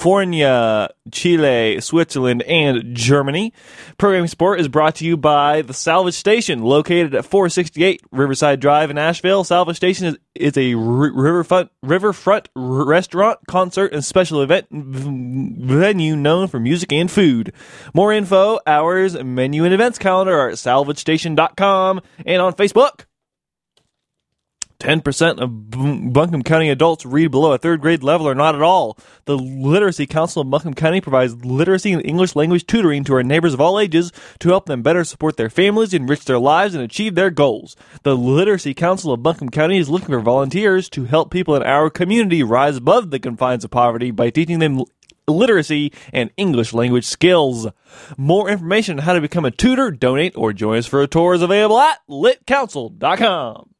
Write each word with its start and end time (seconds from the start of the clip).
California, 0.00 0.88
Chile, 1.12 1.78
Switzerland, 1.82 2.40
and 2.44 2.96
Germany. 2.96 3.52
Programming 3.98 4.28
support 4.28 4.58
is 4.58 4.66
brought 4.66 4.94
to 4.94 5.04
you 5.04 5.18
by 5.18 5.60
the 5.60 5.74
Salvage 5.74 6.14
Station, 6.14 6.62
located 6.62 7.14
at 7.14 7.26
468 7.26 8.00
Riverside 8.10 8.60
Drive 8.60 8.88
in 8.88 8.96
Asheville. 8.96 9.44
Salvage 9.44 9.76
Station 9.76 10.06
is, 10.06 10.16
is 10.34 10.56
a 10.56 10.74
riverfront 10.74 11.70
riverfront 11.82 12.48
restaurant, 12.56 13.40
concert, 13.46 13.92
and 13.92 14.02
special 14.02 14.40
event 14.40 14.68
venue 14.70 16.16
known 16.16 16.48
for 16.48 16.58
music 16.58 16.94
and 16.94 17.10
food. 17.10 17.52
More 17.92 18.10
info, 18.10 18.58
hours, 18.66 19.22
menu, 19.22 19.66
and 19.66 19.74
events 19.74 19.98
calendar 19.98 20.34
are 20.34 20.48
at 20.48 20.54
salvagestation.com 20.54 22.00
and 22.24 22.40
on 22.40 22.54
Facebook. 22.54 23.04
10% 24.80 25.40
of 25.40 26.12
Buncombe 26.12 26.42
County 26.42 26.70
adults 26.70 27.06
read 27.06 27.30
below 27.30 27.52
a 27.52 27.58
third 27.58 27.80
grade 27.80 28.02
level 28.02 28.26
or 28.26 28.34
not 28.34 28.54
at 28.54 28.62
all. 28.62 28.98
The 29.26 29.36
Literacy 29.36 30.06
Council 30.06 30.42
of 30.42 30.50
Buncombe 30.50 30.74
County 30.74 31.00
provides 31.00 31.44
literacy 31.44 31.92
and 31.92 32.04
English 32.04 32.34
language 32.34 32.66
tutoring 32.66 33.04
to 33.04 33.14
our 33.14 33.22
neighbors 33.22 33.54
of 33.54 33.60
all 33.60 33.78
ages 33.78 34.10
to 34.40 34.48
help 34.48 34.66
them 34.66 34.82
better 34.82 35.04
support 35.04 35.36
their 35.36 35.50
families, 35.50 35.94
enrich 35.94 36.24
their 36.24 36.38
lives, 36.38 36.74
and 36.74 36.82
achieve 36.82 37.14
their 37.14 37.30
goals. 37.30 37.76
The 38.02 38.16
Literacy 38.16 38.74
Council 38.74 39.12
of 39.12 39.22
Buncombe 39.22 39.50
County 39.50 39.78
is 39.78 39.90
looking 39.90 40.08
for 40.08 40.20
volunteers 40.20 40.88
to 40.90 41.04
help 41.04 41.30
people 41.30 41.54
in 41.54 41.62
our 41.62 41.90
community 41.90 42.42
rise 42.42 42.78
above 42.78 43.10
the 43.10 43.20
confines 43.20 43.64
of 43.64 43.70
poverty 43.70 44.10
by 44.10 44.30
teaching 44.30 44.58
them 44.58 44.82
literacy 45.28 45.92
and 46.12 46.30
English 46.36 46.72
language 46.72 47.04
skills. 47.04 47.68
More 48.16 48.48
information 48.48 48.98
on 48.98 49.04
how 49.04 49.12
to 49.12 49.20
become 49.20 49.44
a 49.44 49.50
tutor, 49.50 49.90
donate, 49.90 50.36
or 50.36 50.52
join 50.52 50.78
us 50.78 50.86
for 50.86 51.02
a 51.02 51.06
tour 51.06 51.34
is 51.34 51.42
available 51.42 51.78
at 51.78 51.98
litcouncil.com. 52.08 53.70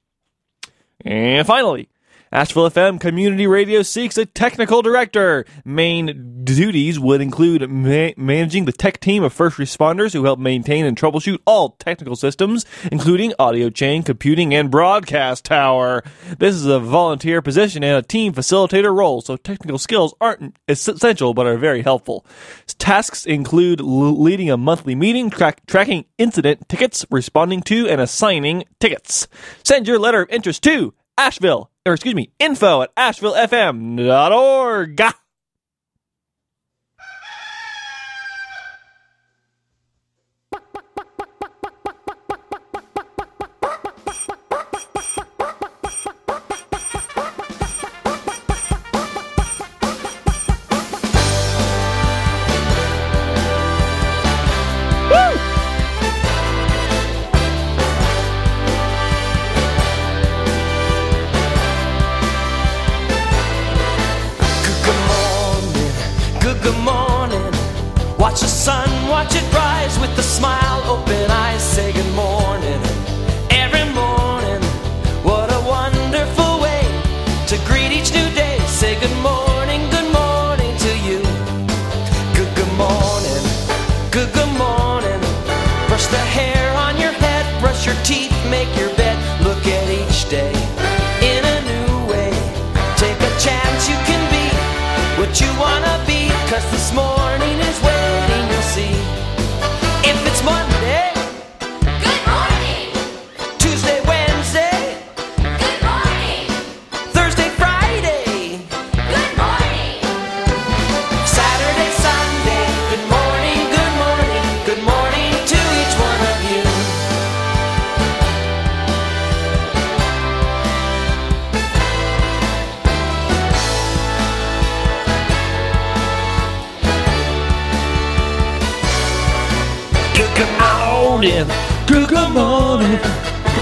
And 1.05 1.47
finally, 1.47 1.89
Asheville 2.33 2.71
FM 2.71 3.01
Community 3.01 3.49
Radio 3.49 3.83
seeks 3.83 4.17
a 4.17 4.25
technical 4.25 4.83
director. 4.83 5.45
Main 5.65 6.45
duties 6.45 6.97
would 7.01 7.21
include 7.21 7.69
ma- 7.69 8.11
managing 8.17 8.67
the 8.67 8.73
tech 8.73 9.01
team 9.01 9.25
of 9.25 9.33
first 9.33 9.57
responders 9.57 10.13
who 10.13 10.23
help 10.23 10.39
maintain 10.39 10.85
and 10.87 10.97
troubleshoot 10.97 11.39
all 11.45 11.71
technical 11.71 12.15
systems, 12.15 12.65
including 12.93 13.33
audio 13.41 13.69
chain, 13.69 14.05
computing, 14.05 14.55
and 14.55 14.71
broadcast 14.71 15.45
tower. 15.45 16.05
This 16.39 16.55
is 16.55 16.67
a 16.67 16.79
volunteer 16.79 17.43
position 17.43 17.83
and 17.83 17.97
a 17.97 18.03
team 18.07 18.33
facilitator 18.33 18.97
role, 18.97 19.21
so 19.23 19.37
technical 19.37 19.79
skills 19.79 20.15
aren't 20.21 20.55
essential 20.69 21.35
but 21.35 21.47
are 21.49 21.57
very 21.57 21.83
helpful. 21.83 22.25
Tasks 22.79 23.27
include 23.27 23.81
l- 23.81 23.87
leading 24.23 24.51
a 24.53 24.57
monthly 24.57 24.95
meeting, 24.95 25.31
track- 25.31 25.67
tracking 25.67 26.05
incident 26.17 26.69
tickets, 26.69 27.05
responding 27.11 27.61
to 27.63 27.89
and 27.89 28.01
assigning 28.01 28.63
tickets. 28.79 29.27
Send 29.65 29.89
your 29.89 29.99
letter 29.99 30.23
of 30.23 30.31
interest 30.31 30.63
to 30.63 30.95
Asheville, 31.21 31.71
or 31.85 31.93
excuse 31.93 32.15
me, 32.15 32.31
info 32.39 32.81
at 32.81 32.97
ashevillefm.org. 32.97 34.97
wanna 95.61 95.90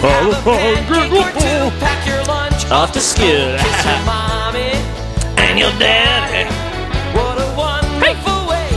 Have 0.01 0.31
a 0.31 0.43
pancake 0.43 1.13
or 1.13 1.31
two, 1.33 1.79
pack 1.81 2.07
your 2.07 2.23
lunch 2.25 2.71
Off 2.71 2.93
to 2.93 3.01
school. 3.01 3.27
Kiss 3.27 3.85
your 3.85 4.05
mommy 4.07 4.71
And 5.37 5.59
your 5.59 5.73
daddy. 5.79 6.49
What 7.17 7.39
a 7.39 7.57
wonderful 7.57 8.49
way 8.49 8.69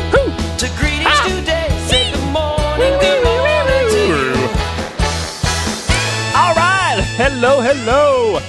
to 0.58 0.68
greet 0.78 1.02
each 1.02 1.08
ah. 1.08 1.26
new 1.28 1.46
day. 1.46 1.70
Say 1.88 2.12
good 2.12 2.32
morning, 2.32 2.94
good 3.00 3.24
morning 3.24 3.86
to 3.94 4.02
you. 4.08 4.34
All 6.36 6.56
right. 6.56 7.04
Hello, 7.18 7.62
hello. 7.62 8.40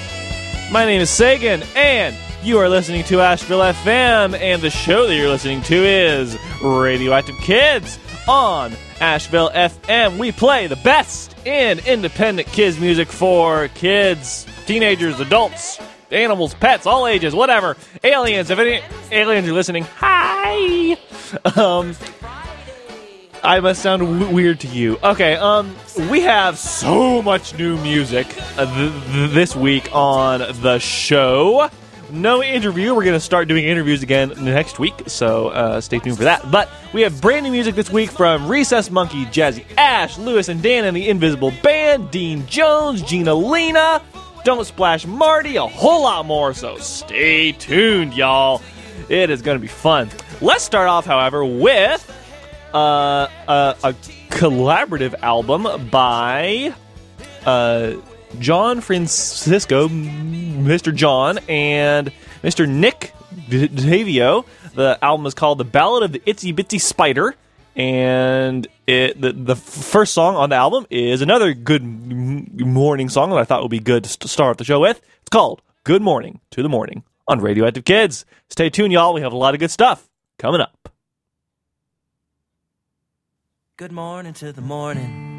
My 0.71 0.87
name 0.87 1.01
is 1.01 1.11
Sagan, 1.11 1.63
and 1.77 2.17
you 2.43 2.59
are 2.59 2.69
listening 2.69 3.05
to 3.05 3.21
Asheville 3.21 3.61
FM, 3.61 4.35
and 4.39 4.63
the 4.63 4.71
show 4.71 5.07
that 5.07 5.15
you're 5.15 5.29
listening 5.29 5.63
to 5.63 5.75
is 5.75 6.39
Radioactive 6.63 7.37
Kids 7.39 7.99
on 8.27 8.73
Asheville 9.01 9.51
FM. 9.51 10.19
We 10.19 10.33
play 10.33 10.67
the 10.67 10.77
best 10.77 11.32
in 11.45 11.79
independent 11.81 12.49
kids 12.49 12.79
music 12.79 13.09
for 13.09 13.69
kids, 13.69 14.47
teenagers, 14.67 15.21
adults, 15.21 15.81
animals, 16.11 16.55
pets, 16.55 16.87
all 16.87 17.07
ages, 17.07 17.35
whatever. 17.35 17.77
Aliens, 18.05 18.51
if 18.51 18.59
any 18.59 18.81
aliens 19.11 19.49
are 19.49 19.53
listening, 19.53 19.85
hi. 19.97 20.97
Um, 21.57 21.95
I 23.43 23.59
must 23.61 23.83
sound 23.83 24.03
w- 24.03 24.35
weird 24.35 24.61
to 24.61 24.69
you. 24.69 24.99
Okay, 25.03 25.35
um, 25.37 25.75
we 26.11 26.21
have 26.21 26.59
so 26.59 27.23
much 27.23 27.57
new 27.59 27.77
music 27.79 28.27
uh, 28.59 28.67
th- 28.73 28.93
th- 29.13 29.31
this 29.31 29.57
week 29.57 29.89
on 29.95 30.41
the 30.63 30.79
show. 30.79 31.69
No 32.13 32.43
interview. 32.43 32.95
We're 32.95 33.05
going 33.05 33.15
to 33.15 33.21
start 33.21 33.49
doing 33.49 33.65
interviews 33.65 34.03
again 34.03 34.35
next 34.39 34.79
week, 34.79 34.93
so 35.07 35.49
uh, 35.49 35.81
stay 35.81 35.99
tuned 35.99 36.19
for 36.19 36.25
that. 36.25 36.51
But 36.51 36.69
we 36.93 37.01
have 37.01 37.19
brand 37.23 37.45
new 37.45 37.51
music 37.51 37.75
this 37.75 37.91
week 37.91 38.11
from 38.11 38.49
Recess 38.49 38.91
Monkey, 38.91 39.25
Jazzy 39.25 39.65
Ash, 39.79 40.19
Louis 40.19 40.47
and 40.51 40.63
Dan 40.63 40.85
and 40.85 40.95
the 40.95 41.09
Invisible 41.09 41.55
Band, 41.63 42.11
Dean 42.11 42.47
Jones, 42.47 43.03
Ginalina, 43.03 44.03
Don't 44.45 44.67
Splash 44.67 45.07
Marty, 45.07 45.57
a 45.57 45.67
whole 45.67 46.03
lot 46.03 46.27
more. 46.27 46.53
So 46.53 46.77
stay 46.77 47.53
tuned, 47.53 48.13
y'all. 48.13 48.61
It 49.09 49.31
is 49.31 49.41
going 49.41 49.57
to 49.57 49.63
be 49.63 49.69
fun. 49.69 50.11
Let's 50.43 50.65
start 50.65 50.89
off, 50.89 51.07
however, 51.07 51.43
with 51.47 52.07
uh, 52.75 53.27
a, 53.49 53.77
a 53.83 53.95
collaborative 54.29 55.15
album 55.23 55.89
by 55.89 56.75
uh, 57.47 57.95
John 58.39 58.81
Francisco, 58.81 59.89
Mr. 59.89 60.95
John, 60.95 61.39
and 61.49 62.13
Mr. 62.43 62.69
Nick 62.69 63.13
Davio. 63.49 64.45
The 64.75 64.99
album 65.03 65.27
is 65.27 65.35
called 65.35 65.59
"The 65.59 65.65
Ballad 65.65 66.03
of 66.03 66.13
the 66.13 66.21
Itsy 66.21 66.55
Bitsy 66.55 66.81
Spider," 66.81 67.35
and 67.77 68.67
it 68.87 69.21
the, 69.21 69.33
the 69.33 69.57
first 69.57 70.15
song 70.15 70.37
on 70.37 70.51
the 70.51 70.57
album 70.57 70.87
is 70.91 71.21
another 71.23 71.53
good 71.55 71.83
morning 71.85 73.09
song 73.09 73.31
that 73.31 73.39
I 73.39 73.45
thought 73.45 73.63
would 73.63 73.71
be 73.71 73.81
good 73.81 74.05
to 74.05 74.11
st- 74.11 74.31
start 74.31 74.59
the 74.59 74.65
show 74.65 74.81
with. 74.81 75.01
It's 75.21 75.31
called 75.31 75.63
"Good 75.85 76.03
Morning 76.03 76.41
to 76.53 76.63
the 76.63 76.69
Morning" 76.69 77.05
on 77.29 77.41
Radioactive 77.41 77.85
Kids. 77.85 78.25
Stay 78.49 78.71
tuned, 78.71 78.93
y'all. 78.93 79.15
We 79.15 79.21
have 79.21 79.33
a 79.33 79.37
lot 79.37 79.55
of 79.55 79.61
good 79.61 79.71
stuff 79.71 80.09
coming 80.39 80.61
up. 80.61 80.89
Good 83.77 83.93
morning 83.93 84.33
to 84.35 84.53
the 84.53 84.63
morning. 84.63 85.32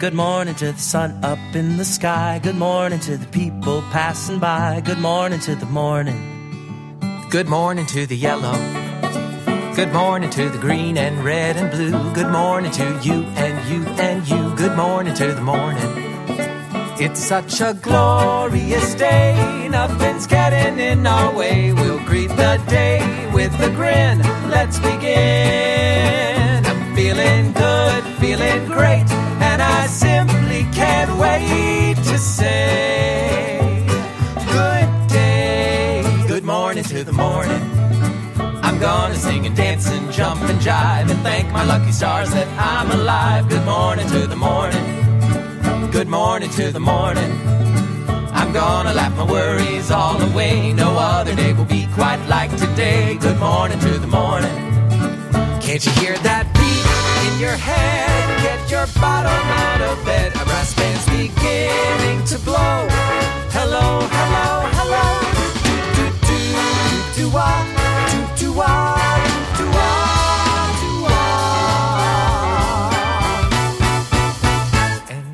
Good 0.00 0.14
morning 0.14 0.54
to 0.54 0.72
the 0.72 0.78
sun 0.78 1.22
up 1.22 1.38
in 1.54 1.76
the 1.76 1.84
sky. 1.84 2.40
Good 2.42 2.56
morning 2.56 3.00
to 3.00 3.18
the 3.18 3.26
people 3.26 3.82
passing 3.92 4.38
by. 4.38 4.80
Good 4.80 4.98
morning 4.98 5.40
to 5.40 5.54
the 5.54 5.66
morning. 5.66 6.98
Good 7.30 7.48
morning 7.48 7.86
to 7.86 8.06
the 8.06 8.16
yellow 8.16 8.56
Good 9.76 9.92
morning 9.92 10.30
to 10.30 10.48
the 10.48 10.58
green 10.58 10.98
and 10.98 11.24
red 11.24 11.56
and 11.56 11.70
blue. 11.70 12.12
Good 12.12 12.30
morning 12.32 12.72
to 12.72 13.00
you 13.02 13.24
and 13.44 13.68
you 13.70 13.86
and 14.00 14.28
you. 14.28 14.54
Good 14.56 14.76
morning 14.76 15.14
to 15.14 15.32
the 15.32 15.40
morning. 15.40 15.82
It's 16.98 17.20
such 17.20 17.60
a 17.60 17.72
glorious 17.74 18.94
day. 18.94 19.68
Nothing's 19.70 20.26
getting 20.26 20.78
in 20.78 21.06
our 21.06 21.34
way. 21.34 21.72
We'll 21.72 22.04
greet 22.04 22.30
the 22.30 22.62
day 22.68 23.00
with 23.32 23.52
a 23.60 23.70
grin. 23.70 24.18
Let's 24.50 24.78
begin. 24.80 26.66
I'm 26.66 26.96
feeling 26.96 27.52
good, 27.52 28.04
feeling 28.18 28.66
great, 28.66 29.06
and 29.52 29.60
I 29.60 29.86
simply 29.88 30.62
can't 30.72 31.12
wait 31.18 31.96
to 32.10 32.16
say 32.18 33.84
good 34.56 34.90
day. 35.08 36.04
Good 36.28 36.44
morning 36.44 36.84
to 36.84 37.02
the 37.02 37.12
morning. 37.12 37.62
I'm 38.66 38.78
gonna 38.78 39.16
sing 39.16 39.46
and 39.46 39.56
dance 39.56 39.88
and 39.90 40.12
jump 40.12 40.40
and 40.42 40.60
jive 40.60 41.10
and 41.10 41.20
thank 41.28 41.50
my 41.52 41.64
lucky 41.64 41.90
stars 41.90 42.30
that 42.30 42.48
I'm 42.74 42.88
alive. 42.98 43.48
Good 43.48 43.64
morning 43.64 44.06
to 44.08 44.26
the 44.28 44.36
morning. 44.36 44.84
Good 45.90 46.08
morning 46.08 46.50
to 46.50 46.70
the 46.70 46.84
morning. 46.92 47.30
I'm 48.40 48.52
gonna 48.52 48.94
laugh 48.94 49.16
my 49.16 49.24
worries 49.24 49.90
all 49.90 50.20
away. 50.30 50.72
No 50.72 50.90
other 50.96 51.34
day 51.34 51.52
will 51.54 51.72
be 51.80 51.88
quite 51.98 52.22
like 52.28 52.52
today. 52.56 53.16
Good 53.16 53.38
morning 53.38 53.80
to 53.80 53.98
the 53.98 54.10
morning. 54.20 54.56
Can't 55.64 55.84
you 55.84 55.92
hear 56.02 56.16
that 56.28 56.44
beat 56.54 56.79
your 57.40 57.56
head? 57.56 58.42
Get 58.42 58.70
your 58.70 58.86
bottom 59.00 59.32
out 59.32 59.80
of 59.80 60.04
bed. 60.04 60.32
A 60.36 60.44
brass 60.44 60.74
band's 60.74 61.06
beginning 61.06 62.22
to 62.26 62.38
blow. 62.40 62.86
Hello, 63.56 64.00
hello, 64.16 64.68
hello. 64.76 65.04
Do 65.96 66.04
do 66.28 66.36
do 66.36 66.44
do 67.16 67.24
wah, 67.34 67.64
do 68.10 68.18
do 68.36 68.52
wah, 68.52 68.68
ah, 68.68 69.24
ah. 71.08 71.40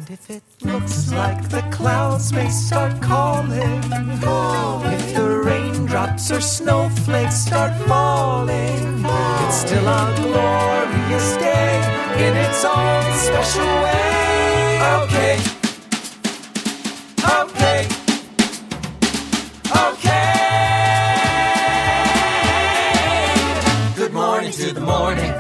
if 0.09 0.31
it 0.31 0.44
looks 0.62 1.11
like 1.12 1.49
the 1.49 1.62
clouds 1.73 2.32
may 2.32 2.49
start 2.50 3.02
calling, 3.02 3.82
if 4.94 5.14
the 5.17 5.43
raindrops 5.44 6.31
or 6.31 6.41
snowflakes 6.41 7.35
start 7.47 7.75
falling, 7.88 9.05
it's 9.44 9.56
still 9.56 9.88
a 9.88 10.14
glorious 10.23 11.37
day 11.38 11.95
in 12.18 12.34
its 12.34 12.64
own 12.64 13.02
special 13.12 13.66
way. 13.84 14.80
Okay. 15.04 15.36
Okay. 17.42 17.86
Okay. 19.76 20.32
Good 23.96 24.12
morning 24.14 24.52
to 24.52 24.72
the 24.72 24.80
morning. 24.80 25.32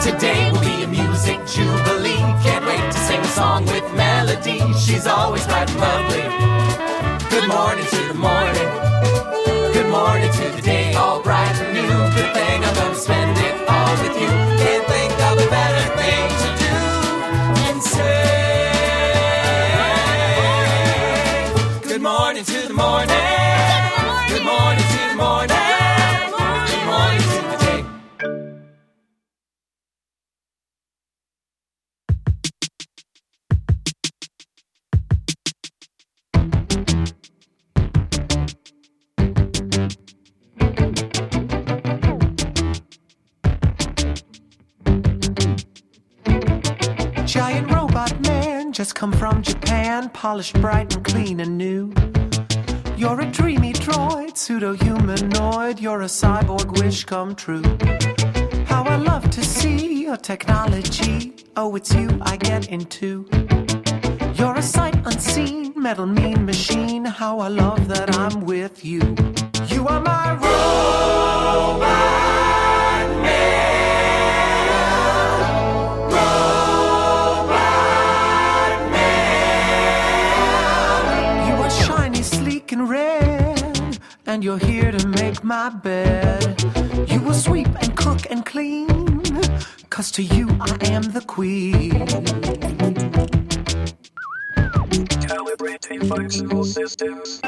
Today 0.00 0.52
will 0.52 0.60
be 0.60 0.84
a 0.84 0.86
music 0.86 1.38
jubilee. 1.46 2.22
Can't 2.44 2.64
wait 2.64 2.92
to 2.92 2.98
sing 2.98 3.20
a 3.20 3.32
song 3.40 3.66
with 3.66 3.92
melody. 3.94 4.60
She's 4.74 5.08
always 5.08 5.44
bright 5.46 5.68
and 5.68 5.80
bubbly. 5.80 6.22
Good 7.28 7.48
morning 7.48 7.86
to 7.86 8.02
the 8.06 8.14
morning. 8.14 8.70
Good 9.72 9.90
morning 9.90 10.30
to 10.30 10.48
the 10.56 10.62
day, 10.62 10.94
all 10.94 11.20
bright 11.20 11.56
and 11.60 11.72
new. 11.74 11.98
Good 12.16 12.32
thing 12.34 12.64
I'm 12.64 12.74
gonna 12.74 12.94
spend 12.94 13.36
it 13.38 13.68
all 13.68 13.96
with 14.02 14.20
you. 14.20 14.52
A 16.04 16.41
just 48.82 48.96
come 48.96 49.12
from 49.12 49.40
Japan, 49.42 50.08
polished 50.08 50.60
bright 50.60 50.92
and 50.92 51.04
clean 51.04 51.38
and 51.38 51.56
new. 51.56 51.92
You're 52.96 53.20
a 53.20 53.30
dreamy 53.30 53.72
droid, 53.74 54.36
pseudo 54.36 54.72
humanoid, 54.72 55.78
you're 55.78 56.02
a 56.02 56.06
cyborg 56.06 56.80
wish 56.80 57.04
come 57.04 57.36
true. 57.36 57.62
How 58.64 58.82
I 58.82 58.96
love 58.96 59.30
to 59.30 59.44
see 59.44 60.02
your 60.02 60.16
technology. 60.16 61.32
Oh, 61.56 61.76
it's 61.76 61.94
you 61.94 62.08
I 62.22 62.36
get 62.36 62.70
into. 62.70 63.28
You're 64.34 64.56
a 64.56 64.62
sight 64.62 64.96
unseen, 65.06 65.72
metal 65.76 66.06
mean 66.06 66.44
machine. 66.44 67.04
How 67.04 67.38
I 67.38 67.46
love 67.46 67.86
that 67.86 68.16
I'm 68.16 68.40
with 68.40 68.84
you. 68.84 69.14
You 69.68 69.86
are 69.86 70.00
my 70.00 70.32
robot 70.32 71.52
my 85.52 85.68
bed. 85.68 86.64
You 87.10 87.20
will 87.20 87.34
sweep 87.34 87.68
and 87.82 87.94
cook 87.94 88.22
and 88.30 88.42
clean, 88.46 88.88
cause 89.90 90.10
to 90.12 90.22
you 90.22 90.48
I 90.58 90.78
am 90.96 91.02
the 91.02 91.22
queen. 91.26 92.06
Calibrating 95.28 96.08
functional 96.08 96.64
systems. 96.64 97.40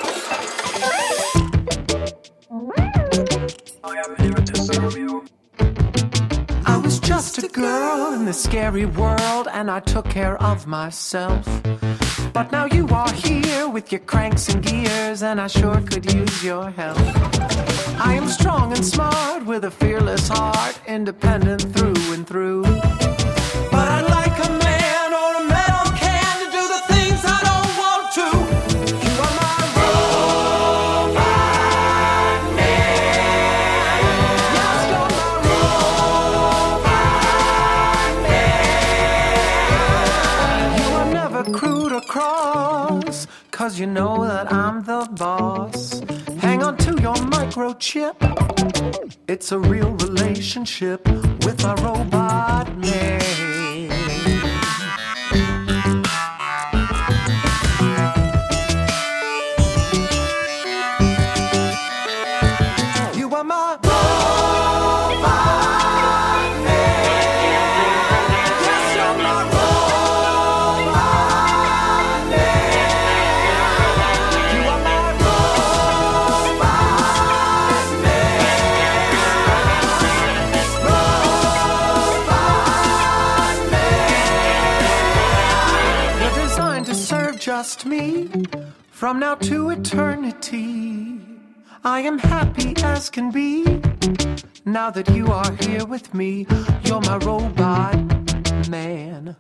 I 3.91 3.95
am 4.05 4.11
here 4.23 4.41
to 4.51 4.57
serve 4.69 4.99
you. 4.99 5.25
I 6.67 6.77
was 6.77 7.01
just 7.01 7.39
a 7.39 7.49
girl 7.49 8.13
in 8.13 8.27
this 8.27 8.43
scary 8.43 8.85
world, 8.85 9.49
and 9.51 9.71
I 9.71 9.81
took 9.81 10.07
care 10.11 10.37
of 10.43 10.67
myself. 10.67 11.43
But 12.35 12.53
now 12.53 12.67
you 12.67 12.87
are 12.89 13.13
here 13.13 13.67
with 13.67 13.91
your 13.93 14.03
cranks 14.03 14.51
and 14.51 14.63
gears, 14.63 15.23
and 15.23 15.41
I 15.41 15.47
sure 15.47 15.81
could 15.81 16.13
use 16.13 16.45
your 16.45 16.69
help. 16.69 17.74
I 17.99 18.15
am 18.15 18.29
strong 18.29 18.73
and 18.73 18.85
smart 18.85 19.45
with 19.47 19.65
a 19.65 19.71
fearless 19.71 20.29
heart, 20.29 20.79
independent 20.87 21.63
through 21.75 22.13
and 22.13 22.27
through. 22.27 22.63
But 22.63 23.89
I'd 23.89 24.07
like 24.11 24.37
a 24.45 24.51
man 24.51 25.13
or 25.13 25.43
a 25.43 25.45
metal 25.47 25.93
can 25.97 26.45
to 26.45 26.51
do 26.51 26.69
the 26.75 26.81
things 26.93 27.25
I 27.25 27.41
don't 27.49 27.71
want 27.83 28.05
to. 28.19 28.27
You 29.05 29.13
are 29.25 29.35
my 29.43 29.59
robot 31.09 32.55
man. 32.57 34.01
Yes, 34.59 34.79
you're 34.91 35.11
my 35.15 35.27
robot 36.67 38.15
man. 38.29 40.79
You 40.79 40.87
are 40.99 41.09
never 41.13 41.43
crude 41.53 41.93
or 41.93 42.01
cross, 42.03 43.27
cause 43.51 43.79
you 43.79 43.87
know 43.87 44.25
that 44.27 44.53
I'm 44.53 44.85
the 44.85 45.07
boss. 45.13 46.01
Hang 46.55 46.63
on 46.63 46.77
to 46.77 46.91
your 47.03 47.17
microchip. 47.17 48.15
It's 49.27 49.51
a 49.51 49.59
real 49.59 49.91
relationship 49.91 51.05
with 51.09 51.65
a 51.65 51.75
robot 51.83 52.79
man. 52.79 53.64
Just 87.65 87.87
me 87.87 88.29
from 88.91 89.19
now 89.19 89.35
to 89.35 89.71
eternity. 89.71 91.19
I 91.83 92.01
am 92.01 92.19
happy 92.19 92.75
as 92.85 93.09
can 93.09 93.31
be. 93.31 93.81
Now 94.67 94.91
that 94.91 95.09
you 95.15 95.29
are 95.29 95.51
here 95.53 95.87
with 95.87 96.13
me, 96.13 96.47
you're 96.85 97.01
my 97.01 97.17
robot 97.17 97.97
man. 98.69 99.35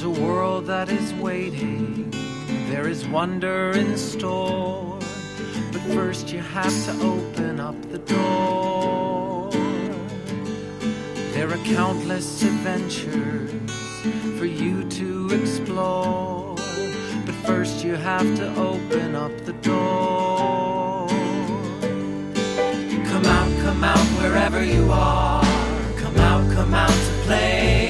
There's 0.00 0.16
a 0.16 0.22
world 0.22 0.66
that 0.66 0.90
is 0.90 1.12
waiting, 1.14 2.08
there 2.70 2.86
is 2.86 3.04
wonder 3.08 3.72
in 3.72 3.98
store. 3.98 4.96
But 5.72 5.80
first, 5.92 6.32
you 6.32 6.38
have 6.38 6.72
to 6.84 6.92
open 7.02 7.58
up 7.58 7.74
the 7.90 7.98
door. 7.98 9.50
There 11.34 11.50
are 11.50 11.64
countless 11.64 12.44
adventures 12.44 13.50
for 14.38 14.46
you 14.46 14.88
to 14.88 15.30
explore. 15.32 16.54
But 17.26 17.34
first, 17.44 17.84
you 17.84 17.96
have 17.96 18.36
to 18.36 18.54
open 18.54 19.16
up 19.16 19.36
the 19.46 19.54
door. 19.54 21.08
Come 23.10 23.26
out, 23.26 23.50
come 23.64 23.82
out 23.82 24.06
wherever 24.22 24.62
you 24.62 24.92
are. 24.92 25.42
Come 25.96 26.18
out, 26.18 26.54
come 26.54 26.72
out 26.72 26.88
to 26.88 27.12
play. 27.26 27.87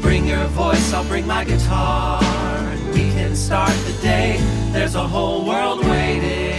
Bring 0.00 0.26
your 0.26 0.46
voice, 0.48 0.92
I'll 0.92 1.04
bring 1.04 1.26
my 1.26 1.44
guitar, 1.44 2.22
and 2.22 2.94
we 2.94 3.10
can 3.12 3.34
start 3.36 3.72
the 3.86 3.92
day. 4.00 4.38
There's 4.72 4.94
a 4.94 5.06
whole 5.06 5.44
world 5.46 5.84
waiting. 5.84 6.56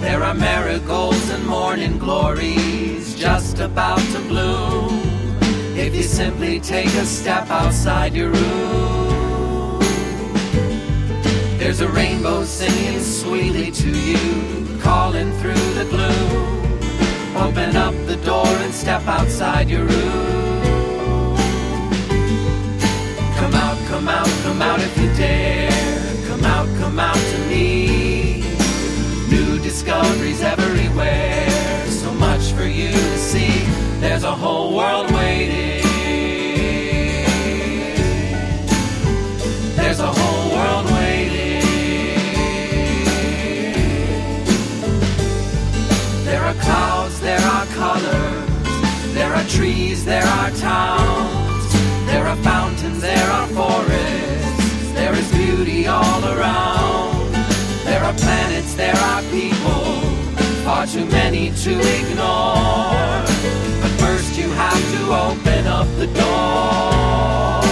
There 0.00 0.22
are 0.22 0.34
marigolds 0.34 1.30
and 1.30 1.46
morning 1.46 1.98
glories 1.98 3.14
just 3.14 3.60
about 3.60 4.00
to 4.12 4.20
bloom. 4.28 5.00
If 5.76 5.94
you 5.94 6.02
simply 6.02 6.60
take 6.60 6.92
a 6.94 7.04
step 7.04 7.50
outside 7.50 8.12
your 8.14 8.30
room, 8.30 9.27
there's 11.68 11.82
a 11.82 11.88
rainbow 11.88 12.44
singing 12.44 12.98
sweetly 12.98 13.70
to 13.70 13.90
you, 13.90 14.80
calling 14.80 15.30
through 15.32 15.52
the 15.74 15.84
gloom. 15.90 17.36
Open 17.36 17.76
up 17.76 17.92
the 18.06 18.16
door 18.24 18.46
and 18.64 18.72
step 18.72 19.06
outside 19.06 19.68
your 19.68 19.84
room. 19.84 21.36
Come 23.36 23.52
out, 23.52 23.78
come 23.86 24.08
out, 24.08 24.28
come 24.44 24.62
out 24.62 24.80
if 24.80 24.98
you 24.98 25.12
dare. 25.12 25.70
Come 26.28 26.42
out, 26.44 26.68
come 26.78 26.98
out 26.98 27.16
to 27.32 27.38
me. 27.50 28.40
New 29.28 29.58
discoveries 29.58 30.40
everywhere. 30.40 30.57
Trees, 49.48 50.04
there 50.04 50.24
are 50.24 50.50
towns. 50.50 51.72
There 52.06 52.26
are 52.26 52.36
fountains, 52.36 53.00
there 53.00 53.30
are 53.30 53.46
forests. 53.48 54.92
There 54.92 55.14
is 55.14 55.30
beauty 55.32 55.86
all 55.86 56.24
around. 56.24 57.32
There 57.84 58.02
are 58.02 58.12
planets, 58.14 58.74
there 58.74 58.96
are 58.96 59.22
people, 59.30 60.00
far 60.64 60.86
too 60.86 61.06
many 61.06 61.50
to 61.64 61.72
ignore. 61.72 63.24
But 63.80 63.92
first 63.98 64.36
you 64.38 64.48
have 64.50 64.82
to 64.94 65.02
open 65.26 65.66
up 65.66 65.88
the 65.96 66.06
door. 66.06 67.62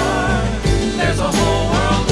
There's 0.98 1.20
a 1.20 1.30
whole 1.30 1.70
world 1.74 2.05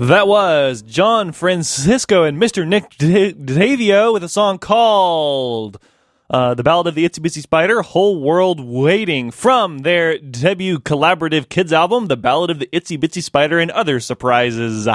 That 0.00 0.28
was 0.28 0.82
John 0.82 1.32
Francisco 1.32 2.22
and 2.22 2.40
Mr. 2.40 2.66
Nick 2.66 2.90
Davio 2.90 4.12
with 4.12 4.22
a 4.22 4.28
song 4.28 4.58
called 4.58 5.80
uh, 6.30 6.54
The 6.54 6.62
Ballad 6.62 6.86
of 6.86 6.94
the 6.94 7.04
Itsy 7.04 7.18
Bitsy 7.18 7.42
Spider, 7.42 7.82
Whole 7.82 8.20
World 8.22 8.60
Waiting, 8.60 9.32
from 9.32 9.80
their 9.80 10.16
debut 10.16 10.78
collaborative 10.78 11.48
kids 11.48 11.72
album, 11.72 12.06
The 12.06 12.16
Ballad 12.16 12.50
of 12.50 12.60
the 12.60 12.68
Itsy 12.68 12.96
Bitsy 12.96 13.20
Spider 13.22 13.58
and 13.58 13.72
Other 13.72 13.98
Surprises. 13.98 14.88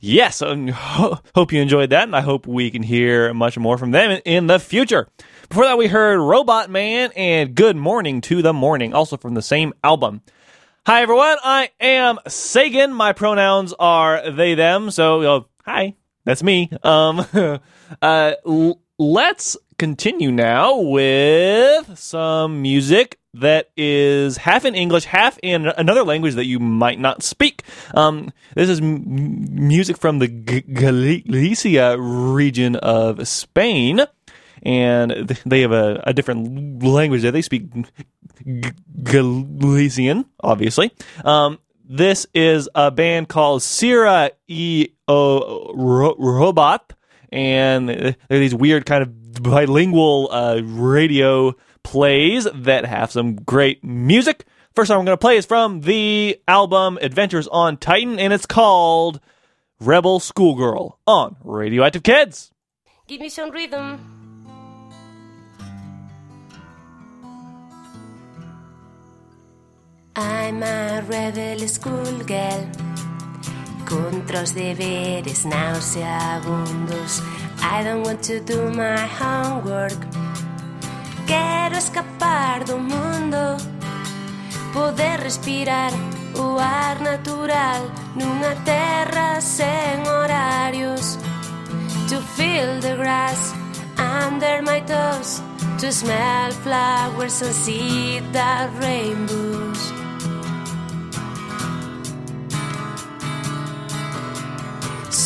Yes, 0.00 0.40
ho- 0.40 1.18
hope 1.34 1.52
you 1.52 1.60
enjoyed 1.60 1.90
that, 1.90 2.04
and 2.04 2.16
I 2.16 2.22
hope 2.22 2.46
we 2.46 2.70
can 2.70 2.82
hear 2.82 3.34
much 3.34 3.58
more 3.58 3.76
from 3.76 3.90
them 3.90 4.18
in 4.24 4.46
the 4.46 4.58
future. 4.58 5.08
Before 5.50 5.64
that, 5.64 5.76
we 5.76 5.88
heard 5.88 6.18
Robot 6.18 6.70
Man 6.70 7.12
and 7.14 7.54
Good 7.54 7.76
Morning 7.76 8.22
to 8.22 8.40
the 8.40 8.54
Morning, 8.54 8.94
also 8.94 9.18
from 9.18 9.34
the 9.34 9.42
same 9.42 9.74
album. 9.84 10.22
Hi 10.84 11.02
everyone, 11.02 11.36
I 11.44 11.70
am 11.78 12.18
Sagan. 12.26 12.92
My 12.92 13.12
pronouns 13.12 13.72
are 13.78 14.32
they 14.32 14.56
them. 14.56 14.90
So 14.90 15.20
uh, 15.22 15.40
hi, 15.64 15.94
that's 16.24 16.42
me. 16.42 16.70
Um, 16.82 17.24
uh, 18.02 18.32
l- 18.44 18.80
let's 18.98 19.56
continue 19.78 20.32
now 20.32 20.80
with 20.80 21.96
some 21.96 22.62
music 22.62 23.20
that 23.34 23.70
is 23.76 24.38
half 24.38 24.64
in 24.64 24.74
English, 24.74 25.04
half 25.04 25.38
in 25.40 25.68
another 25.68 26.02
language 26.02 26.34
that 26.34 26.46
you 26.46 26.58
might 26.58 26.98
not 26.98 27.22
speak. 27.22 27.62
Um, 27.94 28.32
this 28.56 28.68
is 28.68 28.80
m- 28.80 29.04
music 29.68 29.96
from 29.98 30.18
the 30.18 30.26
G- 30.26 30.62
Galicia 30.62 31.96
region 31.96 32.74
of 32.74 33.28
Spain 33.28 34.00
and 34.62 35.10
they 35.44 35.60
have 35.62 35.72
a, 35.72 36.02
a 36.06 36.12
different 36.12 36.82
language 36.82 37.22
there. 37.22 37.32
They 37.32 37.42
speak 37.42 37.64
Galician, 39.02 40.26
obviously. 40.40 40.92
Um, 41.24 41.58
this 41.84 42.26
is 42.34 42.68
a 42.74 42.90
band 42.90 43.28
called 43.28 43.62
Sira 43.62 44.30
E 44.48 44.88
O 45.08 45.72
Ro- 45.74 46.16
Robot, 46.18 46.92
and 47.30 47.88
they're 47.88 48.16
these 48.28 48.54
weird 48.54 48.86
kind 48.86 49.02
of 49.02 49.42
bilingual 49.42 50.28
uh, 50.30 50.60
radio 50.62 51.54
plays 51.82 52.46
that 52.54 52.84
have 52.84 53.10
some 53.10 53.34
great 53.36 53.82
music. 53.82 54.44
First 54.74 54.88
song 54.88 55.00
I'm 55.00 55.04
going 55.04 55.14
to 55.14 55.20
play 55.20 55.36
is 55.36 55.44
from 55.44 55.82
the 55.82 56.40
album 56.48 56.98
Adventures 57.02 57.48
on 57.48 57.76
Titan, 57.76 58.18
and 58.18 58.32
it's 58.32 58.46
called 58.46 59.20
Rebel 59.80 60.18
Schoolgirl 60.20 60.98
on 61.06 61.36
Radioactive 61.42 62.02
Kids. 62.02 62.52
Give 63.06 63.20
me 63.20 63.28
some 63.28 63.50
rhythm. 63.50 64.21
I'm 70.14 70.62
a 70.62 71.00
rebel 71.08 71.66
schoolgirl. 71.66 72.68
Contras 73.86 74.52
deberes 74.52 75.46
nauseabundos 75.46 77.22
I 77.62 77.82
don't 77.82 78.04
want 78.04 78.22
to 78.24 78.40
do 78.40 78.70
my 78.70 78.98
homework. 78.98 79.96
Quero 81.26 81.78
escapar 81.78 82.62
do 82.66 82.76
mundo. 82.76 83.56
Poder 84.74 85.18
respirar 85.20 85.92
o 86.36 86.58
ar 86.58 87.00
natural 87.00 87.90
Nunha 88.14 88.54
terra 88.64 89.40
sen 89.40 90.04
horarios 90.06 91.18
To 92.08 92.20
feel 92.36 92.80
the 92.80 92.96
grass 92.96 93.54
under 93.96 94.60
my 94.62 94.80
toes. 94.80 95.40
To 95.78 95.90
smell 95.90 96.50
flowers 96.50 97.40
and 97.40 97.54
see 97.54 98.20
the 98.32 98.68
rainbows 98.78 100.01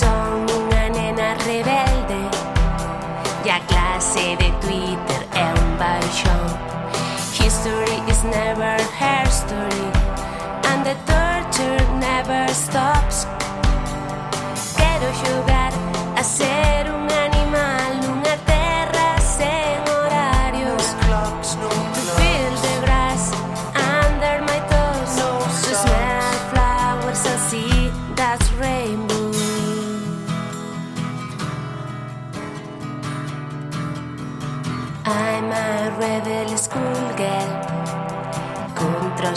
Son 0.07 0.47
unha 0.47 0.85
nena 0.95 1.35
rebelde. 1.43 2.23
E 3.43 3.51
a 3.51 3.59
clase 3.71 4.39
de 4.39 4.49
Twitter 4.63 5.21
é 5.35 5.47
un 5.63 5.71
baixón 5.83 6.47
History 7.39 7.99
is 8.13 8.23
never 8.23 8.75
her 9.01 9.27
story. 9.43 9.89
And 10.71 10.81
the 10.89 10.97
torture 11.11 11.83
level 12.07 12.49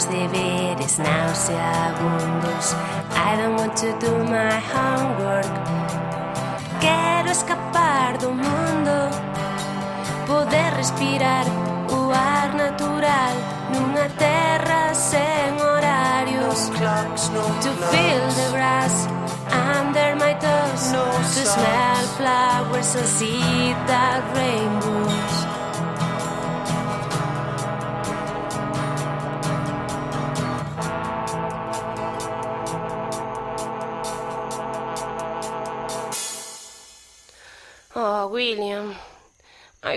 os 0.00 0.04
deberes 0.04 0.98
nauseabundos. 0.98 2.74
I 3.14 3.36
don't 3.36 3.60
want 3.60 3.76
to 3.76 3.92
do 3.98 4.12
my 4.24 4.58
homework. 4.72 5.46
Quero 6.80 7.30
escapar 7.30 8.16
do 8.18 8.30
mundo. 8.30 9.10
Poder 10.26 10.72
respirar 10.74 11.44
o 11.90 12.10
ar 12.12 12.54
natural 12.54 13.34
Nunha 13.72 14.08
terra 14.16 14.94
sen 14.94 15.58
horarios. 15.60 16.70
To 16.70 17.70
feel 17.90 18.26
the 18.36 18.50
grass 18.52 19.06
under 19.52 20.16
my 20.16 20.34
toes. 20.34 20.92
To 21.34 21.44
smell 21.44 22.06
flowers 22.16 22.94
and 22.94 23.06
see 23.06 23.74
the 23.86 24.22
rainbows 24.34 25.09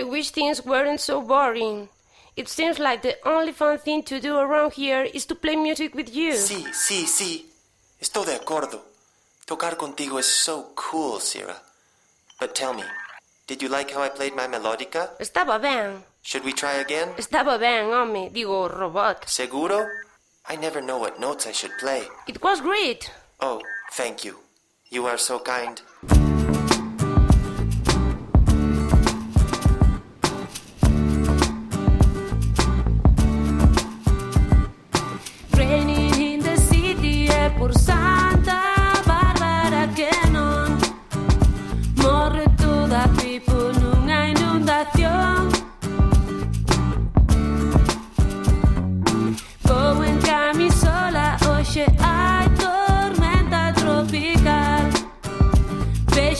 wish 0.04 0.30
things 0.30 0.64
weren't 0.64 1.00
so 1.00 1.20
boring. 1.20 1.88
It 2.36 2.48
seems 2.48 2.78
like 2.78 3.02
the 3.02 3.16
only 3.26 3.52
fun 3.52 3.78
thing 3.78 4.02
to 4.04 4.20
do 4.20 4.36
around 4.36 4.72
here 4.74 5.02
is 5.02 5.24
to 5.26 5.34
play 5.34 5.56
music 5.56 5.94
with 5.94 6.14
you. 6.14 6.32
Sí, 6.32 6.64
sí, 6.72 7.06
sí. 7.06 7.46
Estoy 8.00 8.26
de 8.26 8.34
acuerdo. 8.34 8.82
Tocar 9.46 9.76
contigo 9.76 10.18
is 10.18 10.26
so 10.26 10.72
cool, 10.74 11.20
Sira. 11.20 11.56
But 12.40 12.54
tell 12.54 12.74
me, 12.74 12.82
did 13.46 13.62
you 13.62 13.68
like 13.68 13.90
how 13.90 14.02
I 14.02 14.08
played 14.08 14.34
my 14.34 14.46
melodica? 14.46 15.10
Estaba 15.20 15.60
bien. 15.60 16.02
Should 16.22 16.44
we 16.44 16.52
try 16.52 16.74
again? 16.80 17.10
Estaba 17.16 17.58
ben, 17.58 17.90
home. 17.90 18.30
Digo, 18.30 18.68
robot. 18.68 19.28
Seguro? 19.28 19.86
I 20.46 20.56
never 20.56 20.80
know 20.80 20.98
what 20.98 21.20
notes 21.20 21.46
I 21.46 21.52
should 21.52 21.72
play. 21.78 22.02
It 22.26 22.42
was 22.42 22.60
great. 22.60 23.10
Oh, 23.40 23.60
thank 23.92 24.24
you. 24.24 24.38
You 24.90 25.06
are 25.06 25.18
so 25.18 25.38
kind. 25.38 25.80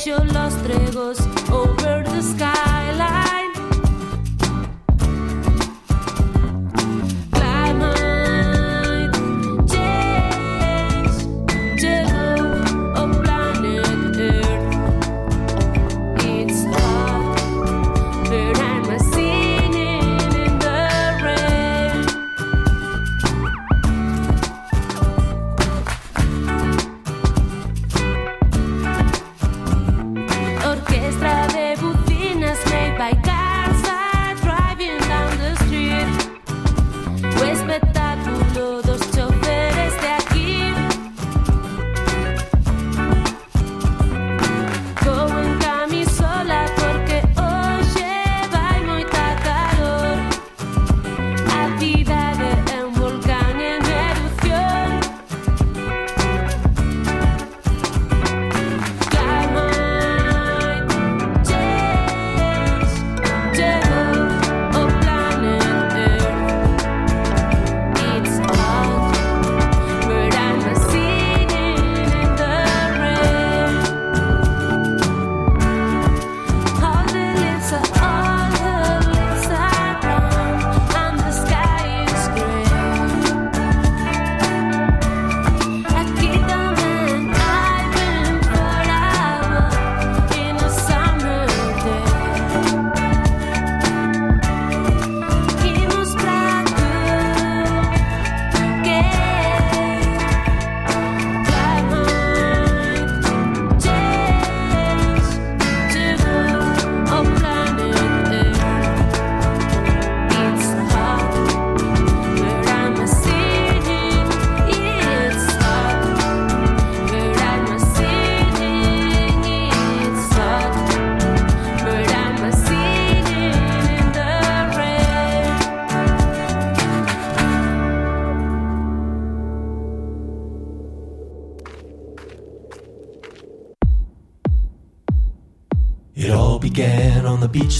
yo 0.04 0.22
los 0.24 0.54
trigos 0.62 1.33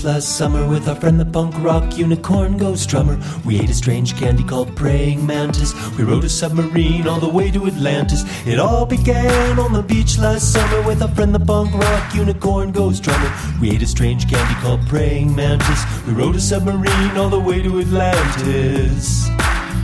last 0.05 0.37
summer 0.37 0.69
with 0.69 0.87
our 0.89 0.95
friend 0.95 1.19
the 1.19 1.25
punk 1.25 1.55
rock 1.59 1.97
unicorn 1.97 2.59
ghost 2.59 2.89
drummer. 2.91 3.19
We 3.45 3.59
ate 3.59 3.71
a 3.71 3.75
strange 3.75 4.17
candy 4.17 4.45
called 4.45 4.77
praying 4.77 5.25
mantis. 5.25 5.73
We 5.97 6.05
rode 6.05 6.25
a 6.25 6.29
submarine 6.29 7.09
all 7.09 7.21
the 7.21 7.29
way 7.29 7.51
to 7.51 7.67
Atlantis. 7.67 8.23
It 8.47 8.59
all 8.59 8.85
began 8.85 9.59
on 9.59 9.73
the 9.73 9.83
beach 9.83 10.19
last 10.19 10.53
summer 10.53 10.83
with 10.83 11.01
our 11.01 11.09
friend 11.09 11.35
the 11.35 11.41
punk 11.41 11.73
rock 11.75 12.15
unicorn 12.15 12.73
ghost 12.73 13.03
drummer. 13.03 13.33
We 13.61 13.71
ate 13.71 13.83
a 13.83 13.87
strange 13.87 14.29
candy 14.29 14.55
called 14.61 14.87
praying 14.87 15.35
mantis. 15.35 15.83
We 16.07 16.13
rode 16.13 16.37
a 16.37 16.41
submarine 16.41 17.17
all 17.17 17.31
the 17.31 17.41
way 17.41 17.63
to 17.63 17.81
Atlantis. 17.81 19.29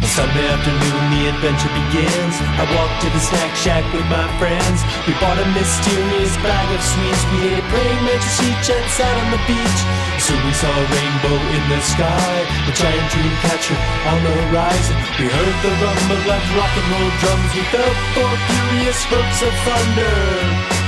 Sunday 0.00 0.48
afternoon, 0.48 1.02
the 1.12 1.28
adventure 1.28 1.72
begins. 1.76 2.34
I 2.56 2.64
walked 2.72 3.04
to 3.04 3.08
the 3.12 3.20
snack 3.20 3.52
shack 3.52 3.84
with 3.92 4.04
my 4.08 4.24
friends. 4.40 4.80
We 5.04 5.12
bought 5.20 5.36
a 5.36 5.44
mysterious 5.52 6.32
bag 6.40 6.68
of 6.72 6.80
sweets. 6.80 7.22
We 7.36 7.52
ate 7.52 7.66
praying 7.68 8.00
mantis 8.08 8.40
each 8.40 8.68
and 8.72 8.86
sat 8.96 9.12
on 9.12 9.28
the 9.28 9.42
beach. 9.44 9.80
Soon 10.16 10.40
we 10.40 10.52
saw 10.56 10.72
a 10.72 10.84
rainbow 10.88 11.36
in 11.52 11.62
the 11.68 11.80
sky, 11.84 12.32
a 12.64 12.72
giant 12.72 13.08
dream 13.12 13.34
catcher 13.44 13.78
on 14.08 14.18
the 14.24 14.32
horizon. 14.48 14.96
We 15.20 15.28
heard 15.28 15.56
the 15.60 15.72
rumble 15.84 16.24
of 16.32 16.44
rock 16.56 16.74
and 16.80 16.88
roll 16.96 17.10
drums. 17.20 17.50
We 17.52 17.62
felt 17.68 17.96
four 18.16 18.32
furious 18.48 18.98
spurts 19.04 19.40
of 19.44 19.52
thunder. 19.68 20.79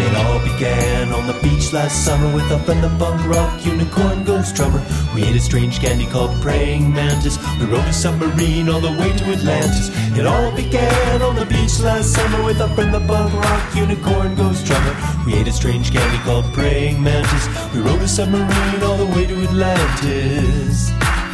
It 0.00 0.16
all 0.16 0.38
began 0.40 1.12
on 1.12 1.26
the 1.26 1.38
beach 1.42 1.72
last 1.72 2.04
summer 2.04 2.32
with 2.34 2.50
a 2.50 2.58
friend 2.60 2.82
the 2.82 2.88
punk 2.98 3.26
rock 3.26 3.64
unicorn 3.64 4.24
ghost 4.24 4.54
drummer. 4.54 4.82
We 5.14 5.24
ate 5.24 5.36
a 5.36 5.40
strange 5.40 5.80
candy 5.80 6.06
called 6.06 6.40
praying 6.40 6.92
mantis. 6.92 7.38
We 7.58 7.66
rode 7.66 7.86
a 7.86 7.92
submarine 7.92 8.68
all 8.68 8.80
the 8.80 8.92
way 8.92 9.12
to 9.16 9.24
Atlantis. 9.24 9.90
It 10.18 10.26
all 10.26 10.50
began 10.52 11.22
on 11.22 11.36
the 11.36 11.46
beach 11.46 11.78
last 11.80 12.14
summer 12.14 12.42
with 12.44 12.60
a 12.60 12.68
friend 12.74 12.94
the 12.94 13.00
punk 13.00 13.32
rock 13.34 13.74
unicorn 13.74 14.34
ghost 14.34 14.66
drummer. 14.66 14.96
We 15.26 15.34
ate 15.34 15.48
a 15.48 15.52
strange 15.52 15.92
candy 15.92 16.18
called 16.24 16.46
praying 16.52 17.02
mantis. 17.02 17.46
We 17.74 17.80
rode 17.80 18.02
a 18.02 18.08
submarine 18.08 18.82
all 18.82 18.96
the 18.96 19.06
way 19.06 19.26
to 19.26 19.34
Atlantis. 19.42 20.90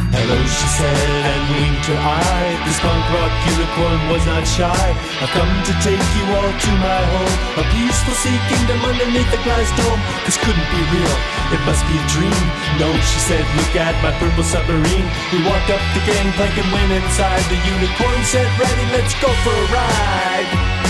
Hello, 0.09 0.41
she 0.41 0.67
said, 0.73 1.21
and 1.21 1.43
winked 1.53 1.85
her 1.85 2.01
eye. 2.01 2.57
This 2.65 2.81
punk 2.81 3.05
rock 3.13 3.29
unicorn 3.45 4.01
was 4.09 4.25
not 4.25 4.41
shy. 4.41 4.85
I've 5.21 5.29
come 5.37 5.45
to 5.45 5.73
take 5.85 6.01
you 6.17 6.25
all 6.33 6.49
to 6.49 6.71
my 6.81 7.01
home. 7.13 7.35
A 7.61 7.63
peaceful 7.69 8.17
sea 8.17 8.39
kingdom 8.49 8.81
underneath 8.89 9.29
the 9.29 9.37
glass 9.45 9.69
dome. 9.77 10.01
This 10.25 10.41
couldn't 10.41 10.69
be 10.73 10.81
real, 10.89 11.15
it 11.53 11.61
must 11.61 11.85
be 11.85 11.93
a 11.93 12.05
dream. 12.09 12.45
No, 12.81 12.89
she 13.05 13.19
said, 13.21 13.45
look 13.53 13.73
at 13.77 13.93
my 14.01 14.09
purple 14.17 14.41
submarine. 14.41 15.07
We 15.29 15.45
walked 15.45 15.69
up 15.69 15.83
the 15.93 16.01
gangplank 16.01 16.57
and 16.57 16.69
went 16.73 16.89
inside. 16.89 17.45
The 17.45 17.61
unicorn 17.61 18.21
said, 18.25 18.49
ready, 18.57 18.85
let's 18.97 19.13
go 19.21 19.29
for 19.45 19.53
a 19.53 19.65
ride. 19.69 20.88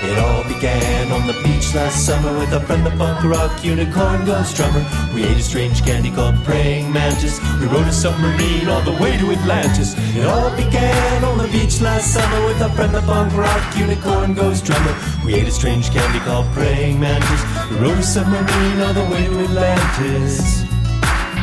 It 0.00 0.16
all 0.16 0.44
began 0.44 1.10
on 1.10 1.26
the 1.26 1.32
beach 1.42 1.74
last 1.74 2.06
summer 2.06 2.32
with 2.38 2.52
a 2.52 2.60
friend, 2.60 2.86
the 2.86 2.90
punk 2.90 3.24
rock 3.24 3.64
unicorn 3.64 4.24
ghost 4.24 4.54
drummer. 4.54 4.86
We 5.12 5.24
ate 5.24 5.36
a 5.36 5.42
strange 5.42 5.84
candy 5.84 6.12
called 6.12 6.36
praying 6.44 6.92
mantis. 6.92 7.40
We 7.60 7.66
rode 7.66 7.88
a 7.88 7.92
submarine 7.92 8.68
all 8.68 8.80
the 8.82 8.92
way 9.02 9.16
to 9.16 9.32
Atlantis. 9.32 9.96
It 10.16 10.24
all 10.24 10.54
began 10.56 11.24
on 11.24 11.38
the 11.38 11.48
beach 11.48 11.80
last 11.80 12.14
summer 12.14 12.46
with 12.46 12.60
a 12.60 12.70
friend, 12.76 12.94
the 12.94 13.00
punk 13.02 13.34
rock 13.34 13.76
unicorn 13.76 14.34
ghost 14.34 14.64
drummer. 14.64 14.94
We 15.24 15.34
ate 15.34 15.48
a 15.48 15.50
strange 15.50 15.90
candy 15.90 16.20
called 16.20 16.46
praying 16.52 17.00
mantis. 17.00 17.42
We 17.68 17.78
rode 17.78 17.98
a 17.98 18.02
submarine 18.04 18.80
all 18.80 18.94
the 18.94 19.04
way 19.10 19.26
to 19.26 19.40
Atlantis. 19.40 20.77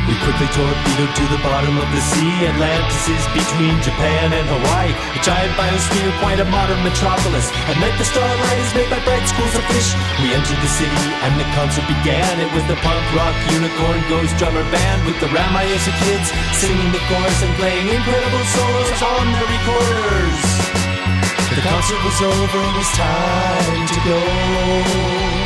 We 0.06 0.13
quickly 0.22 0.46
torpedoed 0.54 1.13
to 1.18 1.26
the 1.34 1.41
bottom 1.41 1.82
of 1.82 1.88
the 1.89 2.02
sea. 2.13 2.46
Atlantis 2.46 3.10
is 3.10 3.26
between 3.34 3.74
Japan 3.82 4.38
and 4.38 4.46
Hawaii. 4.46 4.94
A 4.94 5.20
giant 5.26 5.50
biosphere, 5.58 6.13
quite 6.22 6.38
a 6.38 6.46
modern 6.46 6.78
metropolis. 6.86 7.50
At 7.65 7.82
night, 7.82 7.98
the 7.98 8.06
starlight 8.06 8.60
is 8.62 8.70
made 8.78 8.89
by 8.94 9.02
bright 9.02 9.26
schools 9.26 9.58
of 9.58 9.65
fish. 9.74 9.98
We 10.22 10.30
entered 10.30 10.62
the 10.62 10.70
city 10.78 11.06
and 11.26 11.34
the 11.41 11.48
concert 11.58 11.89
began. 11.89 12.38
It 12.38 12.54
was 12.54 12.62
the 12.70 12.78
punk 12.86 13.02
rock 13.18 13.34
unicorn 13.50 13.98
ghost 14.06 14.38
drummer 14.38 14.65
band 14.70 15.10
with 15.10 15.18
the 15.18 15.30
Ramayasa 15.34 15.89
kids 16.06 16.30
singing 16.54 16.94
the 16.94 17.02
chorus 17.10 17.41
and 17.41 17.54
playing 17.58 17.89
incredible 17.89 18.46
solos 18.54 19.02
on 19.02 19.26
their 19.34 19.50
recorders. 19.50 20.41
The 21.50 21.65
concert 21.65 22.02
was 22.06 22.20
over, 22.22 22.62
it 22.62 22.76
was 22.78 22.91
time 22.94 23.88
to 23.89 24.00
go. 24.06 25.44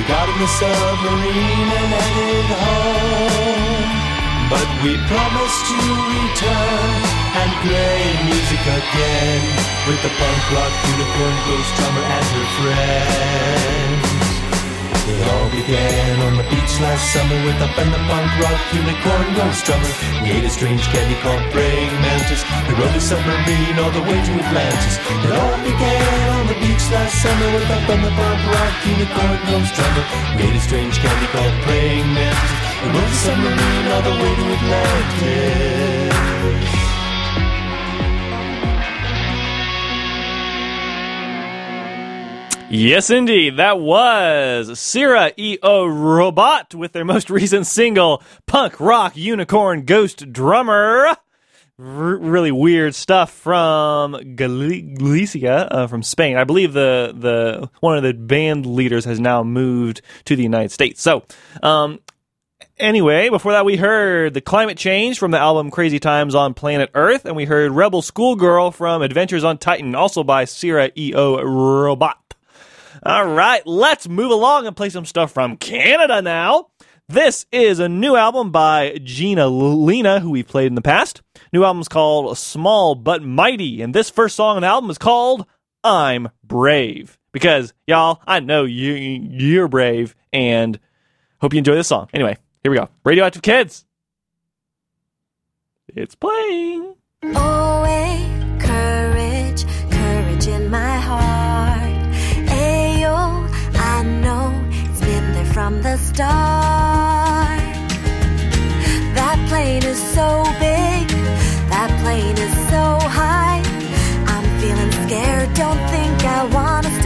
We 0.00 0.08
got 0.08 0.32
in 0.32 0.38
the 0.40 0.48
submarine 0.48 1.68
and 1.76 1.92
headed 1.92 2.48
home. 2.56 3.84
But 4.48 4.68
we 4.80 4.96
promised 4.96 5.60
to 5.68 5.76
return 5.76 7.04
and 7.36 7.50
play 7.60 8.00
music 8.24 8.64
again 8.64 9.42
with 9.84 10.00
the 10.00 10.08
punk 10.08 10.42
rock 10.56 10.72
unicorn 10.88 11.36
ghost 11.44 11.70
drummer 11.76 12.04
and 12.16 12.26
her 12.32 12.48
friends. 12.56 14.30
It 15.04 15.20
all 15.20 15.52
began 15.52 16.16
on 16.32 16.32
the 16.40 16.48
beach 16.48 16.74
last 16.80 17.04
summer 17.12 17.36
with 17.44 17.60
a 17.60 17.68
friend, 17.76 17.92
the 17.92 18.00
punk 18.00 18.30
rock 18.40 18.60
unicorn 18.72 19.28
ghost 19.36 19.68
drummer. 19.68 19.92
We 20.24 20.32
ate 20.32 20.48
a 20.48 20.52
strange 20.56 20.80
candy 20.96 21.20
called 21.20 21.44
praying 21.52 21.92
mantis. 22.00 22.40
We 22.64 22.72
rode 22.72 22.96
a 22.96 23.04
submarine 23.04 23.76
all 23.76 23.92
the 23.92 24.00
way 24.08 24.16
to 24.16 24.32
Atlantis. 24.48 24.96
It 24.96 25.32
all 25.36 25.60
began 25.60 26.40
on 26.40 26.46
the 26.48 26.56
beach 26.56 26.69
last 26.90 27.22
summer 27.22 27.54
with 27.54 27.62
a 27.62 27.78
the 27.86 28.10
rock 28.50 28.74
unicorn 28.86 29.38
ghost 29.46 29.74
drummer. 29.74 30.04
Ate 30.42 30.56
a 30.56 30.60
strange 30.60 30.98
candy 30.98 31.26
called 31.26 31.54
praying 31.62 32.06
mantis. 32.14 32.50
We 32.82 32.88
rode 32.90 33.04
a 33.04 33.14
submarine 33.14 33.86
all 33.92 34.02
the 34.02 34.10
way 34.10 34.34
to 34.34 34.44
Atlantis. 34.56 35.70
Yes, 42.72 43.10
indeed. 43.10 43.56
That 43.56 43.80
was 43.80 44.78
Sira 44.78 45.32
E.O. 45.36 45.86
Robot 45.86 46.72
with 46.74 46.92
their 46.92 47.04
most 47.04 47.28
recent 47.28 47.66
single, 47.66 48.22
Punk 48.46 48.78
Rock 48.78 49.16
Unicorn 49.16 49.84
Ghost 49.84 50.32
Drummer. 50.32 51.16
R- 51.80 52.16
really 52.16 52.52
weird 52.52 52.94
stuff 52.94 53.32
from 53.32 54.34
Gal- 54.34 54.94
Galicia, 54.98 55.68
uh, 55.70 55.86
from 55.86 56.02
Spain. 56.02 56.36
I 56.36 56.44
believe 56.44 56.72
the, 56.72 57.14
the, 57.16 57.70
one 57.80 57.96
of 57.96 58.02
the 58.02 58.12
band 58.12 58.66
leaders 58.66 59.04
has 59.06 59.18
now 59.18 59.42
moved 59.42 60.02
to 60.26 60.36
the 60.36 60.42
United 60.42 60.70
States. 60.70 61.00
So, 61.00 61.24
um, 61.62 62.00
Anyway, 62.78 63.28
before 63.28 63.52
that, 63.52 63.66
we 63.66 63.76
heard 63.76 64.32
The 64.32 64.40
Climate 64.40 64.78
Change 64.78 65.18
from 65.18 65.32
the 65.32 65.38
album 65.38 65.70
Crazy 65.70 65.98
Times 65.98 66.34
on 66.34 66.54
Planet 66.54 66.90
Earth, 66.94 67.26
and 67.26 67.36
we 67.36 67.44
heard 67.44 67.72
Rebel 67.72 68.00
Schoolgirl 68.00 68.70
from 68.70 69.02
Adventures 69.02 69.44
on 69.44 69.58
Titan, 69.58 69.94
also 69.94 70.24
by 70.24 70.46
Sira 70.46 70.90
E.O. 70.96 71.42
Robot. 71.42 72.34
All 73.02 73.26
right, 73.26 73.66
let's 73.66 74.08
move 74.08 74.30
along 74.30 74.66
and 74.66 74.74
play 74.74 74.88
some 74.88 75.04
stuff 75.04 75.30
from 75.30 75.58
Canada 75.58 76.22
now. 76.22 76.68
This 77.10 77.44
is 77.50 77.80
a 77.80 77.88
new 77.88 78.14
album 78.14 78.52
by 78.52 78.92
Ginalina, 78.92 80.20
who 80.20 80.30
we've 80.30 80.46
played 80.46 80.68
in 80.68 80.76
the 80.76 80.80
past. 80.80 81.22
New 81.52 81.64
album's 81.64 81.88
called 81.88 82.38
Small 82.38 82.94
But 82.94 83.20
Mighty, 83.20 83.82
and 83.82 83.92
this 83.92 84.08
first 84.08 84.36
song 84.36 84.54
on 84.54 84.62
the 84.62 84.68
album 84.68 84.90
is 84.90 84.96
called 84.96 85.44
I'm 85.82 86.28
Brave. 86.44 87.18
Because, 87.32 87.74
y'all, 87.84 88.22
I 88.28 88.38
know 88.38 88.62
you, 88.62 88.92
you're 88.92 89.66
brave, 89.66 90.14
and 90.32 90.78
hope 91.40 91.52
you 91.52 91.58
enjoy 91.58 91.74
this 91.74 91.88
song. 91.88 92.08
Anyway, 92.14 92.36
here 92.62 92.70
we 92.70 92.78
go. 92.78 92.88
Radioactive 93.04 93.42
Kids. 93.42 93.84
It's 95.88 96.14
playing. 96.14 96.94
Eh, 97.24 98.56
courage, 98.60 99.64
courage 99.90 100.46
in 100.46 100.70
my 100.70 100.96
heart. 100.96 102.14
Ayo, 102.46 103.50
I 103.74 104.02
know 104.04 104.68
it's 104.70 105.00
been 105.00 105.32
there 105.32 105.46
from 105.46 105.82
the 105.82 105.96
start. 105.96 106.59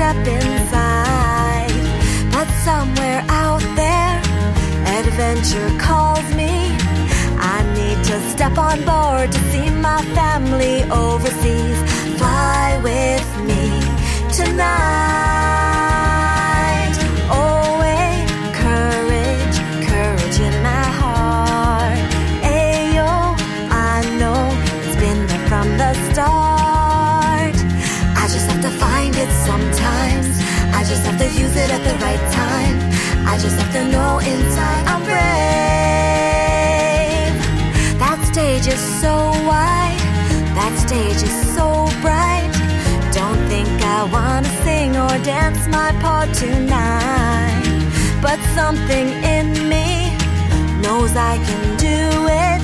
Step 0.04 0.26
inside. 0.26 1.72
But 2.30 2.48
somewhere 2.68 3.24
out 3.28 3.64
there, 3.74 4.16
adventure 5.00 5.70
calls 5.78 6.28
me. 6.34 6.52
I 7.54 7.58
need 7.78 7.98
to 8.10 8.16
step 8.32 8.58
on 8.58 8.84
board 8.84 9.32
to 9.32 9.38
see 9.50 9.70
my 9.70 10.02
family 10.18 10.82
overseas. 10.90 11.78
Fly 12.18 12.80
with 12.82 13.28
me 13.48 13.64
tonight. 14.38 15.73
Use 31.38 31.57
it 31.57 31.70
at 31.70 31.83
the 31.83 31.94
right 32.05 32.25
time. 32.33 32.77
I 33.27 33.38
just 33.38 33.57
have 33.57 33.73
to 33.73 33.85
know 33.90 34.18
inside 34.18 34.85
I'm 34.87 35.03
brave. 35.03 35.14
That 37.99 38.18
stage 38.33 38.66
is 38.66 38.81
so 39.03 39.14
wide, 39.51 39.99
that 40.59 40.75
stage 40.87 41.23
is 41.29 41.37
so 41.57 41.88
bright. 42.03 42.53
Don't 43.12 43.40
think 43.49 43.68
I 43.83 44.05
wanna 44.16 44.53
sing 44.64 44.97
or 44.97 45.18
dance 45.25 45.66
my 45.68 45.90
part 46.03 46.33
tonight. 46.35 47.64
But 48.23 48.38
something 48.55 49.09
in 49.35 49.68
me 49.68 50.16
knows 50.83 51.16
I 51.16 51.37
can 51.49 51.77
do 51.77 52.01
it. 52.47 52.61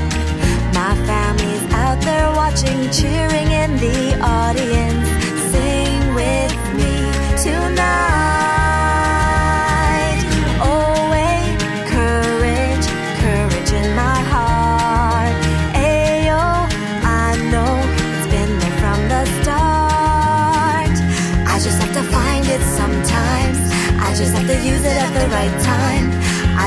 My 0.74 0.94
family's 1.10 1.64
out 1.74 2.00
there 2.02 2.30
watching, 2.40 2.90
cheering 2.90 3.50
in 3.62 3.70
the 3.86 4.00
audience. 4.22 5.08
Sing 5.52 6.14
with 6.14 6.54
me 6.78 6.94
tonight. 7.44 8.39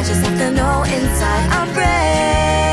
Just 0.06 0.22
have 0.26 0.38
to 0.38 0.52
know 0.52 0.84
inside 0.84 1.50
I'm 1.52 1.74
brave. 1.74 2.72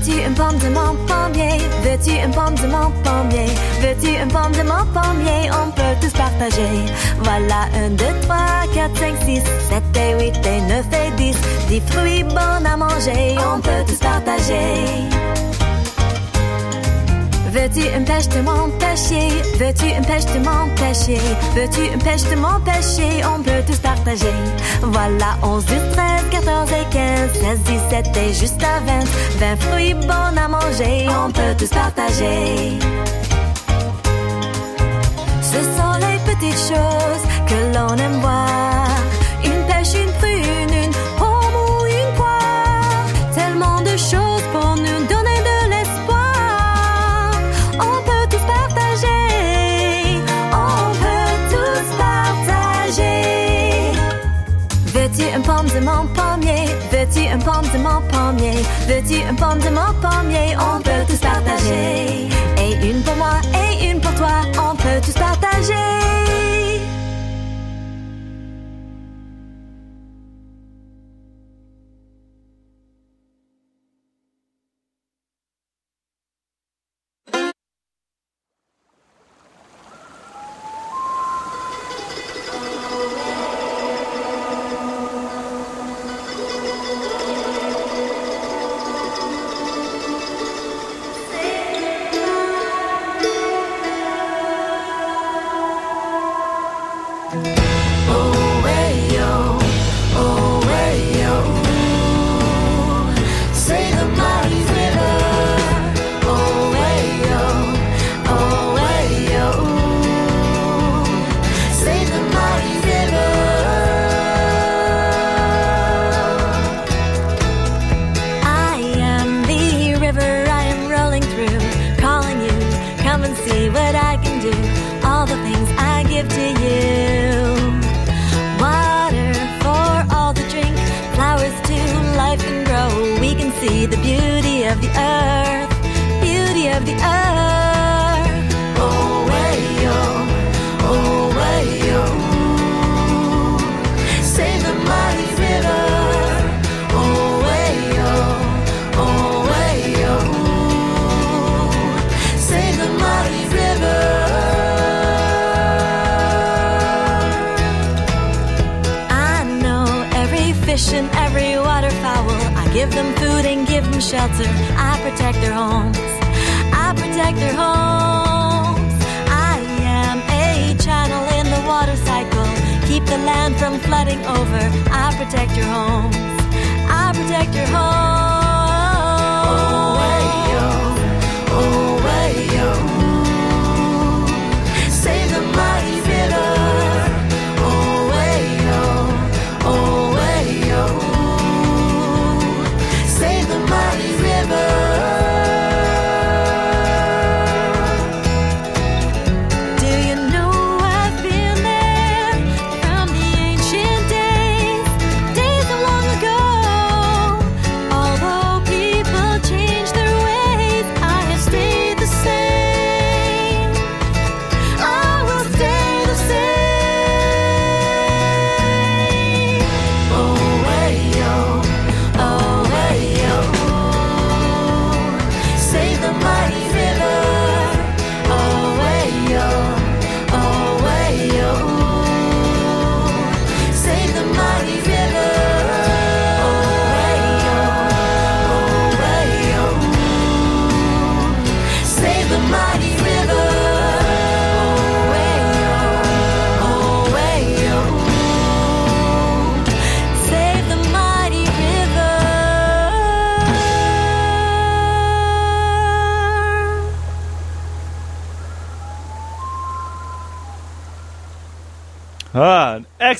Veux-tu 0.00 0.18
une 0.18 0.34
pomme 0.34 0.56
de 0.56 0.68
mon 0.70 0.94
pommier? 1.06 1.58
Veux-tu 1.82 2.12
une 2.12 2.30
pomme 2.30 2.54
de 2.54 2.66
mon 2.66 2.90
pommier? 3.02 3.50
Veux-tu 3.82 4.16
une 4.16 4.28
pomme 4.28 4.52
de 4.52 4.62
mon 4.62 4.86
pommier? 4.94 5.50
On 5.52 5.70
peut 5.72 5.82
tous 6.00 6.12
partager. 6.12 6.86
Voilà 7.22 7.68
un, 7.76 7.90
deux, 7.90 8.18
trois, 8.22 8.64
quatre, 8.74 8.96
cinq, 8.96 9.14
six, 9.26 9.42
sept 9.68 9.84
et 9.96 10.14
huit 10.14 10.46
et 10.46 10.60
neuf 10.62 10.86
et 10.92 11.10
dix. 11.18 11.36
Dix 11.68 11.82
fruits 11.92 12.24
bons 12.24 12.64
à 12.64 12.76
manger. 12.78 13.36
On 13.54 13.60
peut 13.60 13.84
tous 13.86 13.98
partager. 13.98 15.04
Veux-tu 17.52 17.80
une 17.96 18.04
pêche 18.04 18.28
de 18.28 18.40
m'empêcher? 18.42 19.28
Veux-tu 19.58 19.86
une 19.86 20.04
pêche 20.04 20.24
de 20.26 20.38
m'empêcher? 20.38 21.18
Veux-tu 21.56 21.92
une 21.92 21.98
pêche 21.98 22.22
de 22.30 22.36
m'empêcher? 22.36 23.24
On 23.24 23.42
peut 23.42 23.62
tous 23.66 23.78
partager. 23.78 24.32
Voilà 24.82 25.36
11, 25.42 25.64
12, 25.64 25.76
13, 25.92 26.24
14 26.30 26.70
et 26.70 26.94
15, 26.94 27.30
16, 27.40 27.58
17 27.64 28.16
et 28.16 28.32
juste 28.34 28.62
à 28.62 28.78
20. 28.80 29.04
20 29.38 29.56
fruits 29.62 29.94
bons 29.94 30.36
à 30.36 30.46
manger, 30.46 31.08
on 31.08 31.32
peut 31.32 31.54
tous 31.58 31.70
partager. 31.70 32.78
Ce 35.42 35.60
sont 35.76 35.94
les 35.98 36.18
petites 36.32 36.60
choses 36.70 37.24
que 37.48 37.76
l'on 37.76 37.96
aime 37.96 38.20
voir 38.20 38.69
De 57.60 57.78
mon 57.78 58.00
pommier. 58.08 58.62
Veux-tu 58.88 59.22
un 59.22 59.34
mon 59.70 59.92
pommier? 60.00 60.56
On 60.58 60.80
peut 60.80 61.04
tous 61.06 61.18
partager. 61.18 62.26
Et 62.58 62.90
une 62.90 63.02
pour 63.02 63.16
moi 63.16 63.38
et 63.54 63.90
une 63.90 64.00
pour 64.00 64.14
toi. 64.14 64.40
On 64.58 64.74
peut 64.74 65.00
tous 65.04 65.12
partager. 65.12 66.29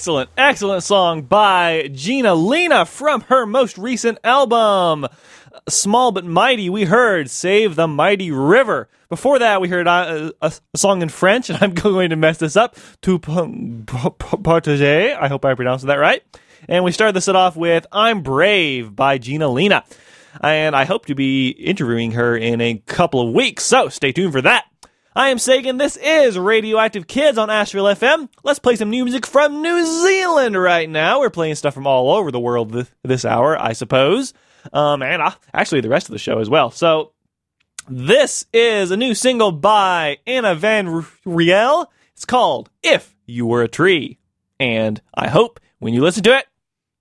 Excellent, 0.00 0.30
excellent 0.38 0.82
song 0.82 1.20
by 1.20 1.90
Ginalina 1.92 2.88
from 2.88 3.20
her 3.28 3.44
most 3.44 3.76
recent 3.76 4.16
album. 4.24 5.06
Small 5.68 6.10
but 6.10 6.24
Mighty, 6.24 6.70
we 6.70 6.84
heard 6.84 7.28
Save 7.28 7.76
the 7.76 7.86
Mighty 7.86 8.30
River. 8.30 8.88
Before 9.10 9.38
that, 9.38 9.60
we 9.60 9.68
heard 9.68 9.86
uh, 9.86 10.32
a, 10.40 10.52
a 10.72 10.78
song 10.78 11.02
in 11.02 11.10
French, 11.10 11.50
and 11.50 11.58
I'm 11.62 11.74
going 11.74 12.08
to 12.08 12.16
mess 12.16 12.38
this 12.38 12.56
up. 12.56 12.76
Tu 13.02 13.18
partager. 13.18 15.18
I 15.20 15.28
hope 15.28 15.44
I 15.44 15.52
pronounced 15.52 15.84
that 15.84 15.96
right. 15.96 16.22
And 16.66 16.82
we 16.82 16.92
started 16.92 17.14
this 17.14 17.26
set 17.26 17.36
off 17.36 17.54
with 17.54 17.86
I'm 17.92 18.22
Brave 18.22 18.96
by 18.96 19.18
Ginalina. 19.18 19.84
And 20.40 20.74
I 20.74 20.86
hope 20.86 21.04
to 21.06 21.14
be 21.14 21.50
interviewing 21.50 22.12
her 22.12 22.34
in 22.34 22.62
a 22.62 22.78
couple 22.86 23.20
of 23.20 23.34
weeks, 23.34 23.64
so 23.64 23.90
stay 23.90 24.12
tuned 24.12 24.32
for 24.32 24.40
that. 24.40 24.64
I 25.20 25.28
am 25.28 25.38
Sagan. 25.38 25.76
This 25.76 25.98
is 25.98 26.38
Radioactive 26.38 27.06
Kids 27.06 27.36
on 27.36 27.50
Asheville 27.50 27.84
FM. 27.84 28.30
Let's 28.42 28.58
play 28.58 28.74
some 28.74 28.88
new 28.88 29.04
music 29.04 29.26
from 29.26 29.60
New 29.60 29.84
Zealand 29.84 30.58
right 30.58 30.88
now. 30.88 31.20
We're 31.20 31.28
playing 31.28 31.56
stuff 31.56 31.74
from 31.74 31.86
all 31.86 32.10
over 32.12 32.30
the 32.30 32.40
world 32.40 32.86
this, 33.04 33.26
hour, 33.26 33.54
I 33.60 33.74
suppose. 33.74 34.32
Um, 34.72 35.02
and 35.02 35.20
uh, 35.20 35.32
actually 35.52 35.82
the 35.82 35.90
rest 35.90 36.08
of 36.08 36.14
the 36.14 36.18
show 36.18 36.38
as 36.38 36.48
well. 36.48 36.70
So 36.70 37.12
this 37.86 38.46
is 38.54 38.92
a 38.92 38.96
new 38.96 39.14
single 39.14 39.52
by 39.52 40.20
Anna 40.26 40.54
Van 40.54 41.04
Riel. 41.26 41.92
It's 42.14 42.24
called 42.24 42.70
If 42.82 43.14
You 43.26 43.44
Were 43.44 43.62
a 43.62 43.68
Tree. 43.68 44.16
And 44.58 45.02
I 45.12 45.28
hope 45.28 45.60
when 45.80 45.92
you 45.92 46.00
listen 46.00 46.22
to 46.22 46.38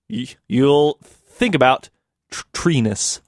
it, 0.08 0.36
you'll 0.46 0.98
think 1.00 1.54
about 1.54 1.88
tr- 2.30 2.44
treeness. 2.52 3.22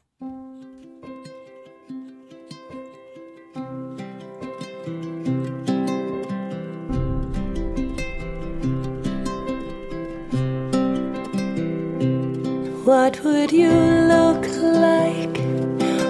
What 12.84 13.22
would 13.22 13.52
you 13.52 13.70
look 13.70 14.44
like? 14.60 15.38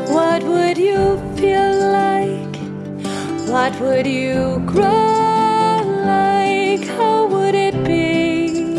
What 0.09 0.43
would 0.43 0.79
you 0.79 1.21
feel 1.37 1.77
like? 1.93 2.57
What 3.47 3.79
would 3.79 4.07
you 4.07 4.63
grow 4.65 5.83
like? 6.07 6.87
How 6.97 7.27
would 7.27 7.55
it 7.55 7.85
be? 7.85 8.79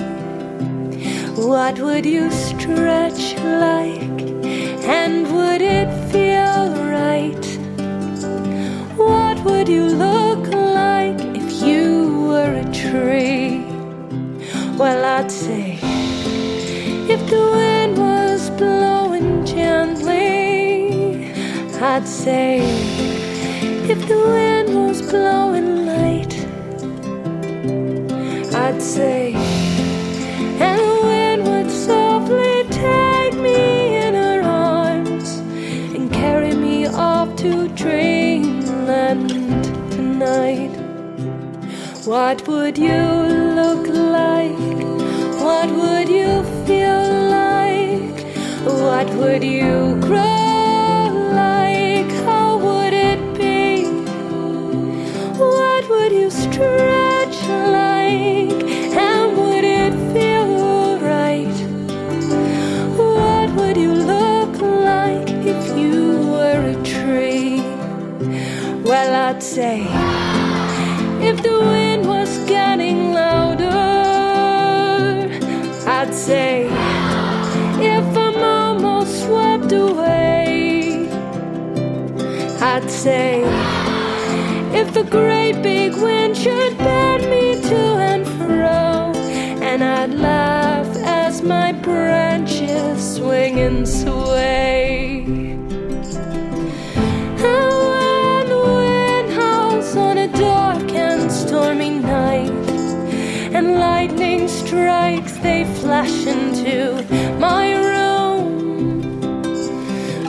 What 1.39 1.79
would 1.79 2.03
you 2.03 2.31
stretch 2.31 3.35
like? 3.37 4.21
And 4.97 5.31
would 5.31 5.61
it 5.61 5.89
feel 6.11 6.73
right? 6.89 7.45
What 8.97 9.37
would 9.45 9.69
you 9.69 9.85
look 9.85 10.47
like 10.47 11.21
if 11.35 11.61
you 11.61 12.25
were 12.29 12.55
a 12.55 12.65
tree? 12.73 13.63
Well, 14.79 15.05
I'd 15.05 15.29
say 15.31 15.77
if 17.09 17.29
the 17.29 17.51
wind 17.51 17.97
was 17.97 18.49
blowing 18.51 19.45
gently, 19.45 21.31
I'd 21.81 22.07
say 22.07 22.59
if 23.89 24.07
the 24.07 24.17
wind 24.17 24.73
was 24.73 25.01
blowing 25.01 25.85
light, 25.85 26.33
I'd 28.55 28.81
say, 28.81 29.33
and 29.33 30.79
the 30.79 30.99
wind 31.03 31.43
would 31.45 31.69
softly 31.69 32.63
take 32.69 33.35
me 33.35 33.97
in 33.97 34.13
her 34.13 34.41
arms 34.41 35.39
and 35.95 36.11
carry 36.11 36.55
me 36.55 36.87
off 36.87 37.35
to 37.37 37.67
dreamland 37.69 39.29
tonight. 39.91 40.71
What 42.05 42.47
would 42.47 42.77
you 42.77 43.03
look 43.59 43.87
like? 43.87 44.57
What 45.43 45.69
would 45.69 46.07
you 46.07 46.52
feel 46.65 47.29
like? 47.29 48.17
What 48.65 49.09
would 49.15 49.43
you 49.43 49.97
grow 49.99 51.09
like? 51.33 52.11
How 52.27 52.57
would 52.57 52.93
it 52.93 53.19
be? 53.37 53.85
What 55.37 55.89
would 55.89 56.11
you 56.11 56.29
stretch 56.29 57.37
like? 57.49 58.63
And 59.05 59.37
would 59.37 59.63
it 59.63 59.93
feel 60.13 60.99
right? 60.99 61.57
What 62.97 63.49
would 63.57 63.77
you 63.77 63.93
look 63.93 64.61
like 64.61 65.29
if 65.53 65.77
you 65.77 66.19
were 66.31 66.61
a 66.75 66.83
tree? 66.83 67.59
Well, 68.83 69.15
I'd 69.29 69.43
say 69.43 70.02
say 76.25 76.67
if 77.81 78.17
I'm 78.17 78.37
almost 78.41 79.25
swept 79.25 79.73
away, 79.73 81.09
I'd 82.61 82.89
say 82.89 83.43
if 84.73 84.93
the 84.93 85.03
great 85.03 85.61
big 85.61 85.93
wind 85.97 86.37
should 86.37 86.77
bend 86.77 87.23
me 87.29 87.61
to 87.69 87.81
and 88.11 88.25
fro, 88.25 89.11
and 89.61 89.83
I'd 89.83 90.13
laugh 90.13 90.87
as 91.03 91.41
my 91.41 91.73
branches 91.73 93.15
swing 93.15 93.59
and 93.59 93.85
sway. 93.85 95.25
And 97.43 98.49
wind 98.49 99.29
howls 99.33 99.93
on 99.97 100.17
a 100.19 100.29
dark 100.29 100.89
and 100.93 101.29
stormy 101.29 101.89
night, 101.99 102.49
and 103.57 103.77
lightning 103.77 104.47
strikes, 104.47 105.33
they 105.39 105.62
flash 105.83 106.25
into 106.25 107.03
my 107.39 107.73
room. 107.73 109.19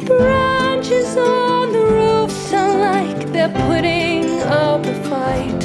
Branches 0.04 1.16
on 1.16 1.72
the 1.72 1.84
roof 1.98 2.30
sound 2.32 2.80
like 2.80 3.32
they're 3.32 3.56
putting 3.68 4.24
up 4.42 4.84
a 4.84 4.94
fight. 5.08 5.64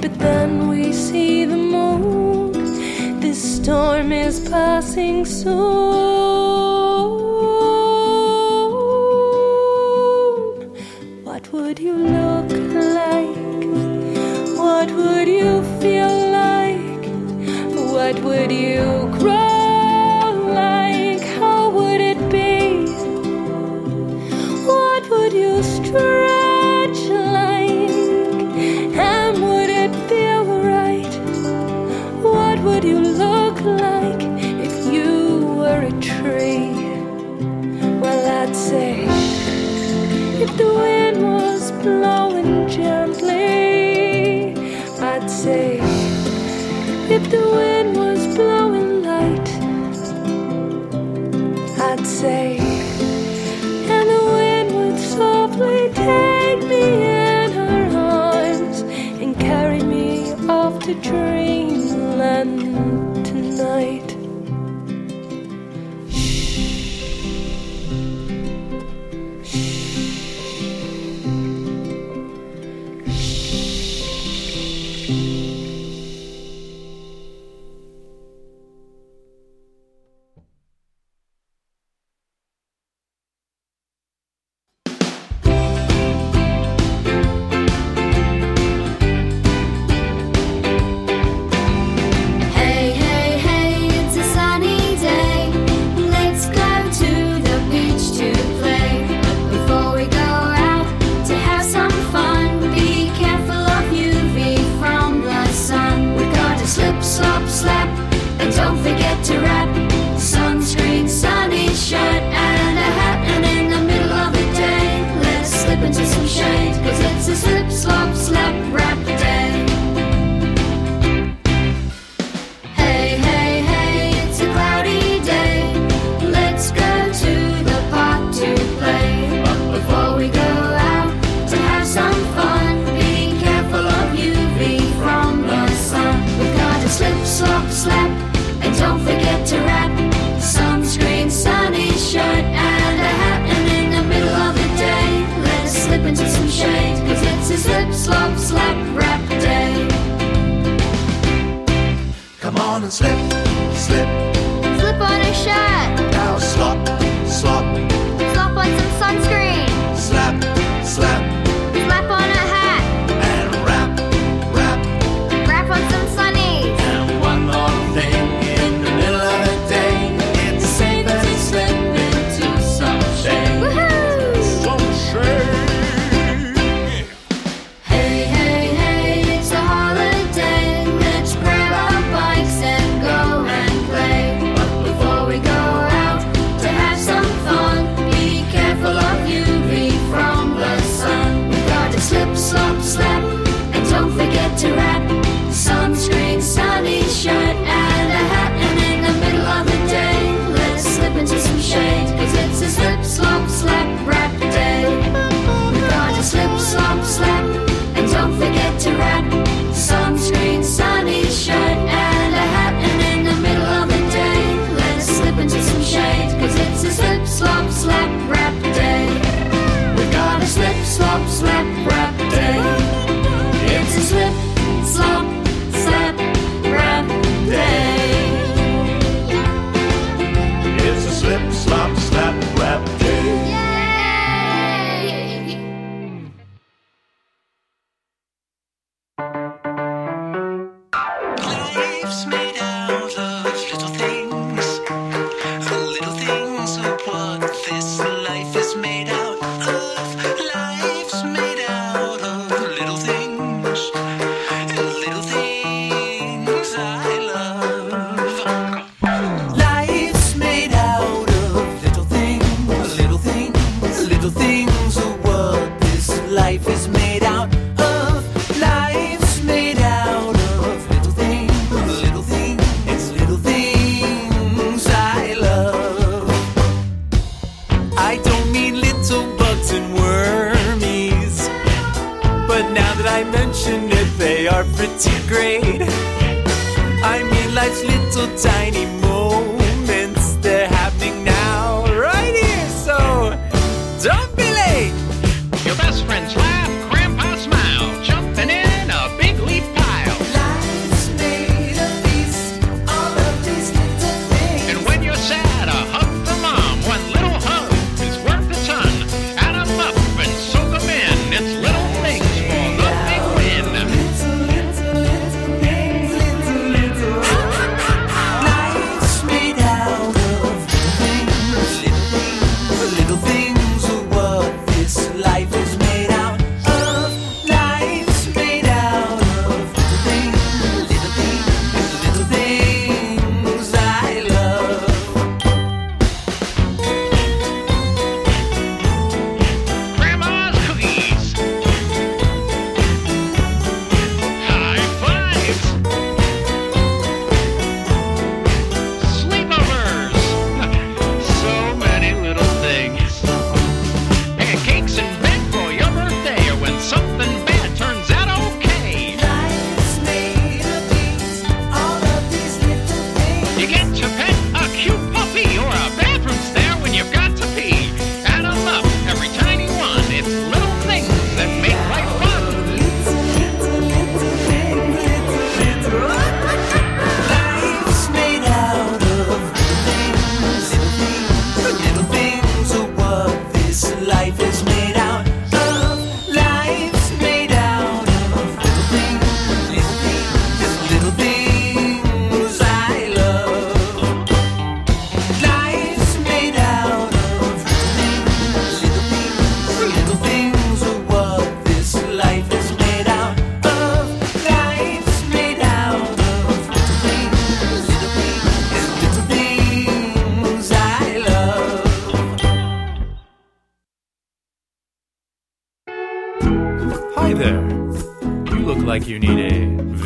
But 0.00 0.18
then 0.18 0.66
we 0.68 0.94
see 0.94 1.44
the 1.44 1.58
moon. 1.58 2.52
This 3.20 3.40
storm 3.56 4.12
is 4.12 4.40
passing 4.48 5.26
soon. 5.26 6.09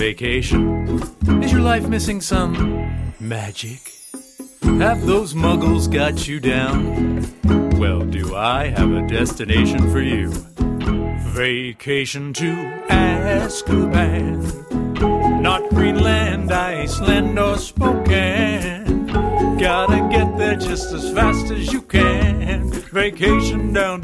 vacation. 0.09 1.01
Is 1.43 1.51
your 1.51 1.63
life 1.63 1.89
missing 1.89 2.21
some 2.21 2.53
magic? 3.19 3.81
Have 4.63 5.07
those 5.07 5.33
muggles 5.33 5.91
got 5.91 6.29
you 6.29 6.41
down? 6.41 7.25
Well, 7.79 8.01
do 8.01 8.37
I 8.37 8.67
have 8.67 8.93
a 8.93 9.07
destination 9.09 9.91
for 9.91 10.03
you? 10.03 10.29
Vacation 11.33 12.35
to 12.35 12.51
Azkaban. 12.91 14.37
Not 15.41 15.71
Greenland, 15.71 16.53
Iceland, 16.53 17.39
or 17.39 17.57
Spokane. 17.57 19.07
Gotta 19.57 20.07
get 20.11 20.37
there 20.37 20.57
just 20.57 20.93
as 20.93 21.11
fast 21.15 21.51
as 21.51 21.73
you 21.73 21.81
can. 21.81 22.71
Vacation 22.93 23.73
down 23.73 24.03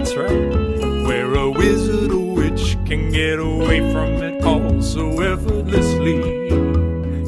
That's 0.00 0.16
right, 0.16 1.04
where 1.04 1.34
a 1.34 1.50
wizard 1.50 2.10
or 2.10 2.34
witch 2.34 2.78
can 2.86 3.10
get 3.12 3.38
away 3.38 3.80
from 3.92 4.14
it 4.14 4.42
all 4.42 4.80
so 4.80 5.20
effortlessly. 5.20 6.48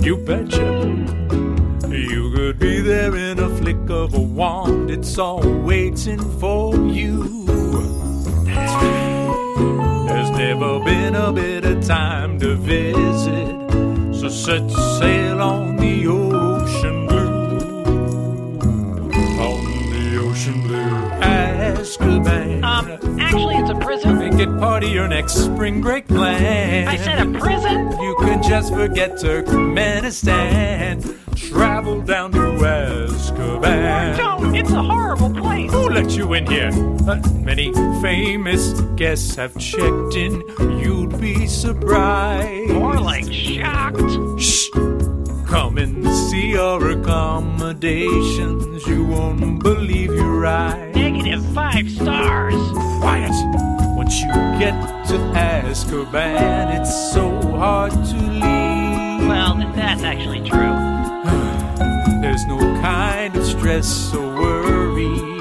You 0.02 0.16
betcha. 0.16 0.72
You 1.90 2.32
could 2.34 2.58
be 2.58 2.80
there 2.80 3.14
in 3.14 3.38
a 3.40 3.50
flick 3.56 3.90
of 3.90 4.14
a 4.14 4.20
wand. 4.20 4.90
It's 4.90 5.18
all 5.18 5.46
waiting 5.60 6.18
for 6.40 6.74
you. 6.74 7.44
That's 8.46 8.72
right. 8.72 10.06
There's 10.08 10.30
never 10.30 10.80
been 10.80 11.14
a 11.14 11.30
better 11.30 11.78
time 11.82 12.40
to 12.40 12.56
visit. 12.56 14.18
So 14.18 14.30
set 14.30 14.70
sail 14.70 15.42
on 15.42 15.76
the 15.76 16.06
ocean 16.06 16.31
Azkaban. 21.82 22.62
Um, 22.62 22.88
actually, 23.20 23.56
it's 23.56 23.68
a 23.68 23.74
prison. 23.74 24.16
Make 24.18 24.34
it 24.34 24.48
part 24.60 24.84
of 24.84 24.90
your 24.90 25.08
next 25.08 25.32
spring 25.34 25.80
break 25.80 26.06
plan. 26.06 26.86
I 26.86 26.96
said 26.96 27.18
a 27.18 27.26
prison? 27.40 27.90
You 28.00 28.16
can 28.20 28.40
just 28.40 28.72
forget 28.72 29.12
Turkmenistan. 29.18 31.02
Travel 31.34 32.00
down 32.02 32.30
to 32.32 32.38
Azkaban. 32.38 34.16
No, 34.16 34.54
it's 34.54 34.70
a 34.70 34.80
horrible 34.80 35.34
place. 35.34 35.72
Who 35.72 35.88
let 35.88 36.12
you 36.12 36.32
in 36.34 36.46
here? 36.46 36.70
Uh, 37.08 37.20
many 37.40 37.72
famous 38.00 38.80
guests 38.94 39.34
have 39.34 39.58
checked 39.58 40.14
in. 40.14 40.40
You'd 40.78 41.20
be 41.20 41.48
surprised. 41.48 42.70
More 42.74 43.00
like 43.00 43.24
shocked. 43.32 44.40
Shh! 44.40 44.68
Come 45.52 45.76
and 45.76 46.08
see 46.30 46.56
our 46.56 46.88
accommodations. 46.92 48.86
You 48.86 49.04
won't 49.04 49.62
believe 49.62 50.14
your 50.14 50.46
eyes. 50.46 50.96
Negative 50.96 51.44
five 51.52 51.90
stars. 51.90 52.54
Quiet! 53.00 53.32
Once 53.94 54.18
you 54.22 54.32
get 54.58 54.72
to 55.08 55.18
Azkaban, 55.36 56.80
it's 56.80 57.12
so 57.12 57.38
hard 57.52 57.92
to 57.92 58.16
leave. 58.16 59.28
Well, 59.28 59.56
that's 59.76 60.02
actually 60.02 60.40
true. 60.40 60.58
There's 62.22 62.46
no 62.46 62.58
kind 62.80 63.36
of 63.36 63.44
stress 63.44 64.14
or 64.14 64.26
worry 64.34 65.32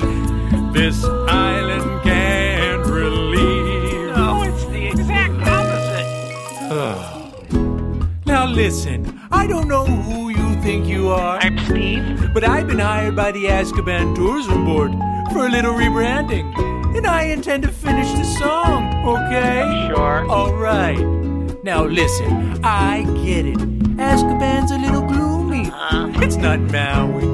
this 0.74 1.05
island 1.05 2.03
can't 2.03 2.86
relieve. 2.86 4.14
No, 4.14 4.43
it's 4.43 4.66
the 4.66 4.88
exact 4.88 5.34
opposite. 5.47 7.07
Now 8.26 8.45
listen, 8.45 9.11
I 9.42 9.48
don't 9.48 9.68
know 9.68 9.88
who 9.88 10.30
you 10.30 10.62
think 10.62 10.86
you 10.86 11.10
are. 11.10 11.39
I'm 11.39 11.58
Steve. 11.66 12.32
But 12.32 12.44
I've 12.44 12.68
been 12.68 12.78
hired 12.78 13.16
by 13.16 13.32
the 13.32 13.46
Azkaban 13.46 14.16
Tourism 14.16 14.66
Board 14.66 14.92
for 15.34 15.48
a 15.48 15.50
little 15.50 15.74
rebranding. 15.74 16.46
And 16.96 17.08
I 17.08 17.24
intend 17.24 17.64
to 17.64 17.70
finish 17.70 18.08
the 18.12 18.24
song, 18.24 19.04
okay? 19.04 19.88
Sure. 19.88 20.30
Alright. 20.30 21.00
Now 21.64 21.86
listen, 21.86 22.64
I 22.64 23.02
get 23.26 23.48
it. 23.48 23.58
Azkaban's 23.98 24.70
a 24.70 24.78
little 24.78 25.02
gloomy. 25.02 25.72
Uh. 25.74 26.12
It's 26.18 26.36
not 26.36 26.60
Maui. 26.60 27.26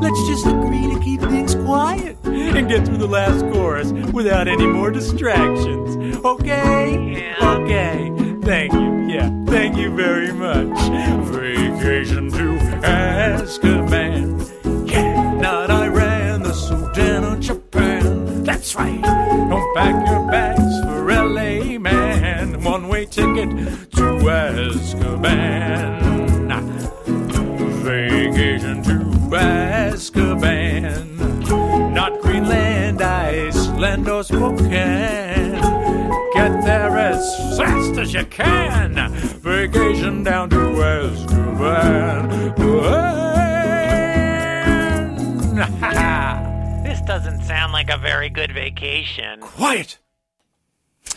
Let's 0.00 0.20
just 0.26 0.44
agree 0.44 0.92
to 0.92 1.00
keep 1.00 1.20
things 1.20 1.54
quiet 1.54 2.16
and 2.24 2.68
get 2.68 2.84
through 2.84 2.98
the 2.98 3.06
last 3.06 3.42
chorus 3.52 3.92
without 4.12 4.48
any 4.48 4.66
more 4.66 4.90
distractions. 4.90 6.16
Okay? 6.24 7.30
Yeah. 7.38 7.54
Okay. 7.54 8.12
Thank 8.42 8.72
you. 8.72 9.01
Yeah. 9.12 9.28
Thank 9.44 9.76
you 9.76 9.94
very 9.94 10.32
much. 10.32 10.78
Vacation 11.28 12.30
to 12.30 12.56
Azkaban. 12.80 14.40
Yeah. 14.90 15.34
Not 15.34 15.70
Iran, 15.70 16.42
the 16.42 16.54
Sudan 16.54 17.22
or 17.24 17.36
Japan. 17.36 18.42
That's 18.42 18.74
right. 18.74 19.02
Don't 19.02 19.74
pack 19.76 20.08
your 20.08 20.30
bags 20.30 20.80
for 20.86 21.12
LA, 21.12 21.78
man. 21.78 22.64
One 22.64 22.88
way 22.88 23.04
ticket 23.04 23.50
to 23.96 24.02
Azkaban. 24.40 26.00
Vacation 27.84 28.82
to 28.84 28.94
Azkaban. 29.36 31.18
Not 31.92 32.18
Greenland, 32.22 33.02
Iceland, 33.02 34.08
or 34.08 34.22
Spokane. 34.24 35.31
As 37.22 37.56
fast 37.56 37.98
as 37.98 38.12
you 38.12 38.24
can. 38.24 38.96
Vacation 39.14 40.24
down 40.24 40.50
to 40.50 40.56
Azkaban. 40.56 42.32
This 46.82 47.00
doesn't 47.02 47.42
sound 47.44 47.72
like 47.72 47.90
a 47.90 47.96
very 47.96 48.28
good 48.28 48.50
vacation. 48.50 49.38
Quiet! 49.40 49.98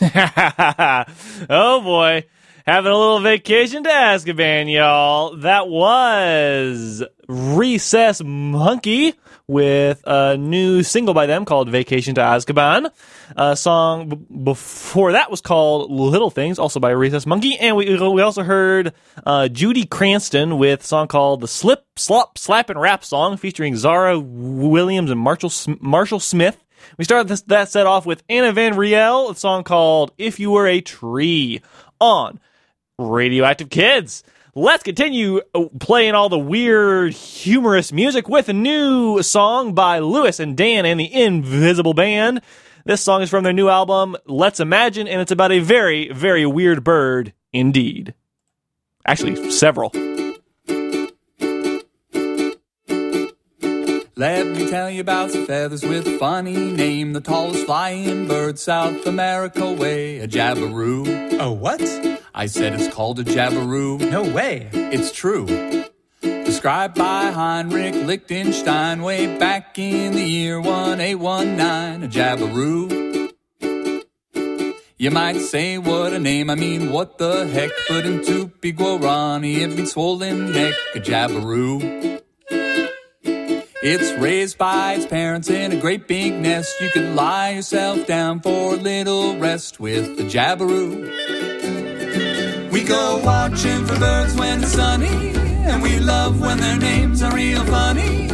oh 0.00 1.80
boy. 1.80 2.24
Having 2.66 2.92
a 2.92 2.96
little 2.96 3.20
vacation 3.20 3.82
to 3.82 3.90
Azkaban, 3.90 4.72
y'all. 4.72 5.36
That 5.38 5.66
was 5.68 7.02
Recess 7.26 8.22
Monkey 8.24 9.14
with 9.48 10.02
a 10.06 10.36
new 10.36 10.82
single 10.82 11.14
by 11.14 11.26
them 11.26 11.44
called 11.44 11.68
Vacation 11.68 12.14
to 12.16 12.20
Azkaban. 12.20 12.90
A 13.36 13.56
song 13.56 14.08
b- 14.08 14.16
before 14.42 15.12
that 15.12 15.30
was 15.30 15.40
called 15.40 15.90
Little 15.90 16.30
Things, 16.30 16.58
also 16.58 16.80
by 16.80 16.90
Recess 16.90 17.26
Monkey. 17.26 17.56
And 17.56 17.76
we, 17.76 17.96
we 17.96 18.22
also 18.22 18.42
heard 18.42 18.92
uh, 19.24 19.48
Judy 19.48 19.86
Cranston 19.86 20.58
with 20.58 20.80
a 20.80 20.84
song 20.84 21.06
called 21.06 21.40
The 21.40 21.48
Slip, 21.48 21.84
Slop, 21.96 22.38
Slap, 22.38 22.70
and 22.70 22.80
Rap 22.80 23.04
song 23.04 23.36
featuring 23.36 23.76
Zara 23.76 24.18
Williams 24.18 25.10
and 25.10 25.20
Marshall, 25.20 25.52
Marshall 25.80 26.20
Smith. 26.20 26.62
We 26.98 27.04
started 27.04 27.28
this, 27.28 27.42
that 27.42 27.68
set 27.68 27.86
off 27.86 28.04
with 28.04 28.22
Anna 28.28 28.52
Van 28.52 28.76
Riel, 28.76 29.30
a 29.30 29.36
song 29.36 29.62
called 29.64 30.12
If 30.18 30.40
You 30.40 30.50
Were 30.50 30.66
a 30.66 30.80
Tree 30.80 31.62
on 32.00 32.40
Radioactive 32.98 33.70
Kids. 33.70 34.24
Let's 34.58 34.82
continue 34.82 35.42
uh, 35.54 35.66
playing 35.78 36.14
all 36.14 36.30
the 36.30 36.38
weird, 36.38 37.12
humorous 37.12 37.92
music 37.92 38.26
with 38.26 38.48
a 38.48 38.54
new 38.54 39.22
song 39.22 39.74
by 39.74 39.98
Louis 39.98 40.40
and 40.40 40.56
Dan 40.56 40.86
and 40.86 40.98
the 40.98 41.12
Invisible 41.12 41.92
Band. 41.92 42.40
This 42.86 43.02
song 43.02 43.20
is 43.20 43.28
from 43.28 43.44
their 43.44 43.52
new 43.52 43.68
album, 43.68 44.16
Let's 44.24 44.58
Imagine, 44.58 45.08
and 45.08 45.20
it's 45.20 45.30
about 45.30 45.52
a 45.52 45.58
very, 45.58 46.10
very 46.10 46.46
weird 46.46 46.82
bird 46.84 47.34
indeed. 47.52 48.14
Actually, 49.04 49.50
several. 49.50 49.90
Let 54.16 54.46
me 54.46 54.70
tell 54.70 54.88
you 54.88 55.02
about 55.02 55.32
some 55.32 55.44
feathers 55.44 55.84
with 55.84 56.06
a 56.06 56.16
funny 56.16 56.56
name. 56.56 57.12
The 57.12 57.20
tallest 57.20 57.66
flying 57.66 58.26
bird 58.26 58.58
South 58.58 59.06
America 59.06 59.70
way, 59.70 60.20
a 60.20 60.26
jabiru. 60.26 61.38
A 61.40 61.52
what? 61.52 62.15
I 62.38 62.44
said 62.44 62.74
it's 62.74 62.94
called 62.94 63.18
a 63.18 63.24
jabiru. 63.24 64.10
No 64.10 64.22
way. 64.22 64.68
It's 64.74 65.10
true. 65.10 65.46
Described 66.20 66.94
by 66.94 67.30
Heinrich 67.30 67.94
Lichtenstein 67.94 69.00
way 69.00 69.38
back 69.38 69.78
in 69.78 70.12
the 70.12 70.22
year 70.22 70.60
1819, 70.60 72.04
a 72.04 72.08
jabiru. 72.08 73.32
You 74.98 75.10
might 75.10 75.38
say 75.38 75.78
what 75.78 76.12
a 76.12 76.18
name, 76.18 76.50
I 76.50 76.56
mean 76.56 76.92
what 76.92 77.16
the 77.16 77.46
heck, 77.46 77.70
but 77.88 78.04
in 78.04 78.20
Tupi 78.20 78.76
Guarani 78.76 79.60
it 79.60 79.68
means 79.68 79.92
swollen 79.92 80.52
neck, 80.52 80.74
a 80.94 80.98
jabiru. 81.00 82.20
It's 83.82 84.12
raised 84.20 84.58
by 84.58 84.94
its 84.94 85.06
parents 85.06 85.48
in 85.48 85.72
a 85.72 85.80
great 85.80 86.06
big 86.06 86.34
nest. 86.34 86.78
You 86.82 86.90
can 86.90 87.16
lie 87.16 87.52
yourself 87.52 88.06
down 88.06 88.40
for 88.40 88.74
a 88.74 88.76
little 88.76 89.38
rest 89.38 89.80
with 89.80 90.18
the 90.18 90.24
jabiru. 90.24 91.55
We 92.76 92.84
go 92.84 93.22
watching 93.24 93.86
for 93.86 93.98
birds 93.98 94.34
when 94.34 94.62
it's 94.62 94.72
sunny, 94.72 95.32
and 95.64 95.82
we 95.82 95.98
love 95.98 96.42
when 96.42 96.58
their 96.58 96.76
names 96.76 97.22
are 97.22 97.34
real 97.34 97.64
funny. 97.64 98.28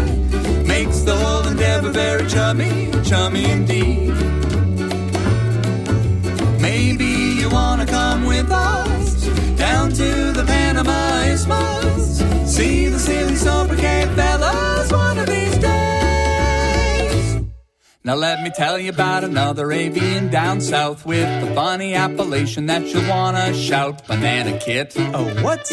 Makes 0.67 1.03
the 1.03 1.15
whole 1.15 1.47
endeavor 1.47 1.91
very 1.91 2.27
chummy, 2.27 2.91
chummy 3.05 3.49
indeed. 3.49 4.13
Maybe 6.61 7.05
you 7.41 7.51
wanna 7.51 7.87
come 7.87 8.25
with 8.25 8.51
us 8.51 9.29
down 9.57 9.93
to 9.93 10.33
the 10.33 10.43
Panama 10.45 11.23
Isthmus. 11.23 12.19
See 12.45 12.89
the 12.89 12.99
silly 12.99 13.37
sober 13.37 13.77
fellas 13.77 14.91
one 14.91 15.19
of 15.19 15.27
these 15.27 15.57
days. 15.59 15.92
Now 18.05 18.17
let 18.17 18.43
me 18.43 18.51
tell 18.51 18.81
you 18.81 18.91
about 18.91 19.23
another 19.23 19.71
avian 19.71 20.29
down 20.29 20.61
south 20.61 21.07
with 21.07 21.25
a 21.25 21.55
funny 21.55 21.95
appellation 21.95 22.67
that 22.67 22.85
you'll 22.89 23.09
wanna 23.09 23.55
shout. 23.55 24.09
Bananaquit. 24.09 24.93
Oh, 25.15 25.43
what? 25.45 25.71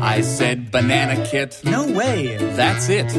I 0.00 0.20
said 0.20 0.70
bananaquit. 0.70 1.64
No 1.64 1.90
way. 1.90 2.36
That's 2.36 2.88
it. 2.88 3.10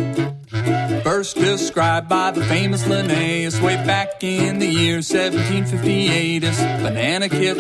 First 1.04 1.36
described 1.36 2.08
by 2.08 2.32
the 2.32 2.46
famous 2.46 2.88
Linnaeus 2.88 3.60
way 3.60 3.76
back 3.76 4.24
in 4.24 4.60
the 4.60 4.68
year 4.68 5.02
1758 5.02 6.44
as 6.46 6.58
bananaquit. 6.82 7.58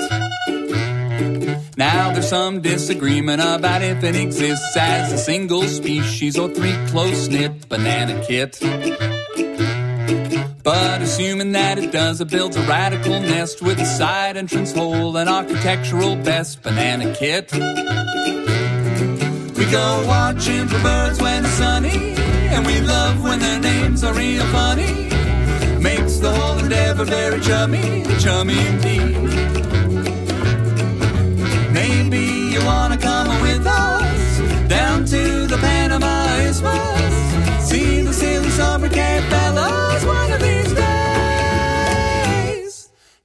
Now 1.77 2.13
there's 2.13 2.29
some 2.29 2.61
disagreement 2.61 3.41
about 3.41 3.81
if 3.81 4.01
it 4.01 4.15
exists 4.15 4.77
as 4.77 5.11
a 5.11 5.17
single 5.17 5.63
species 5.63 6.39
or 6.39 6.47
three 6.47 6.73
close 6.87 7.27
knit 7.27 7.67
bananaquit. 7.67 9.04
But 10.65 11.03
assuming 11.03 11.51
that 11.51 11.77
it 11.77 11.91
does, 11.91 12.21
it 12.21 12.31
builds 12.31 12.57
a 12.57 12.61
radical 12.63 13.19
nest 13.19 13.61
with 13.61 13.79
a 13.79 13.85
side 13.85 14.35
entrance 14.35 14.73
hole, 14.73 15.15
an 15.15 15.27
architectural 15.27 16.15
best 16.15 16.63
bananaquit. 16.63 17.51
We 19.55 19.65
go 19.69 20.03
watching 20.07 20.67
for 20.67 20.81
birds 20.81 21.21
when 21.21 21.45
it's 21.45 21.53
sunny, 21.53 22.15
and 22.49 22.65
we 22.65 22.81
love 22.81 23.23
when 23.23 23.37
their 23.37 23.59
names 23.59 24.03
are 24.03 24.15
real 24.15 24.43
funny. 24.47 25.09
Makes 25.79 26.17
the 26.17 26.33
whole 26.33 26.57
endeavor 26.57 27.05
very 27.05 27.39
chummy, 27.41 28.03
chummy 28.19 28.57
indeed. 28.65 29.17
Maybe 31.71 32.25
you 32.53 32.65
wanna 32.65 32.97
come 32.97 33.39
with 33.43 33.67
us 33.67 34.67
down 34.67 35.05
to 35.05 35.45
the. 35.45 35.74
Silly 38.25 38.49
sobriquet 38.49 39.21
fellas 39.29 40.03
one 40.03 40.31
of 40.31 40.41
these 40.41 40.73
days. 40.73 40.89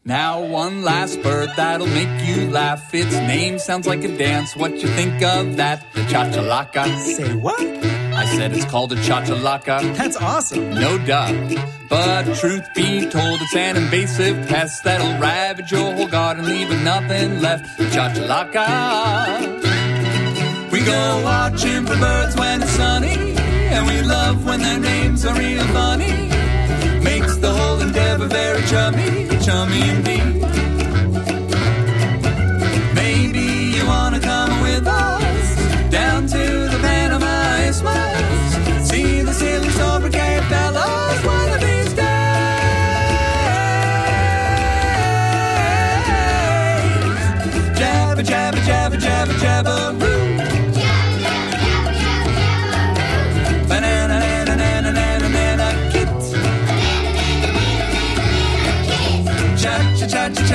Now 0.05 0.45
one 0.45 0.83
last 0.83 1.23
bird 1.23 1.49
that'll 1.57 1.87
make 1.87 2.15
you 2.29 2.51
laugh. 2.51 2.93
Its 2.93 3.15
name 3.33 3.59
sounds 3.59 3.87
like 3.87 4.05
a 4.05 4.15
dance. 4.19 4.55
What 4.55 4.73
you 4.73 4.89
think 4.89 5.23
of 5.23 5.57
that? 5.57 5.87
The 5.95 6.03
cha 6.03 6.25
cha 6.31 6.43
chachalaca. 6.43 6.85
Say 7.17 7.35
what? 7.35 7.61
I 8.23 8.27
said 8.37 8.53
it's 8.53 8.67
called 8.67 8.93
a 8.93 8.97
chachalaca. 8.97 9.97
That's 9.97 10.19
awesome. 10.19 10.75
No 10.75 10.99
doubt. 10.99 11.35
But 11.89 12.35
truth 12.37 12.69
be 12.75 13.09
told, 13.09 13.41
it's 13.41 13.57
an 13.57 13.79
invasive 13.79 14.37
pest 14.49 14.85
that'll 14.85 15.19
ravage 15.19 15.73
your 15.73 15.95
whole 15.95 16.09
garden, 16.09 16.45
leaving 16.45 16.85
nothing 16.85 17.41
left. 17.41 17.79
The 17.79 17.85
chachalaca. 17.85 19.71
We 20.71 20.81
go 20.85 21.21
watching 21.25 21.85
for 21.87 21.97
birds 21.97 22.37
when 22.37 22.63
it's 22.63 22.71
sunny, 22.73 23.30
and 23.71 23.87
we 23.87 24.03
love 24.03 24.45
when 24.45 24.61
their 24.61 24.79
names 24.79 25.25
are 25.25 25.37
real 25.39 25.65
funny. 25.79 26.13
Makes 27.03 27.37
the 27.37 27.53
whole 27.53 27.81
endeavor 27.81 28.27
very 28.27 28.63
chummy, 28.73 29.29
chummy 29.45 29.83
indeed. 29.95 30.35
Maybe 32.95 33.47
you 33.77 33.87
wanna 33.87 34.21
come 34.21 34.61
with 34.63 34.87
us 34.87 35.30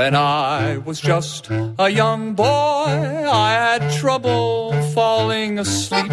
When 0.00 0.14
I 0.14 0.78
was 0.78 1.00
just 1.00 1.50
a 1.50 1.90
young 1.90 2.34
boy, 2.34 2.46
I 2.46 3.52
had 3.52 3.92
trouble 3.92 4.72
falling 4.94 5.58
asleep. 5.58 6.10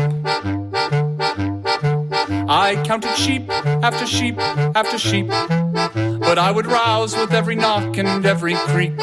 I 2.49 2.81
counted 2.85 3.15
sheep 3.15 3.49
after 3.49 4.05
sheep 4.05 4.37
after 4.39 4.97
sheep, 4.97 5.27
but 5.27 6.37
I 6.37 6.51
would 6.51 6.65
rouse 6.65 7.15
with 7.15 7.33
every 7.33 7.55
knock 7.55 7.97
and 7.97 8.25
every 8.25 8.55
creak. 8.55 8.99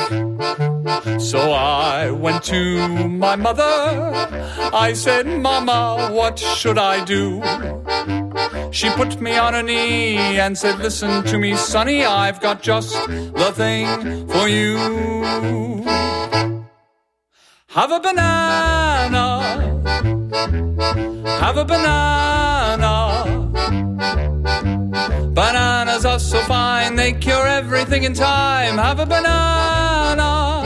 So 1.18 1.52
I 1.52 2.10
went 2.10 2.42
to 2.44 2.88
my 3.08 3.36
mother. 3.36 4.12
I 4.72 4.92
said, 4.94 5.26
Mama, 5.26 6.10
what 6.12 6.38
should 6.38 6.78
I 6.78 7.04
do? 7.04 7.42
She 8.72 8.88
put 8.90 9.20
me 9.20 9.36
on 9.36 9.54
her 9.54 9.62
knee 9.62 10.16
and 10.16 10.56
said, 10.56 10.78
Listen 10.78 11.22
to 11.24 11.38
me, 11.38 11.54
sonny, 11.56 12.04
I've 12.04 12.40
got 12.40 12.62
just 12.62 12.94
the 13.06 13.52
thing 13.54 14.26
for 14.28 14.48
you. 14.48 15.84
Have 17.68 17.92
a 17.92 18.00
banana. 18.00 19.24
Have 21.40 21.56
a 21.56 21.64
banana. 21.64 22.93
Bananas 25.34 26.04
are 26.04 26.20
so 26.20 26.38
fine, 26.42 26.94
they 26.94 27.12
cure 27.12 27.44
everything 27.44 28.04
in 28.04 28.14
time. 28.14 28.78
Have 28.78 29.00
a 29.00 29.06
banana. 29.06 30.62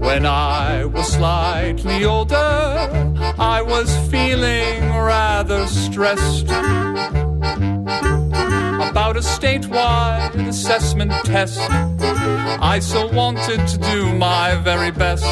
When 0.00 0.26
I 0.26 0.84
was 0.86 1.12
slightly 1.12 2.04
older, 2.04 2.34
I 3.38 3.62
was 3.62 3.88
feeling 4.10 4.90
rather 4.90 5.68
stressed 5.68 6.48
about 7.60 9.16
a 9.16 9.20
statewide 9.20 10.48
assessment 10.48 11.12
test. 11.24 11.60
I 12.60 12.80
so 12.80 13.06
wanted 13.12 13.68
to 13.68 13.78
do 13.78 14.12
my 14.14 14.56
very 14.56 14.90
best. 14.90 15.24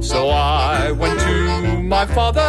So 0.00 0.28
I 0.28 0.92
went 0.92 1.20
to 1.20 1.82
my 1.82 2.06
father. 2.06 2.40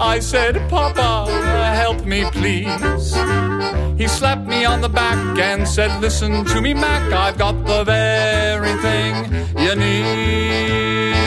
I 0.00 0.20
said, 0.20 0.54
Papa, 0.70 1.26
help 1.74 2.04
me 2.04 2.24
please. 2.30 3.16
He 3.96 4.08
slapped 4.08 4.46
me 4.46 4.64
on 4.64 4.80
the 4.80 4.88
back 4.88 5.38
and 5.38 5.68
said, 5.68 6.00
Listen 6.00 6.44
to 6.46 6.60
me, 6.60 6.74
Mac, 6.74 7.12
I've 7.12 7.38
got 7.38 7.64
the 7.64 7.84
very 7.84 8.74
thing 8.82 9.14
you 9.56 9.76
need. 9.76 11.22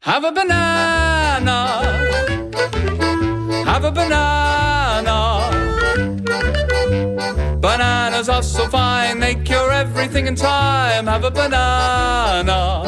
Have 0.00 0.24
a 0.24 0.32
banana. 0.32 2.49
Have 3.80 3.96
a 3.96 4.00
banana. 4.02 5.16
Bananas 7.62 8.28
are 8.28 8.42
so 8.42 8.68
fine, 8.68 9.20
they 9.20 9.36
cure 9.36 9.72
everything 9.72 10.26
in 10.26 10.34
time. 10.34 11.06
Have 11.06 11.24
a 11.24 11.30
banana. 11.30 12.84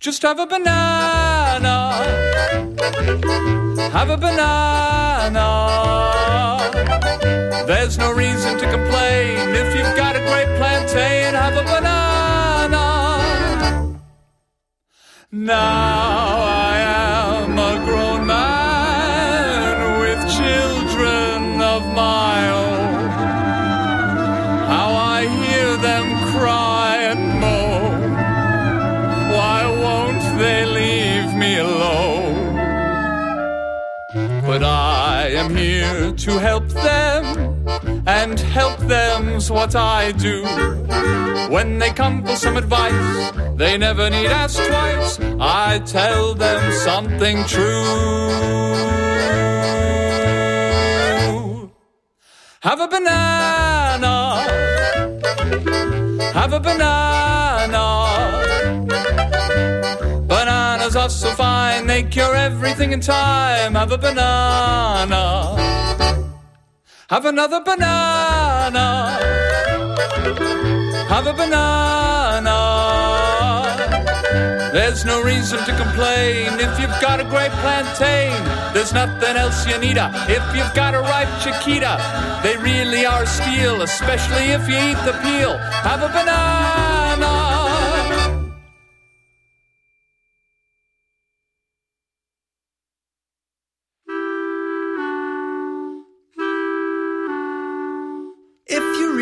Just 0.00 0.22
have 0.22 0.38
a 0.38 0.46
banana. 0.46 1.76
Have 3.92 4.08
a 4.08 4.16
banana. 4.16 5.46
There's 7.66 7.98
no 7.98 8.12
reason 8.12 8.56
to 8.56 8.70
complain 8.70 9.54
if 9.54 9.76
you've 9.76 9.96
got 9.96 10.16
a 10.16 10.20
great 10.20 10.48
plantain. 10.56 11.34
Have 11.34 11.58
a 11.58 11.62
banana. 11.74 12.84
Now 15.30 16.25
to 36.26 36.40
help 36.40 36.66
them, 36.70 37.22
and 38.04 38.40
help 38.40 38.76
them's 38.80 39.48
what 39.48 39.76
I 39.76 40.10
do. 40.10 40.42
When 41.54 41.78
they 41.78 41.90
come 41.90 42.24
for 42.24 42.34
some 42.34 42.56
advice, 42.56 43.30
they 43.54 43.78
never 43.78 44.10
need 44.10 44.26
ask 44.26 44.56
twice. 44.56 45.20
I 45.38 45.78
tell 45.86 46.34
them 46.34 46.72
something 46.72 47.44
true. 47.44 48.66
Have 52.60 52.80
a 52.80 52.88
banana. 52.88 54.14
Have 56.34 56.52
a 56.52 56.58
banana. 56.58 58.45
Are 60.96 61.10
so 61.10 61.28
fine, 61.32 61.86
they 61.86 62.04
cure 62.04 62.34
everything 62.34 62.92
in 62.92 63.00
time. 63.00 63.74
Have 63.74 63.92
a 63.92 63.98
banana. 63.98 65.54
Have 67.10 67.26
another 67.26 67.60
banana. 67.60 68.86
Have 71.12 71.26
a 71.26 71.34
banana. 71.34 72.56
There's 74.72 75.04
no 75.04 75.22
reason 75.22 75.58
to 75.58 75.76
complain 75.76 76.58
if 76.58 76.80
you've 76.80 76.98
got 77.02 77.20
a 77.20 77.24
great 77.24 77.52
plantain. 77.60 78.32
There's 78.72 78.94
nothing 78.94 79.36
else 79.36 79.66
you 79.66 79.76
need. 79.78 79.98
Uh, 79.98 80.10
if 80.28 80.44
you've 80.56 80.74
got 80.74 80.94
a 80.94 81.00
ripe 81.00 81.28
chiquita, 81.42 82.00
they 82.42 82.56
really 82.56 83.04
are 83.04 83.26
steel, 83.26 83.82
especially 83.82 84.46
if 84.56 84.66
you 84.66 84.76
eat 84.76 85.00
the 85.04 85.12
peel. 85.22 85.58
Have 85.84 86.02
a 86.02 86.08
banana. 86.08 87.35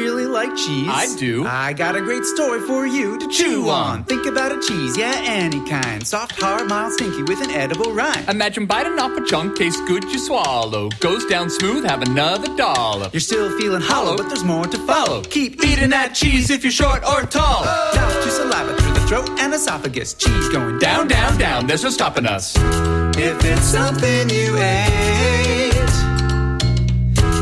Really 0.04 0.26
like 0.26 0.54
cheese, 0.54 0.88
I 0.90 1.06
do. 1.16 1.46
I 1.46 1.72
got 1.72 1.96
a 1.96 2.00
great 2.02 2.24
story 2.24 2.60
for 2.66 2.86
you 2.86 3.18
to 3.18 3.26
chew 3.28 3.70
on. 3.70 4.04
Think 4.04 4.26
about 4.26 4.52
a 4.52 4.60
cheese, 4.60 4.98
yeah, 4.98 5.14
any 5.24 5.60
kind. 5.66 6.06
Soft, 6.06 6.38
hard, 6.38 6.68
mild, 6.68 6.92
stinky 6.92 7.22
with 7.22 7.40
an 7.40 7.50
edible 7.50 7.90
rind. 7.92 8.28
Imagine 8.28 8.66
biting 8.66 8.98
off 8.98 9.16
a 9.16 9.24
chunk, 9.24 9.56
tastes 9.56 9.80
good, 9.88 10.04
you 10.04 10.18
swallow. 10.18 10.90
Goes 11.00 11.24
down 11.24 11.48
smooth, 11.48 11.84
have 11.86 12.02
another 12.02 12.54
dollop. 12.54 13.14
You're 13.14 13.20
still 13.20 13.48
feeling 13.58 13.80
hollow, 13.80 14.14
but 14.18 14.28
there's 14.28 14.44
more 14.44 14.66
to 14.66 14.78
follow. 14.86 15.22
Keep 15.22 15.64
eating 15.64 15.90
that 15.90 16.14
cheese 16.14 16.50
if 16.50 16.62
you're 16.64 16.70
short 16.82 17.02
or 17.04 17.22
tall. 17.22 17.64
Mouth 17.64 18.24
to 18.24 18.30
saliva 18.30 18.76
through 18.76 18.92
the 18.92 19.04
throat 19.08 19.30
and 19.40 19.54
esophagus. 19.54 20.12
Cheese 20.14 20.48
going 20.50 20.78
Down, 20.78 21.08
down, 21.08 21.38
down, 21.38 21.66
there's 21.66 21.82
no 21.82 21.88
stopping 21.90 22.26
us. 22.26 22.54
If 23.16 23.42
it's 23.42 23.62
something 23.62 24.28
you 24.28 24.58
ate, 24.58 25.72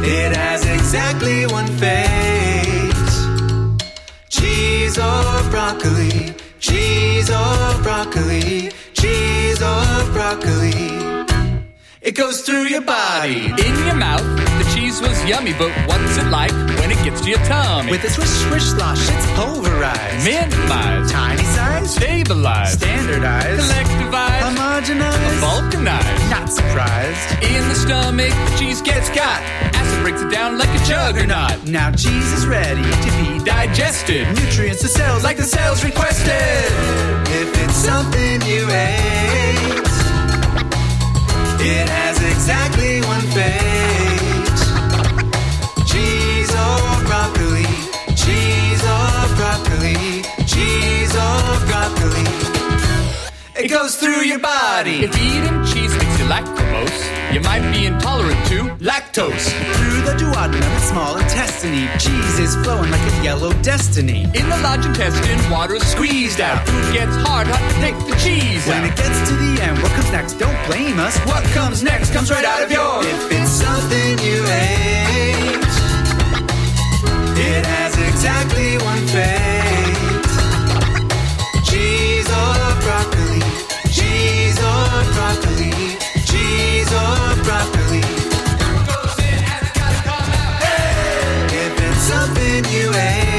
it 0.04 0.36
has 0.36 0.64
exactly 0.66 1.46
one 1.46 1.66
face. 1.78 2.51
Cheese 4.33 4.97
or 4.97 5.51
broccoli, 5.51 6.35
cheese 6.59 7.28
or 7.28 7.83
broccoli, 7.83 8.70
cheese 8.95 9.61
or 9.61 9.85
broccoli. 10.16 10.72
It 12.01 12.12
goes 12.16 12.41
through 12.41 12.64
your 12.74 12.80
body. 12.80 13.53
In 13.66 13.74
your 13.87 13.95
mouth, 13.95 14.24
the 14.59 14.66
cheese 14.74 15.03
was 15.03 15.22
yummy, 15.26 15.53
but 15.53 15.70
what's 15.87 16.16
it 16.16 16.28
like 16.30 16.51
when 16.80 16.91
it 16.91 17.01
gets 17.05 17.20
to 17.20 17.28
your 17.28 17.45
tummy? 17.45 17.91
With 17.91 18.05
a 18.05 18.11
swish 18.11 18.35
swish 18.49 18.64
slosh, 18.72 19.03
it's 19.07 19.26
pulverized. 19.39 20.24
Minimized, 20.24 21.12
Tiny 21.12 21.45
size, 21.45 21.95
stabilized, 21.95 22.80
standardized, 22.80 23.61
collectivized, 23.70 24.57
homogenized. 24.57 25.41
vulcanized. 25.45 26.21
Not 26.43 26.51
surprised. 26.51 27.45
In 27.45 27.68
the 27.68 27.74
stomach, 27.76 28.30
the 28.32 28.57
cheese 28.59 28.82
gets 28.82 29.09
got. 29.11 29.40
Acid 29.78 30.03
breaks 30.03 30.22
it 30.22 30.32
down 30.32 30.59
like 30.59 30.70
a 30.70 30.84
juggernaut. 30.84 31.62
Now 31.68 31.93
cheese 31.93 32.32
is 32.32 32.49
ready 32.49 32.82
to 32.82 33.11
be 33.38 33.45
Digested. 33.45 34.26
nutrients 34.34 34.82
to 34.82 34.88
cells 34.88 35.22
like 35.22 35.36
the 35.36 35.45
cells 35.45 35.84
requested. 35.84 36.32
If 37.30 37.62
it's 37.62 37.76
something 37.76 38.43
you 38.43 38.66
ate, 38.66 39.86
it 41.62 41.88
has 41.88 42.18
exactly 42.20 43.01
one 43.03 43.22
fate. 43.38 44.59
Cheese 45.86 46.51
or 46.51 47.07
broccoli, 47.07 47.70
cheese 48.18 48.82
or 48.82 49.30
broccoli, 49.38 50.26
cheese 50.51 51.14
or 51.14 51.66
broccoli. 51.70 52.26
It 53.55 53.68
goes 53.68 53.95
through 53.95 54.22
your 54.22 54.40
body. 54.40 55.05
If 55.05 55.14
eating 55.22 55.64
cheese 55.66 56.01
makes 56.33 56.49
you 56.49 56.55
lactose, 56.57 57.35
you 57.35 57.41
might 57.41 57.72
be 57.72 57.87
intolerant 57.87 58.47
to 58.47 58.64
lactose. 58.85 59.51
Through 59.76 60.03
the 60.03 60.14
duodenum 60.16 60.62
and 60.62 60.83
small 60.83 61.16
intestine, 61.16 61.89
cheese 61.99 62.39
is 62.39 62.55
flowing 62.64 62.91
like 62.91 63.01
a 63.01 63.24
yellow 63.24 63.53
destiny. 63.62 64.24
In 64.35 64.49
the 64.49 64.59
large 64.62 64.85
intestine, 64.87 65.39
water 65.51 65.74
is 65.74 65.87
squeezed 65.87 66.41
out. 66.41 66.66
Food 66.66 66.93
gets 66.93 67.16
hard, 67.16 67.47
hard 67.49 67.70
to 67.70 67.76
take 67.80 67.99
the 68.07 68.16
cheese 68.16 68.66
When 68.66 68.85
out. 68.85 68.91
it 68.91 68.97
gets 68.97 69.28
to 69.28 69.35
the 69.37 69.62
end, 69.62 69.78
what 69.83 69.93
comes 69.93 70.11
next? 70.12 70.35
Don't 70.35 70.66
blame 70.66 70.99
us. 70.99 71.18
What 71.26 71.45
comes 71.53 71.83
next 71.83 72.12
comes 72.12 72.30
right 72.30 72.45
out 72.45 72.62
of 72.62 72.70
your. 72.70 73.03
If 73.03 73.33
it's 73.33 73.51
something 73.51 74.18
you 74.24 74.41
ate, 74.47 75.66
it 77.45 77.66
has 77.66 77.93
exactly 78.09 78.78
one 78.78 79.05
fate. 79.12 80.28
Cheese 81.68 82.28
or 82.28 82.55
broccoli, 82.85 83.43
cheese 83.91 84.59
or 84.59 84.89
broccoli, 85.16 85.99
something 92.12 92.64
you 92.72 92.91
ate, 92.95 93.32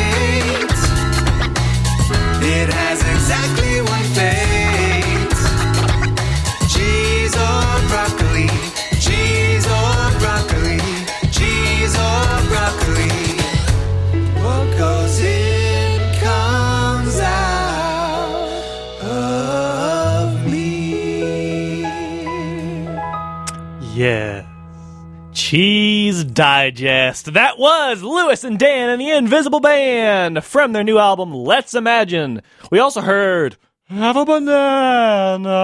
Cheese 25.53 26.23
Digest. 26.23 27.31
That 27.35 27.59
was 27.59 28.01
Louis 28.01 28.43
and 28.43 28.57
Dan 28.57 28.89
and 28.89 28.99
the 28.99 29.11
Invisible 29.11 29.59
Band 29.59 30.43
from 30.43 30.73
their 30.73 30.83
new 30.83 30.97
album, 30.97 31.31
Let's 31.31 31.75
Imagine. 31.75 32.41
We 32.71 32.79
also 32.79 33.01
heard 33.01 33.57
Have 33.83 34.17
a 34.17 34.25
Banana. 34.25 35.55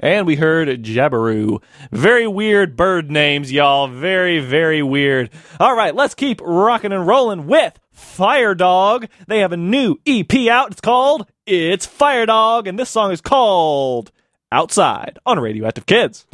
And 0.00 0.26
we 0.26 0.36
heard 0.36 0.82
Jabiru. 0.82 1.62
Very 1.92 2.26
weird 2.26 2.76
bird 2.78 3.10
names, 3.10 3.52
y'all. 3.52 3.88
Very, 3.88 4.40
very 4.40 4.82
weird. 4.82 5.28
All 5.60 5.76
right, 5.76 5.94
let's 5.94 6.14
keep 6.14 6.40
rocking 6.42 6.92
and 6.92 7.06
rolling 7.06 7.46
with 7.46 7.78
Fire 7.92 8.54
Dog. 8.54 9.08
They 9.26 9.40
have 9.40 9.52
a 9.52 9.58
new 9.58 9.96
EP 10.06 10.48
out. 10.48 10.70
It's 10.70 10.80
called 10.80 11.30
It's 11.44 11.84
Fire 11.84 12.24
Dog, 12.24 12.66
and 12.66 12.78
this 12.78 12.88
song 12.88 13.12
is 13.12 13.20
called 13.20 14.12
Outside 14.50 15.18
on 15.26 15.38
Radioactive 15.38 15.84
Kids. 15.84 16.24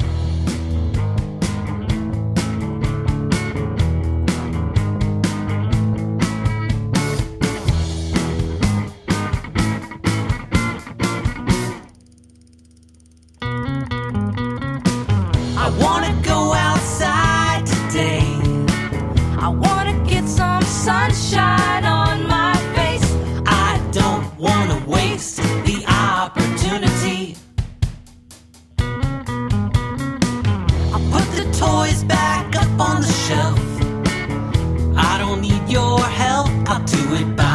sunshine 21.15 21.85
on 21.85 22.27
my 22.27 22.53
face. 22.75 23.15
I 23.45 23.79
don't 23.91 24.37
want 24.37 24.71
to 24.71 24.89
waste 24.89 25.37
the 25.37 25.83
opportunity. 25.87 27.37
I 30.93 30.99
put 31.11 31.27
the 31.37 31.45
toys 31.57 32.03
back 32.03 32.55
up 32.55 32.79
on 32.79 33.01
the 33.01 33.13
shelf. 33.27 33.59
I 34.97 35.17
don't 35.17 35.41
need 35.41 35.69
your 35.69 35.99
help, 36.01 36.49
I'll 36.67 36.83
do 36.85 37.15
it 37.15 37.35
by. 37.35 37.45
myself. 37.45 37.54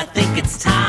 I 0.00 0.04
think 0.04 0.38
it's 0.38 0.58
time 0.64 0.79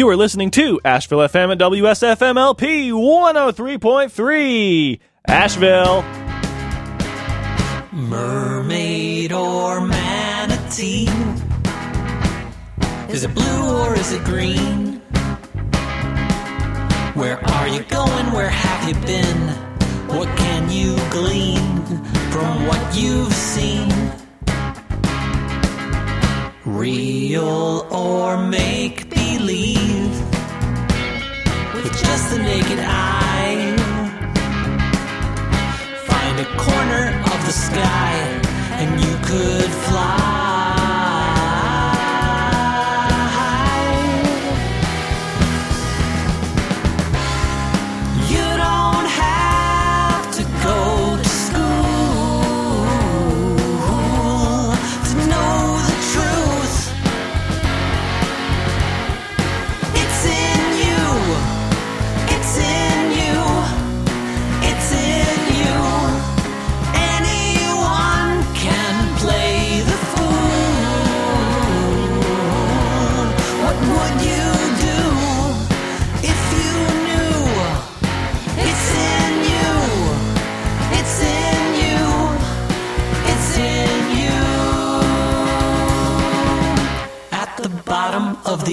You 0.00 0.08
are 0.08 0.16
listening 0.16 0.50
to 0.52 0.80
Asheville 0.82 1.18
FM 1.18 1.52
at 1.52 1.58
WSFMLP 1.58 2.90
103.3. 2.90 4.98
Asheville. 5.26 6.02
Mermaid 7.92 9.30
or 9.30 9.82
manatee? 9.82 11.06
Is 13.10 13.24
it 13.24 13.34
blue 13.34 13.78
or 13.78 13.94
is 13.94 14.12
it 14.12 14.24
green? 14.24 15.02
Where 17.12 17.46
are 17.46 17.68
you 17.68 17.82
going? 17.82 18.32
Where 18.32 18.48
have 18.48 18.88
you 18.88 18.94
been? 19.04 19.48
What 20.16 20.34
can 20.38 20.70
you 20.70 20.96
glean 21.10 21.84
from 22.30 22.66
what 22.66 22.96
you've 22.96 23.34
seen? 23.34 23.92
Real 26.64 27.86
or 27.90 28.38
make 28.38 29.10
believe? 29.10 29.79
The 32.30 32.38
naked 32.38 32.78
eye, 32.78 33.76
find 36.06 36.38
a 36.38 36.44
corner 36.56 37.20
of 37.24 37.44
the 37.44 37.52
sky 37.52 38.12
and 38.78 39.00
you 39.00 39.16
could 39.26 39.70
fly. 39.88 40.39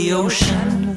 The 0.07 0.13
ocean, 0.13 0.95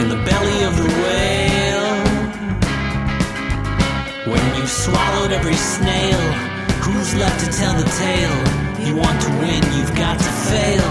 in 0.00 0.08
the 0.08 0.20
belly 0.28 0.64
of 0.64 0.74
the 0.82 0.88
whale, 1.02 1.96
when 4.32 4.56
you've 4.56 4.70
swallowed 4.70 5.32
every 5.32 5.56
snail, 5.56 6.20
who's 6.82 7.14
left 7.16 7.44
to 7.44 7.50
tell 7.52 7.74
the 7.74 7.88
tale? 8.04 8.38
You 8.86 8.96
want 8.96 9.20
to 9.22 9.30
win, 9.40 9.62
you've 9.76 9.94
got 9.94 10.18
to 10.18 10.32
fail. 10.48 10.90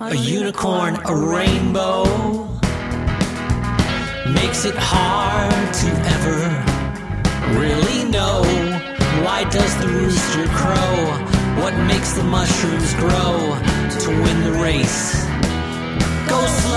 A 0.00 0.16
unicorn, 0.16 0.96
a 1.04 1.14
rainbow 1.14 2.04
makes 4.32 4.64
it 4.64 4.76
hard 4.76 5.74
to 5.82 5.88
ever 6.14 6.38
really 7.60 8.08
know 8.10 8.42
why 9.22 9.44
does 9.50 9.76
the 9.80 9.88
rooster 9.88 10.46
crow? 10.46 11.27
What 11.60 11.74
makes 11.86 12.12
the 12.12 12.22
mushrooms 12.22 12.94
grow 12.94 13.58
to 14.00 14.08
win 14.22 14.44
the 14.44 14.52
race? 14.62 15.24
Go. 16.28 16.67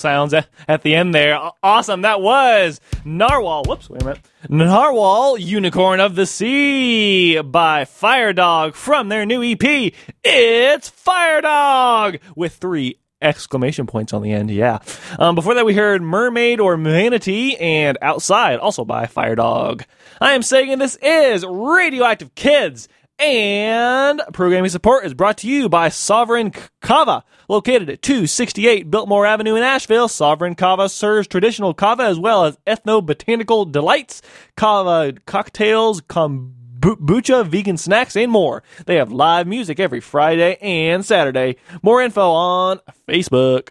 Sounds 0.00 0.32
at, 0.34 0.48
at 0.66 0.82
the 0.82 0.94
end 0.94 1.14
there. 1.14 1.38
Awesome. 1.62 2.02
That 2.02 2.20
was 2.20 2.80
Narwhal. 3.04 3.64
Whoops, 3.66 3.90
wait 3.90 4.02
a 4.02 4.04
minute. 4.04 4.20
Narwhal, 4.48 5.38
Unicorn 5.38 6.00
of 6.00 6.14
the 6.14 6.26
Sea 6.26 7.40
by 7.42 7.84
Fire 7.84 8.32
Dog 8.32 8.74
from 8.74 9.08
their 9.10 9.26
new 9.26 9.42
EP. 9.42 9.92
It's 10.24 10.88
Fire 10.88 11.42
Dog 11.42 12.18
with 12.34 12.54
three 12.54 12.98
exclamation 13.22 13.86
points 13.86 14.12
on 14.12 14.22
the 14.22 14.32
end. 14.32 14.50
Yeah. 14.50 14.78
Um, 15.18 15.34
before 15.34 15.54
that, 15.54 15.66
we 15.66 15.74
heard 15.74 16.02
Mermaid 16.02 16.60
or 16.60 16.76
Manatee 16.76 17.56
and 17.58 17.98
Outside, 18.00 18.58
also 18.58 18.84
by 18.84 19.06
Fire 19.06 19.34
Dog. 19.34 19.84
I 20.20 20.32
am 20.32 20.42
saying 20.42 20.78
this 20.78 20.96
is 20.96 21.44
Radio 21.44 22.04
Active 22.04 22.34
Kids. 22.34 22.88
And 23.20 24.22
programming 24.32 24.70
support 24.70 25.04
is 25.04 25.12
brought 25.12 25.36
to 25.38 25.46
you 25.46 25.68
by 25.68 25.90
Sovereign 25.90 26.54
Kava, 26.80 27.22
located 27.50 27.90
at 27.90 28.00
268 28.00 28.90
Biltmore 28.90 29.26
Avenue 29.26 29.56
in 29.56 29.62
Asheville. 29.62 30.08
Sovereign 30.08 30.54
Kava 30.54 30.88
serves 30.88 31.28
traditional 31.28 31.74
kava 31.74 32.04
as 32.04 32.18
well 32.18 32.46
as 32.46 32.56
ethno-botanical 32.66 33.66
delights, 33.66 34.22
kava 34.56 35.12
cocktails, 35.26 36.00
kombucha, 36.00 37.46
vegan 37.46 37.76
snacks, 37.76 38.16
and 38.16 38.32
more. 38.32 38.62
They 38.86 38.96
have 38.96 39.12
live 39.12 39.46
music 39.46 39.78
every 39.78 40.00
Friday 40.00 40.56
and 40.62 41.04
Saturday. 41.04 41.56
More 41.82 42.00
info 42.00 42.30
on 42.30 42.80
Facebook. 43.06 43.68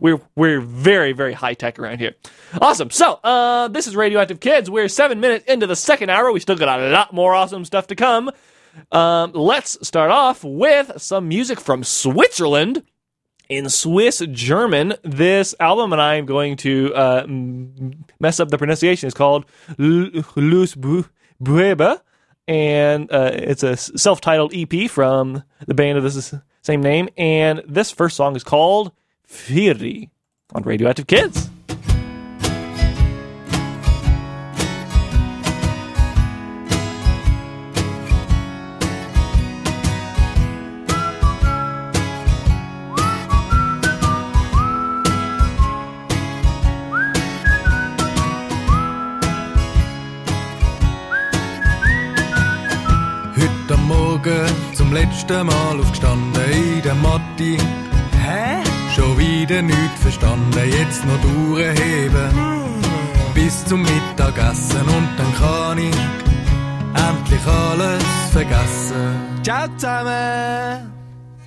we're 0.00 0.20
we're 0.36 0.60
very 0.60 1.12
very 1.12 1.32
high 1.32 1.54
tech 1.54 1.78
around 1.78 1.98
here. 1.98 2.14
Awesome. 2.60 2.90
So 2.90 3.14
uh, 3.24 3.68
this 3.68 3.86
is 3.86 3.96
Radio 3.96 4.20
Active 4.20 4.40
Kids. 4.40 4.70
We're 4.70 4.88
seven 4.88 5.20
minutes 5.20 5.44
into 5.46 5.66
the 5.66 5.76
second 5.76 6.10
hour. 6.10 6.32
We 6.32 6.40
still 6.40 6.56
got 6.56 6.80
a 6.80 6.90
lot 6.90 7.12
more 7.12 7.34
awesome 7.34 7.64
stuff 7.64 7.86
to 7.88 7.96
come. 7.96 8.30
Um, 8.92 9.32
let's 9.32 9.76
start 9.86 10.10
off 10.10 10.44
with 10.44 11.00
some 11.00 11.28
music 11.28 11.60
from 11.60 11.84
Switzerland. 11.84 12.82
In 13.50 13.68
Swiss 13.68 14.22
German, 14.30 14.94
this 15.02 15.56
album, 15.58 15.92
and 15.92 16.00
I'm 16.00 16.24
going 16.24 16.56
to 16.58 16.94
uh, 16.94 17.26
mess 18.20 18.38
up 18.38 18.48
the 18.48 18.56
pronunciation, 18.56 19.08
is 19.08 19.12
called 19.14 19.44
L- 19.70 20.08
Lus 20.36 20.76
Bu- 20.76 21.04
and 22.46 23.12
uh, 23.12 23.30
it's 23.34 23.64
a 23.64 23.76
self 23.76 24.20
titled 24.20 24.52
EP 24.54 24.88
from 24.88 25.42
the 25.66 25.74
band 25.74 25.98
of 25.98 26.04
the 26.04 26.42
same 26.62 26.80
name. 26.80 27.08
And 27.16 27.62
this 27.66 27.90
first 27.90 28.16
song 28.16 28.36
is 28.36 28.44
called 28.44 28.92
Fury 29.24 30.10
on 30.54 30.62
Radio 30.62 30.88
Active 30.88 31.08
Kids. 31.08 31.50
Morgen 54.22 54.74
zum 54.74 54.92
letzten 54.92 55.46
Mal 55.46 55.80
aufgestanden 55.80 56.44
in 56.52 56.82
der 56.82 56.94
Matti. 56.94 57.56
Hä? 58.22 58.62
Schon 58.94 59.16
wieder 59.16 59.62
nichts 59.62 60.02
verstanden, 60.02 60.60
jetzt 60.78 61.06
noch 61.06 61.18
durchheben. 61.22 62.30
Bis 63.34 63.64
zum 63.64 63.80
Mittagessen 63.80 64.82
und 64.82 65.08
dann 65.16 65.34
kann 65.38 65.78
ich 65.78 65.96
endlich 67.08 67.46
alles 67.46 68.04
vergessen. 68.30 69.40
Ciao 69.42 69.66
zusammen! 69.78 70.92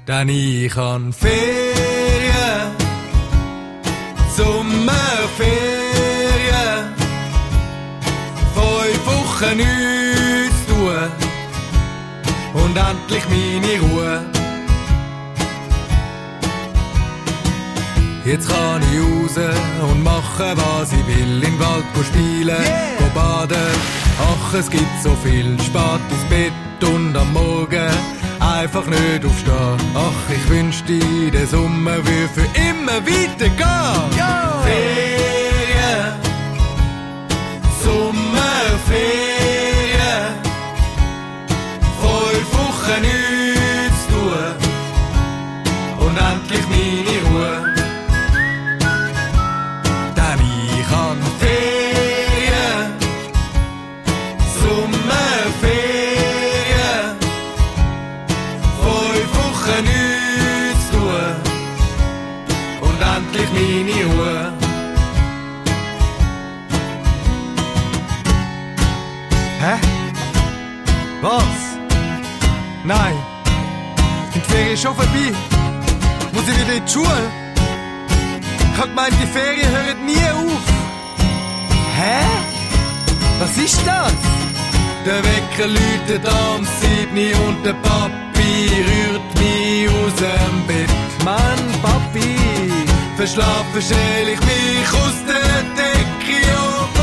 Denn 0.07 0.29
ich 0.29 0.75
han 0.75 1.13
Ferien, 1.13 2.71
Sommerferien, 4.35 5.75
fünf 8.55 9.05
Wochen 9.05 9.59
tun 9.59 9.92
und 12.53 12.77
endlich 12.77 13.23
meine 13.29 13.79
Ruhe. 13.81 14.25
Jetzt 18.25 18.47
kann 18.47 18.81
ich 18.81 18.99
raus 18.99 19.37
und 19.91 20.03
machen, 20.03 20.53
was 20.55 20.93
ich 20.93 21.05
will. 21.07 21.43
Im 21.43 21.59
Wald 21.59 21.83
spielen, 22.09 22.63
go 22.97 23.05
baden. 23.13 23.57
Ach, 24.19 24.53
es 24.53 24.69
gibt 24.69 25.01
so 25.03 25.11
viel. 25.23 25.57
Spät 25.61 26.01
ins 26.09 26.23
Bett 26.29 26.89
und 26.89 27.17
am 27.17 27.33
Morgen 27.33 27.89
einfach 28.39 28.85
nicht 28.85 29.25
aufstehen. 29.25 29.77
Ach, 29.95 30.29
ich 30.33 30.49
wünschte, 30.49 30.99
der 31.31 31.47
Sommer 31.47 31.97
würde 31.97 32.29
für 32.33 32.47
immer 32.69 33.01
weitergehen. 33.05 34.11
Ferien, 34.63 36.13
Sommerferien, 37.83 39.32
schon 74.83 74.95
vorbei? 74.95 75.31
Muss 76.33 76.43
ich 76.49 76.59
wieder 76.59 76.73
in 76.73 76.85
die 76.85 76.91
Schule? 76.91 77.31
Ich 78.73 78.79
hab 78.79 78.89
gemeint, 78.89 79.13
die 79.21 79.27
Ferien 79.27 79.71
hören 79.71 80.05
nie 80.05 80.25
auf. 80.41 80.65
Hä? 81.99 82.19
Was 83.39 83.57
ist 83.57 83.79
das? 83.85 84.13
Der 85.05 85.19
Wecker 85.29 85.67
läutet 85.67 86.25
am 86.27 86.67
7 86.81 87.33
und 87.45 87.65
der 87.65 87.73
Papi 87.73 88.53
rührt 88.89 89.29
mich 89.39 89.89
aus 89.89 90.15
dem 90.15 90.55
Bett. 90.67 90.89
Mann, 91.23 91.63
Papi, 91.81 92.35
verschlafen 93.15 93.81
stell 93.87 94.27
ich 94.33 94.41
mich 94.51 94.89
aus 95.01 95.17
der 95.31 95.55
Decke, 95.79 96.39
obwohl 96.81 97.02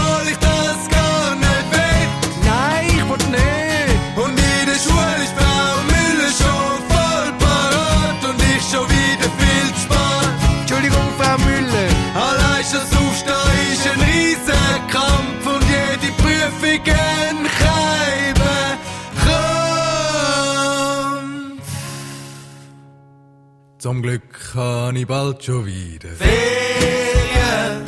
Zum 23.80 24.02
Glück 24.02 24.52
kann 24.52 24.94
ich 24.94 25.06
bald 25.06 25.42
schon 25.42 25.64
wieder. 25.64 26.10
Ferien, 26.10 27.86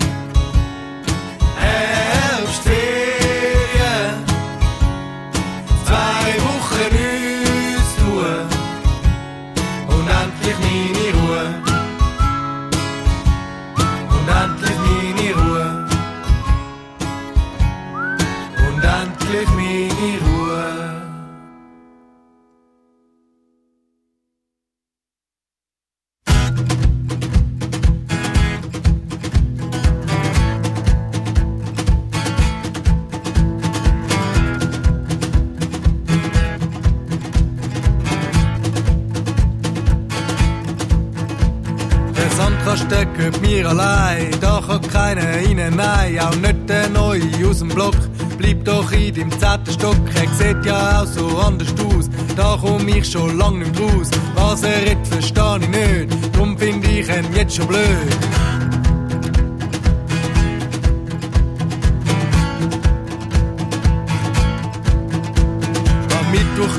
keiner 44.93 45.23
rein, 45.23 45.75
nein, 45.75 46.19
auch 46.21 46.37
nicht 46.37 46.69
der 46.69 46.89
Neue 46.91 47.23
aus 47.49 47.61
dem 47.61 47.69
Block. 47.69 47.97
Bleib 48.37 48.65
doch 48.65 48.91
in 48.93 49.15
deinem 49.15 49.31
zehnten 49.31 49.73
Stock, 49.73 49.97
er 50.15 50.29
sieht 50.35 50.65
ja 50.67 51.03
auch 51.03 51.07
so 51.07 51.39
anders 51.39 51.73
aus, 51.87 52.11
da 52.37 52.59
komm 52.61 52.87
ich 52.89 53.11
schon 53.11 53.39
lang 53.39 53.59
nicht 53.59 53.81
raus. 53.81 54.11
Was 54.35 54.63
er 54.63 54.83
redet, 54.83 55.07
versteh 55.07 55.59
ich 55.61 55.69
nicht, 55.69 56.37
drum 56.37 56.59
find 56.59 56.87
ich 56.87 57.09
ihn 57.09 57.27
jetzt 57.35 57.57
schon 57.57 57.67
blöd. 57.69 58.42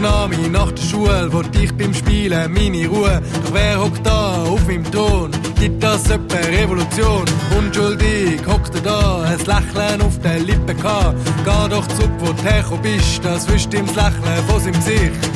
Ich 0.03 0.49
nach 0.49 0.71
der 0.71 0.83
Schule, 0.83 1.31
wollte 1.31 1.59
ich 1.59 1.73
beim 1.77 1.93
Spielen 1.93 2.53
meine 2.53 2.87
Ruhe. 2.87 3.21
Doch 3.45 3.53
wer 3.53 3.79
hockt 3.79 4.05
da 4.05 4.43
auf 4.43 4.67
meinem 4.67 4.83
Thron? 4.91 5.31
Gibt 5.57 5.81
das 5.81 6.09
etwa 6.09 6.35
Revolution? 6.35 7.23
Unschuldig 7.57 8.41
hockt 8.45 8.75
er 8.75 8.81
da, 8.81 9.21
ein 9.21 9.37
Lächeln 9.37 10.01
auf 10.01 10.19
der 10.19 10.39
Lippe 10.39 10.75
gehabt. 10.75 11.15
Geh 11.45 11.69
doch 11.69 11.87
zurück, 11.87 12.11
wo 12.19 12.33
du 12.33 12.43
hergekommen 12.43 12.81
bist, 12.81 13.23
das 13.23 13.47
wischt 13.47 13.73
ihm 13.73 13.85
das 13.85 13.95
Lächeln 13.95 14.45
von 14.49 14.59
seinem 14.59 14.73
Gesicht. 14.73 15.29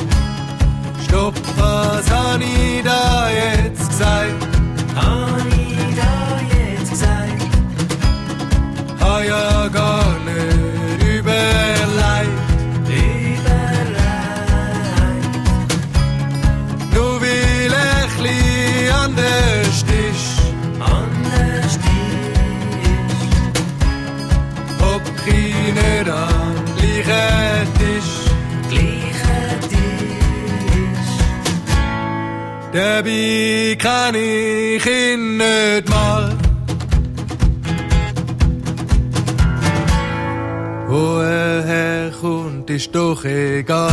Stopp, 1.04 1.34
was 1.56 2.10
han 2.10 2.42
ich 2.42 2.82
da 2.84 3.28
jetzt 3.30 3.88
gesagt? 3.88 4.46
Han 4.96 5.46
ich 5.48 5.96
da 5.96 6.40
jetzt 6.58 6.90
gesagt? 6.90 7.46
Ha 9.00 9.22
ja 9.22 9.68
gar 9.68 10.16
nicht 10.26 10.57
ich 25.68 25.74
nicht 25.74 26.08
am 26.08 26.54
gleichen 26.76 27.74
Tisch. 27.78 28.12
Gleichen 28.70 29.60
Tisch. 29.68 31.14
Dabei 32.72 33.76
kann 33.78 34.14
ich 34.14 34.86
ihn 34.86 35.36
nicht 35.36 35.88
mal. 35.88 36.36
Wo 40.88 41.20
er 41.20 41.64
herkommt, 41.64 42.70
ist 42.70 42.94
doch 42.94 43.24
egal. 43.24 43.92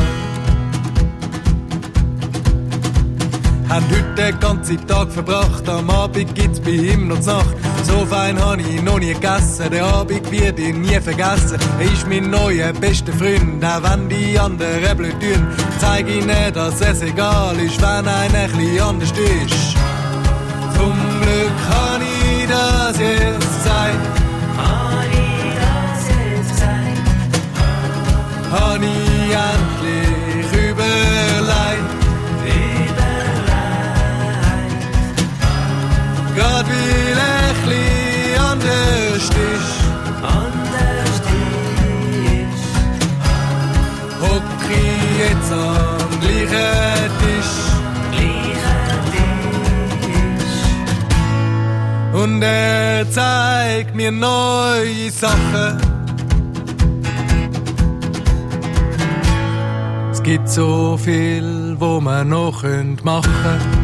Haben 3.67 3.85
heute 3.89 4.31
den 4.31 4.39
ganzen 4.39 4.87
Tag 4.87 5.11
verbracht, 5.11 5.67
am 5.67 5.89
Abend 5.89 6.33
gibt's 6.35 6.61
bei 6.61 6.71
ihm 6.71 7.09
noch 7.09 7.25
Nacht. 7.25 7.54
So 7.85 8.03
fein 8.03 8.37
hab 8.39 8.59
ich 8.59 8.81
noch 8.81 8.99
nie 8.99 9.13
gegessen, 9.13 9.69
der 9.71 9.85
Abend 9.85 10.31
wird 10.31 10.59
ich 10.59 10.75
nie 10.75 10.99
vergessen. 10.99 11.59
Er 11.79 11.93
ist 11.93 12.07
mein 12.07 12.31
neuer 12.31 12.73
bester 12.73 13.13
Freund, 13.13 13.63
auch 13.63 13.83
wenn 13.83 14.09
die 14.09 14.39
anderen 14.39 14.97
blöd 14.97 15.19
tun. 15.19 15.47
Zeig 15.77 16.07
ihnen, 16.09 16.53
dass 16.53 16.81
es 16.81 17.03
egal 17.03 17.55
ist, 17.59 17.79
wenn 17.79 18.07
einer 18.07 18.39
ein 18.39 18.51
bisschen 18.57 18.81
anders 18.81 19.11
ist. 19.11 19.75
Zum 20.75 20.97
Glück 21.21 21.57
hab 21.69 22.01
ich 22.01 22.47
das 22.49 22.97
jetzt 22.97 23.55
gesagt. 23.57 24.03
Hab 24.57 25.05
ich 25.11 25.53
das 25.61 26.07
jetzt 26.09 26.49
gesagt? 26.53 27.05
Hab 28.51 28.81
ich 28.81 29.74
der 38.85 39.19
Stich. 39.19 39.69
An 40.21 40.53
der 40.75 41.05
Stich. 41.17 42.61
Hock 44.21 44.63
jetzt 45.23 45.51
am 45.51 46.11
gleichen 46.21 47.11
Tisch. 47.21 47.55
Tisch. 48.17 48.55
Und 52.21 52.41
er 52.41 53.09
zeigt 53.11 53.95
mir 53.95 54.11
neue 54.11 55.09
Sachen. 55.11 55.77
Es 60.11 60.23
gibt 60.23 60.49
so 60.49 60.97
viel, 60.97 61.75
wo 61.79 62.01
man 62.01 62.29
noch 62.29 62.63
machen 63.03 63.33
könnte. 63.43 63.74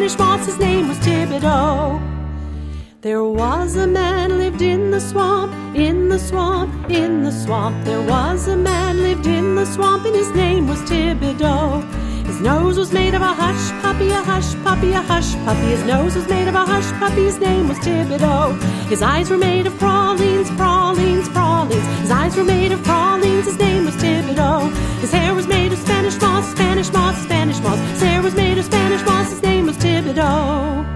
Spanish 0.00 0.18
moss, 0.18 0.46
his 0.46 0.58
name 0.58 0.88
was 0.88 0.96
Thibodeau. 1.00 2.00
There 3.02 3.22
was 3.22 3.76
a 3.76 3.86
man 3.86 4.38
lived 4.38 4.62
in 4.62 4.90
the 4.90 4.98
swamp, 4.98 5.52
in 5.76 6.08
the 6.08 6.18
swamp, 6.18 6.72
in 6.88 7.22
the 7.22 7.30
swamp. 7.30 7.84
There 7.84 8.00
was 8.00 8.48
a 8.48 8.56
man 8.56 9.02
lived 9.02 9.26
in 9.26 9.56
the 9.56 9.66
swamp, 9.66 10.06
and 10.06 10.16
his 10.16 10.30
name 10.30 10.66
was 10.66 10.78
Thibodeau. 10.88 11.99
His 12.40 12.46
nose 12.46 12.78
was 12.78 12.90
made 12.90 13.12
of 13.12 13.20
a 13.20 13.34
hush 13.34 13.70
puppy, 13.82 14.08
a 14.08 14.22
hush 14.22 14.54
puppy, 14.64 14.92
a 14.92 15.02
hush 15.02 15.34
puppy. 15.44 15.72
His 15.76 15.84
nose 15.84 16.16
was 16.16 16.26
made 16.26 16.48
of 16.48 16.54
a 16.54 16.64
hush 16.64 16.90
puppy, 16.92 17.24
his 17.24 17.38
name 17.38 17.68
was 17.68 17.76
Thibodeau. 17.80 18.58
His 18.88 19.02
eyes 19.02 19.28
were 19.28 19.36
made 19.36 19.66
of 19.66 19.78
pralines, 19.78 20.48
pralines, 20.52 21.28
pralines. 21.28 21.84
His 22.00 22.10
eyes 22.10 22.34
were 22.38 22.44
made 22.44 22.72
of 22.72 22.82
pralines, 22.82 23.44
his 23.44 23.58
name 23.58 23.84
was 23.84 23.94
Thibodeau. 23.96 24.72
His 25.02 25.12
hair 25.12 25.34
was 25.34 25.46
made 25.46 25.70
of 25.70 25.78
Spanish 25.80 26.18
moss, 26.18 26.50
Spanish 26.52 26.90
moss, 26.90 27.22
Spanish 27.24 27.60
moss. 27.60 27.78
His 27.90 28.00
hair 28.00 28.22
was 28.22 28.34
made 28.34 28.56
of 28.56 28.64
Spanish 28.64 29.04
moss, 29.04 29.28
his 29.28 29.42
name 29.42 29.66
was 29.66 29.76
Thibodeau. 29.76 30.86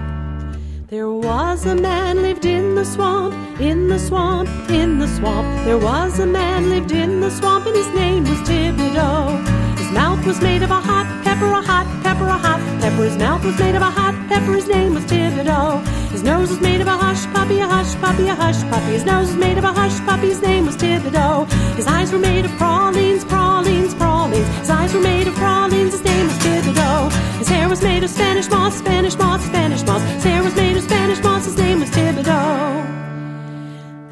There 0.87 1.11
was 1.11 1.67
a 1.67 1.75
man 1.75 2.23
lived 2.23 2.45
in 2.45 2.73
the 2.73 2.85
swamp, 2.85 3.35
in 3.61 3.87
the 3.87 3.99
swamp, 3.99 4.49
in 4.71 4.97
the 4.97 5.07
swamp. 5.07 5.47
There 5.63 5.77
was 5.77 6.17
a 6.17 6.25
man 6.25 6.71
lived 6.71 6.91
in 6.91 7.19
the 7.19 7.29
swamp, 7.29 7.67
and 7.67 7.75
his 7.75 7.93
name 7.93 8.23
was 8.23 8.39
Thibodeau. 8.49 9.64
His 9.95 10.03
mouth 10.03 10.25
was 10.25 10.41
made 10.41 10.61
of 10.61 10.71
a 10.71 10.81
hot 10.81 11.07
pepper, 11.23 11.45
a 11.45 11.61
hot 11.61 11.87
pepper, 12.03 12.25
a 12.27 12.37
hot 12.37 12.59
pepper. 12.81 13.03
His 13.05 13.15
mouth 13.15 13.45
was 13.45 13.57
made 13.57 13.75
of 13.75 13.81
a 13.81 13.89
hot 13.89 14.13
pepper, 14.27 14.51
his 14.51 14.67
name 14.67 14.93
was 14.93 15.05
Thibodeau. 15.05 15.87
His 16.11 16.21
nose 16.21 16.49
was 16.49 16.59
made 16.59 16.81
of 16.81 16.87
a 16.87 16.97
hush 16.97 17.23
puppy, 17.33 17.59
a 17.61 17.65
hush 17.65 17.95
puppy, 18.01 18.27
a 18.27 18.35
hush 18.35 18.61
puppy. 18.69 18.91
His 18.91 19.05
nose 19.05 19.27
was 19.27 19.37
made 19.37 19.57
of 19.57 19.63
a 19.63 19.71
hush 19.71 19.97
puppy, 20.05 20.27
his 20.27 20.41
name 20.41 20.65
was 20.65 20.75
Thibodeau. 20.75 21.49
His 21.77 21.87
eyes 21.87 22.11
were 22.11 22.19
made 22.19 22.43
of 22.43 22.51
pralines, 22.57 23.23
pralines, 23.23 23.93
pralines. 23.95 24.47
His 24.59 24.69
eyes 24.69 24.93
were 24.93 24.99
made 24.99 25.29
of 25.29 25.35
pralines, 25.35 25.93
his 25.93 26.03
name 26.03 26.27
was 26.27 26.37
Thibodeau. 26.39 27.09
His 27.39 27.47
hair 27.47 27.69
was 27.69 27.81
made 27.81 28.03
of 28.03 28.09
Spanish 28.09 28.49
moss, 28.49 28.77
Spanish 28.77 29.17
moss, 29.17 29.45
Spanish 29.45 29.83
moss. 29.85 30.01
His 30.15 30.25
hair 30.25 30.43
was 30.43 30.53
made 30.57 30.64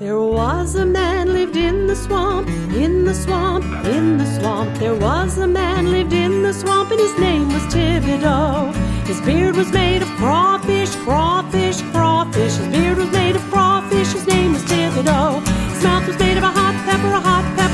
There 0.04 0.20
was 0.20 0.76
a 0.76 0.86
man 0.86 1.32
lived 1.32 1.56
in 1.56 1.88
the 1.88 1.96
swamp, 1.96 2.50
in 2.76 3.06
the 3.06 3.14
swamp, 3.14 3.64
in 3.86 4.18
the 4.18 4.26
swamp. 4.38 4.78
There 4.78 4.96
was 4.96 5.38
a 5.38 5.48
man 5.48 5.92
lived 5.92 6.12
in 6.12 6.44
the 6.44 6.54
swamp, 6.54 6.92
and 6.92 7.00
his 7.00 7.18
name 7.18 7.48
was 7.48 7.64
Thibodeau. 7.74 8.74
His 9.08 9.22
beard 9.22 9.56
was 9.56 9.72
made 9.72 10.02
of 10.02 10.10
crawfish, 10.18 10.94
crawfish, 11.06 11.82
crawfish. 11.94 12.54
His 12.58 12.68
beard 12.68 12.98
was 12.98 13.12
made 13.12 13.38
of 13.38 13.44
crawfish, 13.50 14.12
his 14.12 14.28
name 14.28 14.52
was 14.52 14.64
Thibodeau. 14.64 15.63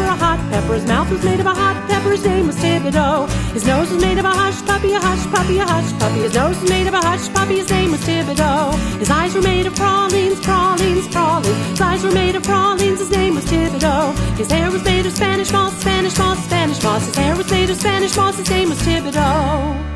A 0.09 0.15
hot 0.15 0.39
pepper. 0.51 0.73
His 0.73 0.85
mouth 0.85 1.09
was 1.11 1.23
made 1.23 1.39
of 1.39 1.45
a 1.45 1.53
hot 1.53 1.77
pepper, 1.87 2.11
his 2.11 2.25
name 2.25 2.47
was 2.47 2.55
Thibodeau. 2.57 3.29
His 3.53 3.65
nose 3.65 3.91
was 3.91 4.01
made 4.01 4.17
of 4.17 4.25
a 4.25 4.29
hush 4.29 4.59
puppy, 4.65 4.93
a 4.93 4.99
hush 4.99 5.25
puppy, 5.33 5.57
a 5.59 5.65
hush 5.65 5.91
puppy. 5.99 6.21
His 6.21 6.33
nose 6.33 6.59
was 6.59 6.69
made 6.69 6.87
of 6.87 6.93
a 6.93 7.01
hush 7.01 7.29
puppy, 7.33 7.57
his 7.57 7.69
name 7.69 7.91
was 7.91 8.01
Thibodeau. 8.01 8.73
His 8.99 9.09
eyes 9.09 9.35
were 9.35 9.41
made 9.41 9.67
of 9.67 9.75
pralines, 9.75 10.39
pralines, 10.41 11.07
pralines. 11.07 11.47
His 11.73 11.81
eyes 11.81 12.03
were 12.03 12.11
made 12.11 12.35
of 12.35 12.43
pralines, 12.43 12.99
his 12.99 13.11
name 13.11 13.35
was 13.35 13.45
Thibodeau. 13.45 14.13
His 14.37 14.51
hair 14.51 14.71
was 14.71 14.83
made 14.83 15.05
of 15.05 15.13
Spanish 15.13 15.51
moss, 15.51 15.73
Spanish 15.79 16.17
moss, 16.17 16.43
Spanish 16.43 16.83
moss. 16.83 17.05
His 17.05 17.15
hair 17.15 17.35
was 17.35 17.49
made 17.51 17.69
of 17.69 17.77
Spanish 17.77 18.17
moss, 18.17 18.37
his 18.37 18.49
name 18.49 18.69
was 18.69 18.79
Thibodeau. 18.81 19.89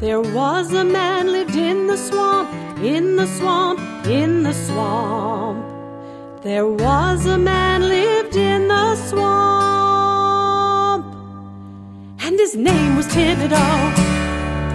There 0.00 0.20
was 0.20 0.74
a 0.74 0.84
man 0.84 1.32
lived 1.32 1.56
in 1.56 1.86
the 1.86 1.96
swamp, 1.96 2.50
in 2.82 3.16
the 3.16 3.26
swamp, 3.26 3.80
in 4.06 4.42
the 4.42 4.52
swamp. 4.52 5.75
There 6.46 6.64
was 6.68 7.26
a 7.26 7.36
man 7.36 7.88
lived 7.88 8.36
in 8.36 8.68
the 8.68 8.94
swamp, 8.94 9.24
and 12.20 12.38
his 12.38 12.54
name 12.54 12.94
was 12.94 13.04
Thibodeau. 13.08 13.56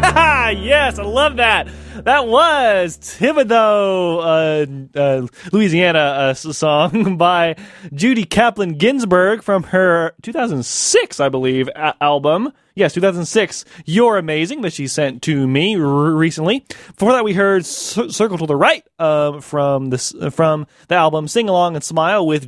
Haha, 0.03 0.49
yes, 0.61 0.99
I 0.99 1.03
love 1.03 1.38
that. 1.38 1.69
That 2.03 2.27
was 2.27 2.98
Thibodeau, 2.98 4.19
uh, 4.19 4.99
uh, 4.99 5.27
Louisiana 5.53 5.99
uh, 5.99 6.34
song 6.34 7.15
by 7.18 7.56
Judy 7.93 8.26
Caplan 8.26 8.77
Ginsburgh 8.77 9.41
from 9.41 9.64
her 9.64 10.14
2006, 10.23 11.22
I 11.22 11.30
believe, 11.30 11.69
a- 11.69 11.95
album. 12.03 12.52
Yes, 12.76 12.93
2006. 12.93 13.65
You're 13.85 14.18
amazing 14.18 14.61
that 14.61 14.73
she 14.73 14.88
sent 14.88 15.22
to 15.23 15.48
me 15.48 15.76
r- 15.76 15.81
recently. 15.81 16.65
Before 16.88 17.11
that, 17.11 17.23
we 17.26 17.34
heard 17.34 17.65
C- 17.65 18.10
"Circle 18.10 18.38
to 18.39 18.45
the 18.45 18.56
Right" 18.56 18.84
uh, 18.98 19.41
from 19.41 19.89
this 19.89 20.14
uh, 20.15 20.30
from 20.30 20.68
the 20.88 20.95
album 20.95 21.27
"Sing 21.27 21.49
Along 21.49 21.76
and 21.76 21.84
Smile" 21.84 22.26
with 22.26 22.48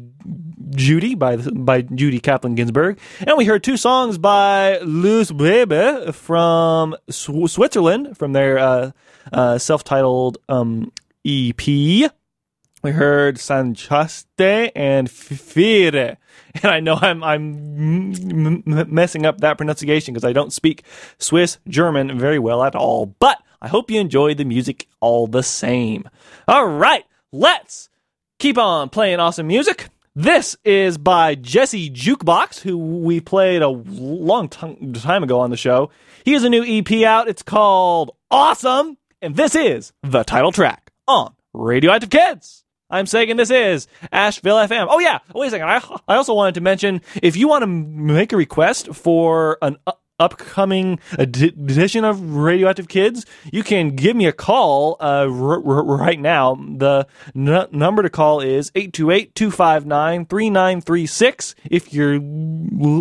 Judy 0.75 1.13
by 1.15 1.35
the- 1.35 1.51
by 1.51 1.81
Judy 1.81 2.19
Caplan 2.21 2.55
Ginsburgh, 2.55 2.97
and 3.27 3.37
we 3.37 3.45
heard 3.45 3.63
two 3.63 3.77
songs 3.77 4.17
by 4.17 4.79
Luusbuebe 4.81 6.13
from 6.13 6.95
Sw- 7.09 7.47
Switzerland 7.51 8.17
from 8.17 8.31
their 8.33 8.57
uh, 8.57 8.91
uh, 9.31 9.57
self-titled 9.57 10.37
um, 10.49 10.91
EP. 11.25 11.67
We 11.67 12.91
heard 12.91 13.35
Sanchaste 13.37 14.71
and 14.75 15.09
Fire. 15.11 16.17
And 16.61 16.71
I 16.71 16.79
know 16.81 16.95
I'm 17.01 17.23
I'm 17.23 18.13
m- 18.15 18.63
m- 18.67 18.93
messing 18.93 19.25
up 19.25 19.39
that 19.41 19.57
pronunciation 19.57 20.13
because 20.13 20.23
I 20.27 20.33
don't 20.33 20.53
speak 20.53 20.83
Swiss 21.17 21.57
German 21.67 22.17
very 22.19 22.37
well 22.37 22.63
at 22.63 22.75
all. 22.75 23.07
But 23.07 23.41
I 23.61 23.67
hope 23.67 23.89
you 23.89 23.99
enjoyed 23.99 24.37
the 24.37 24.45
music 24.45 24.87
all 24.99 25.25
the 25.25 25.41
same. 25.41 26.07
All 26.47 26.67
right, 26.67 27.05
let's 27.31 27.89
keep 28.37 28.57
on 28.59 28.89
playing 28.89 29.19
awesome 29.19 29.47
music. 29.47 29.87
This 30.15 30.55
is 30.63 30.99
by 30.99 31.33
Jesse 31.33 31.89
Jukebox, 31.89 32.59
who 32.59 32.77
we 32.77 33.19
played 33.19 33.63
a 33.63 33.69
long 33.69 34.47
t- 34.47 34.91
time 34.93 35.23
ago 35.23 35.39
on 35.39 35.49
the 35.49 35.57
show. 35.57 35.89
He 36.23 36.33
has 36.33 36.43
a 36.43 36.49
new 36.49 36.63
EP 36.63 37.03
out. 37.03 37.27
It's 37.27 37.41
called 37.41 38.11
Awesome, 38.29 38.97
and 39.23 39.35
this 39.35 39.55
is 39.55 39.91
the 40.03 40.23
title 40.23 40.51
track 40.51 40.91
on 41.07 41.33
Radio 41.51 41.91
Active 41.91 42.11
Kids. 42.11 42.62
I'm 42.93 43.05
saying 43.07 43.35
this 43.37 43.51
is 43.51 43.87
Asheville 44.11 44.57
FM. 44.57 44.87
Oh 44.89 44.99
yeah, 44.99 45.19
wait 45.33 45.47
a 45.47 45.51
second. 45.51 45.67
I, 45.69 45.81
I 46.07 46.15
also 46.15 46.33
wanted 46.33 46.55
to 46.55 46.61
mention 46.61 47.01
if 47.21 47.35
you 47.35 47.47
want 47.47 47.61
to 47.63 47.67
make 47.67 48.33
a 48.33 48.37
request 48.37 48.93
for 48.93 49.57
an 49.61 49.77
u- 49.87 49.93
upcoming 50.19 50.99
edi- 51.19 51.47
edition 51.47 52.05
of 52.05 52.35
Radio 52.35 52.69
Active 52.69 52.87
Kids, 52.87 53.25
you 53.51 53.63
can 53.63 53.95
give 53.95 54.15
me 54.15 54.27
a 54.27 54.31
call 54.31 54.95
uh, 54.99 55.27
r- 55.27 55.55
r- 55.65 55.83
right 55.83 56.19
now. 56.19 56.53
The 56.55 57.07
n- 57.35 57.65
number 57.71 58.03
to 58.03 58.09
call 58.11 58.39
is 58.39 58.69
828-259-3936. 58.71 61.55
If 61.69 61.93
you're 61.93 62.15
l- 62.15 62.21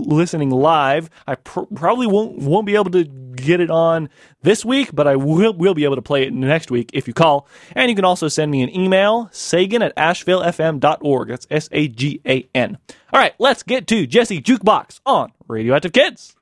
listening 0.07 0.51
live, 0.51 1.09
I 1.27 1.35
pr- 1.37 1.61
probably 1.75 2.07
won't 2.07 2.39
won't 2.39 2.67
be 2.67 2.75
able 2.75 2.91
to 2.93 3.05
get 3.37 3.61
it 3.61 3.71
on 3.71 4.09
this 4.43 4.65
week, 4.65 4.91
but 4.93 5.07
I 5.07 5.17
will 5.17 5.53
will 5.55 5.75
be 5.75 5.85
able 5.85 5.97
to 5.97 6.03
play 6.03 6.25
it 6.25 6.33
next 6.33 6.71
week 6.71 6.91
if 6.93 7.07
you 7.09 7.15
call. 7.15 7.47
And 7.75 7.89
you 7.89 7.97
can 7.97 8.05
also 8.05 8.29
send 8.29 8.51
me 8.51 8.63
an 8.63 8.75
email, 8.75 9.29
sagan 9.33 9.83
at 9.83 9.95
ashevillefm.org. 9.97 11.29
That's 11.29 11.47
S 11.51 11.69
A 11.73 11.89
G 11.89 12.21
A 12.27 12.49
N. 12.55 12.79
All 13.13 13.21
right, 13.21 13.35
let's 13.39 13.63
get 13.63 13.87
to 13.89 14.07
Jesse 14.07 14.41
Jukebox 14.41 15.01
on 15.05 15.33
Radio 15.49 15.75
Active 15.75 15.93
Kids. 15.93 16.35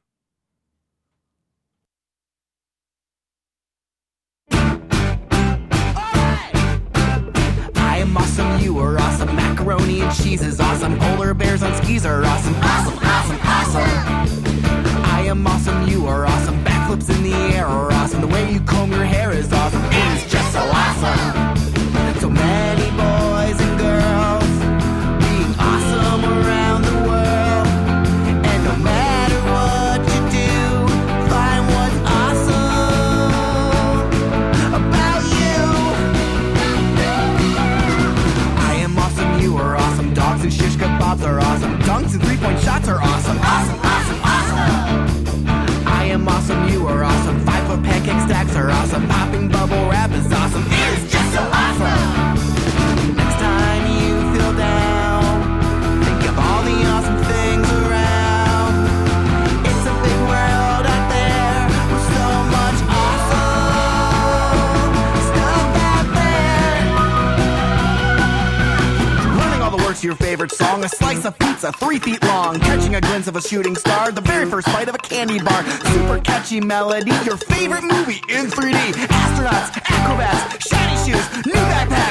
I 7.83 7.99
am 7.99 8.17
awesome, 8.17 8.61
you 8.61 8.79
are 8.79 8.99
awesome. 8.99 9.35
Macaroni 9.35 10.01
and 10.01 10.15
cheese 10.15 10.43
is 10.43 10.61
awesome. 10.61 10.99
Polar 10.99 11.35
bears 11.35 11.63
on 11.63 11.75
skis 11.83 12.07
are 12.07 12.25
awesome. 12.25 12.55
Awesome, 12.57 12.99
awesome, 13.03 13.39
awesome. 13.43 14.20
Popping 49.09 49.49
song, 70.61 70.85
a 70.85 70.89
slice 70.89 71.25
of 71.25 71.39
pizza 71.39 71.73
three 71.73 71.99
feet 71.99 72.23
long, 72.25 72.61
catching 72.61 72.95
a 72.95 73.01
glimpse 73.01 73.27
of 73.29 73.37
a 73.37 73.41
shooting 73.41 73.75
star, 73.75 74.13
the 74.13 74.21
very 74.21 74.47
first 74.47 74.67
bite 74.69 74.89
of 74.89 74.95
a 74.95 74.99
candy 74.99 75.41
bar, 75.41 75.65
super 75.93 76.21
catchy 76.21 76.61
melody, 76.61 77.13
your 77.25 77.37
favorite 77.37 77.85
movie 77.85 78.21
in 78.29 78.47
3D, 78.47 78.93
astronauts, 79.23 79.69
acrobats, 79.91 80.69
shiny 80.69 80.97
shoes, 81.05 81.47
new 81.47 81.63
backpacks, 81.73 82.10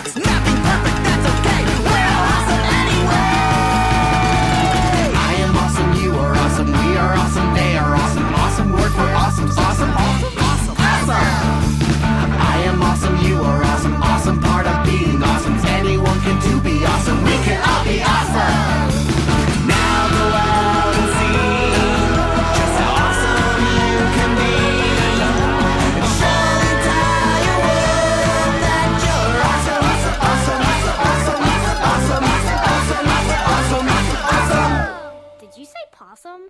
awesome? 36.30 36.50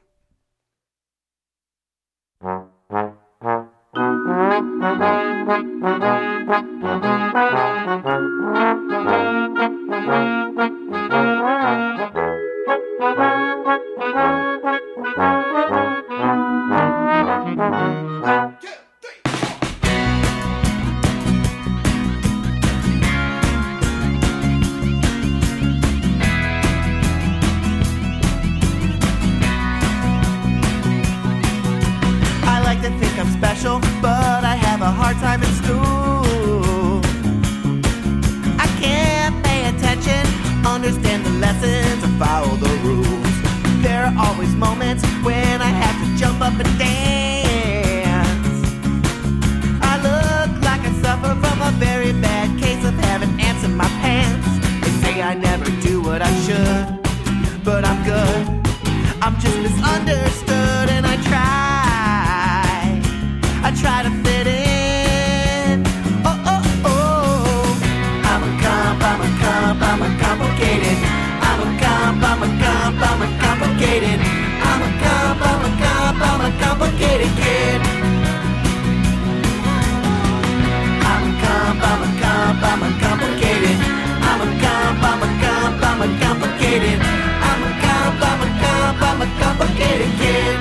Mm-hmm. 8.01 8.78
moments 44.59 45.03
when 45.23 45.61
I 45.61 45.71
have 45.83 45.97
to 46.03 46.17
jump 46.17 46.41
up 46.41 46.53
and 46.53 46.77
dance. 46.77 48.59
I 49.81 49.93
look 50.03 50.51
like 50.67 50.81
I 50.81 50.91
suffer 51.01 51.33
from 51.39 51.61
a 51.61 51.71
very 51.79 52.11
bad 52.11 52.59
case 52.59 52.83
of 52.83 52.93
having 52.95 53.39
ants 53.39 53.63
in 53.63 53.73
my 53.75 53.87
pants. 54.03 54.47
They 54.83 54.91
say 55.01 55.21
I 55.21 55.33
never 55.33 55.65
do 55.81 56.01
what 56.01 56.21
I 56.21 56.31
should, 56.43 57.63
but 57.63 57.85
I'm 57.85 58.03
good. 58.03 58.47
I'm 59.21 59.39
just 59.39 59.57
misunderstood 59.59 60.89
and 60.95 61.05
I 61.05 61.15
try. 61.29 62.99
I 63.63 63.69
try 63.81 64.03
to 64.03 64.11
fit 64.23 64.45
in. 64.47 65.87
Oh, 66.25 66.35
oh, 66.53 66.63
oh. 66.91 67.79
I'm 68.31 68.43
a 68.43 68.51
comp, 68.61 69.01
I'm 69.09 69.21
a 69.21 69.29
comp, 69.39 69.81
I'm 69.89 70.01
a 70.03 70.09
complicated. 70.21 70.97
I'm 71.47 71.59
a 71.63 71.69
comp, 71.79 72.23
I'm 72.23 72.43
a 72.43 72.49
comp, 72.63 73.01
I'm 73.09 73.21
a 73.21 73.27
complicated. 73.39 74.38
complicated. 86.69 86.99
I'm 87.01 87.63
a 87.63 87.73
comp, 87.81 88.21
I'm 88.21 88.41
a 88.41 88.49
comp, 88.61 89.01
I'm 89.01 89.21
a 89.21 89.29
complicated 89.41 90.11
kid. 90.19 90.55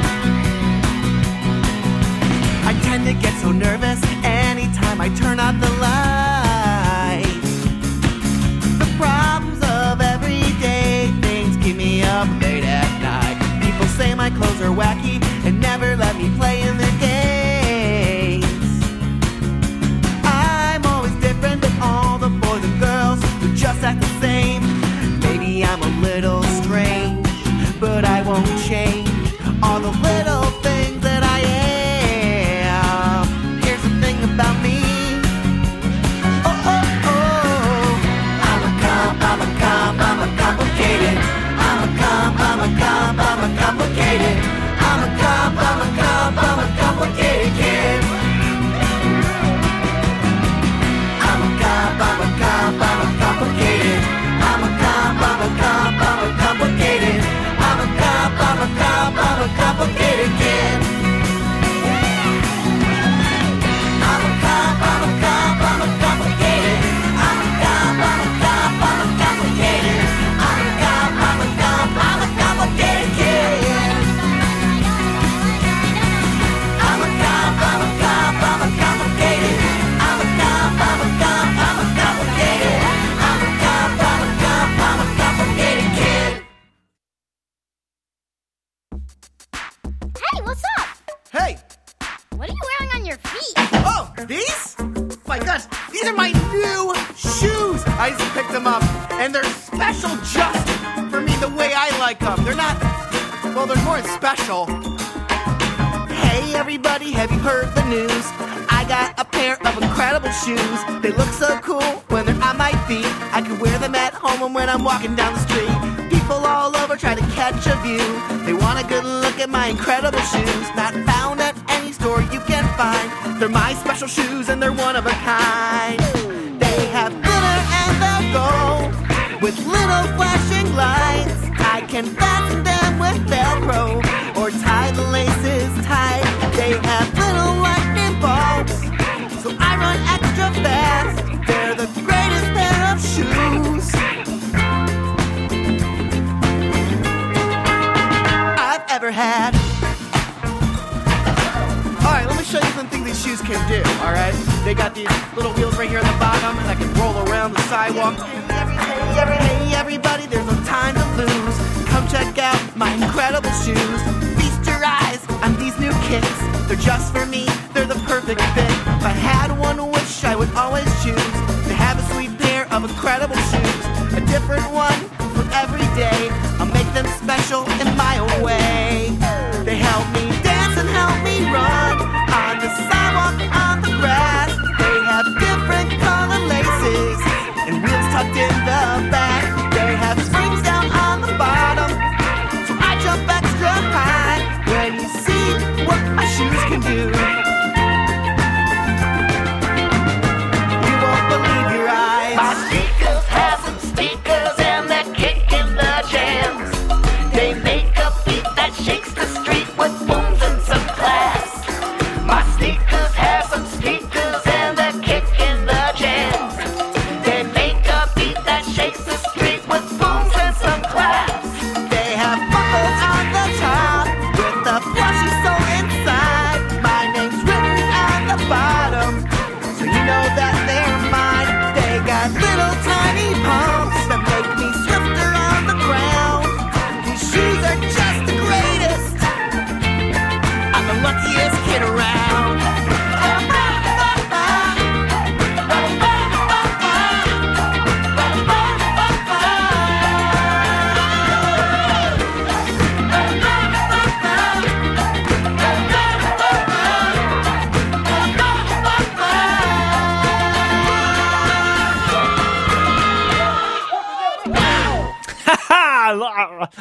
I 2.65 2.73
tend 2.83 3.07
to 3.07 3.13
get 3.15 3.35
so 3.41 3.53
nervous 3.53 4.01
anytime 4.25 5.01
I 5.01 5.09
turn 5.11 5.39
on 5.39 5.61
the 5.61 5.71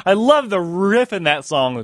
I 0.06 0.14
love 0.14 0.49
the 0.49 0.60
riff 0.60 1.14
in 1.14 1.23
that 1.23 1.45
song. 1.45 1.77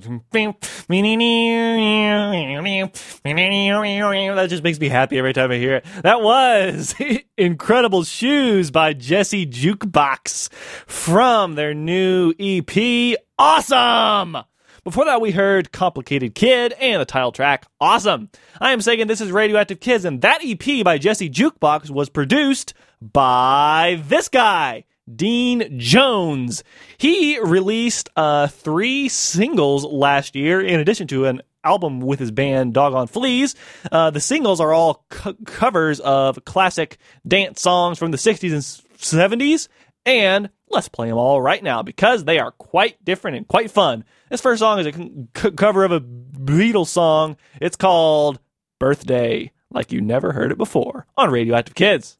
That 4.35 4.49
just 4.49 4.64
makes 4.64 4.80
me 4.80 4.89
happy 4.89 5.18
every 5.18 5.34
time 5.34 5.51
I 5.51 5.57
hear 5.57 5.76
it. 5.76 5.85
That 6.03 6.22
was 6.22 6.95
Incredible 7.38 8.03
Shoes 8.03 8.72
by 8.72 8.93
Jesse 8.93 9.45
Jukebox 9.45 10.51
from 10.88 11.55
their 11.55 11.73
new 11.73 12.34
EP, 12.39 13.18
Awesome! 13.38 14.38
Before 14.84 15.05
that, 15.05 15.22
we 15.22 15.31
heard 15.31 15.72
Complicated 15.72 16.35
Kid 16.35 16.73
and 16.73 17.01
the 17.01 17.05
title 17.05 17.31
track 17.31 17.65
Awesome. 17.80 18.30
I 18.60 18.73
am 18.73 18.81
saying 18.81 19.07
this 19.07 19.22
is 19.22 19.31
Radio 19.31 19.57
Active 19.57 19.80
Kids, 19.80 20.03
and 20.05 20.22
that 20.22 20.41
EP 20.43 20.84
by 20.84 20.97
Jesse 20.97 21.30
Jukebox 21.30 21.89
was 21.89 22.10
produced 22.10 22.73
by 23.01 24.01
this 24.07 24.27
guy. 24.30 24.84
Dean 25.13 25.80
Jones. 25.80 26.63
He 26.97 27.39
released 27.39 28.09
uh, 28.15 28.47
three 28.47 29.09
singles 29.09 29.85
last 29.85 30.35
year, 30.35 30.61
in 30.61 30.80
addition 30.80 31.07
to 31.07 31.25
an 31.25 31.41
album 31.63 31.99
with 31.99 32.19
his 32.19 32.31
band 32.31 32.73
Dog 32.73 32.93
on 32.93 33.07
Fleas. 33.07 33.55
Uh, 33.91 34.09
the 34.09 34.19
singles 34.19 34.59
are 34.59 34.73
all 34.73 35.05
covers 35.45 35.99
of 35.99 36.43
classic 36.45 36.97
dance 37.27 37.61
songs 37.61 37.97
from 37.97 38.11
the 38.11 38.17
60s 38.17 38.51
and 38.51 38.61
70s, 38.99 39.67
and 40.05 40.49
let's 40.69 40.89
play 40.89 41.07
them 41.07 41.17
all 41.17 41.41
right 41.41 41.63
now 41.63 41.81
because 41.81 42.25
they 42.25 42.39
are 42.39 42.51
quite 42.51 43.03
different 43.03 43.38
and 43.38 43.47
quite 43.47 43.71
fun. 43.71 44.03
This 44.30 44.41
first 44.41 44.59
song 44.59 44.80
is 44.80 44.88
a 44.88 45.51
cover 45.51 45.84
of 45.84 45.91
a 45.91 46.01
Beatles 46.01 46.88
song. 46.88 47.38
It's 47.61 47.75
called 47.75 48.39
Birthday, 48.80 49.51
like 49.69 49.91
you 49.91 50.01
never 50.01 50.34
heard 50.34 50.51
it 50.51 50.57
before 50.57 51.05
on 51.15 51.31
Radio 51.31 51.55
Active 51.55 51.75
Kids. 51.75 52.17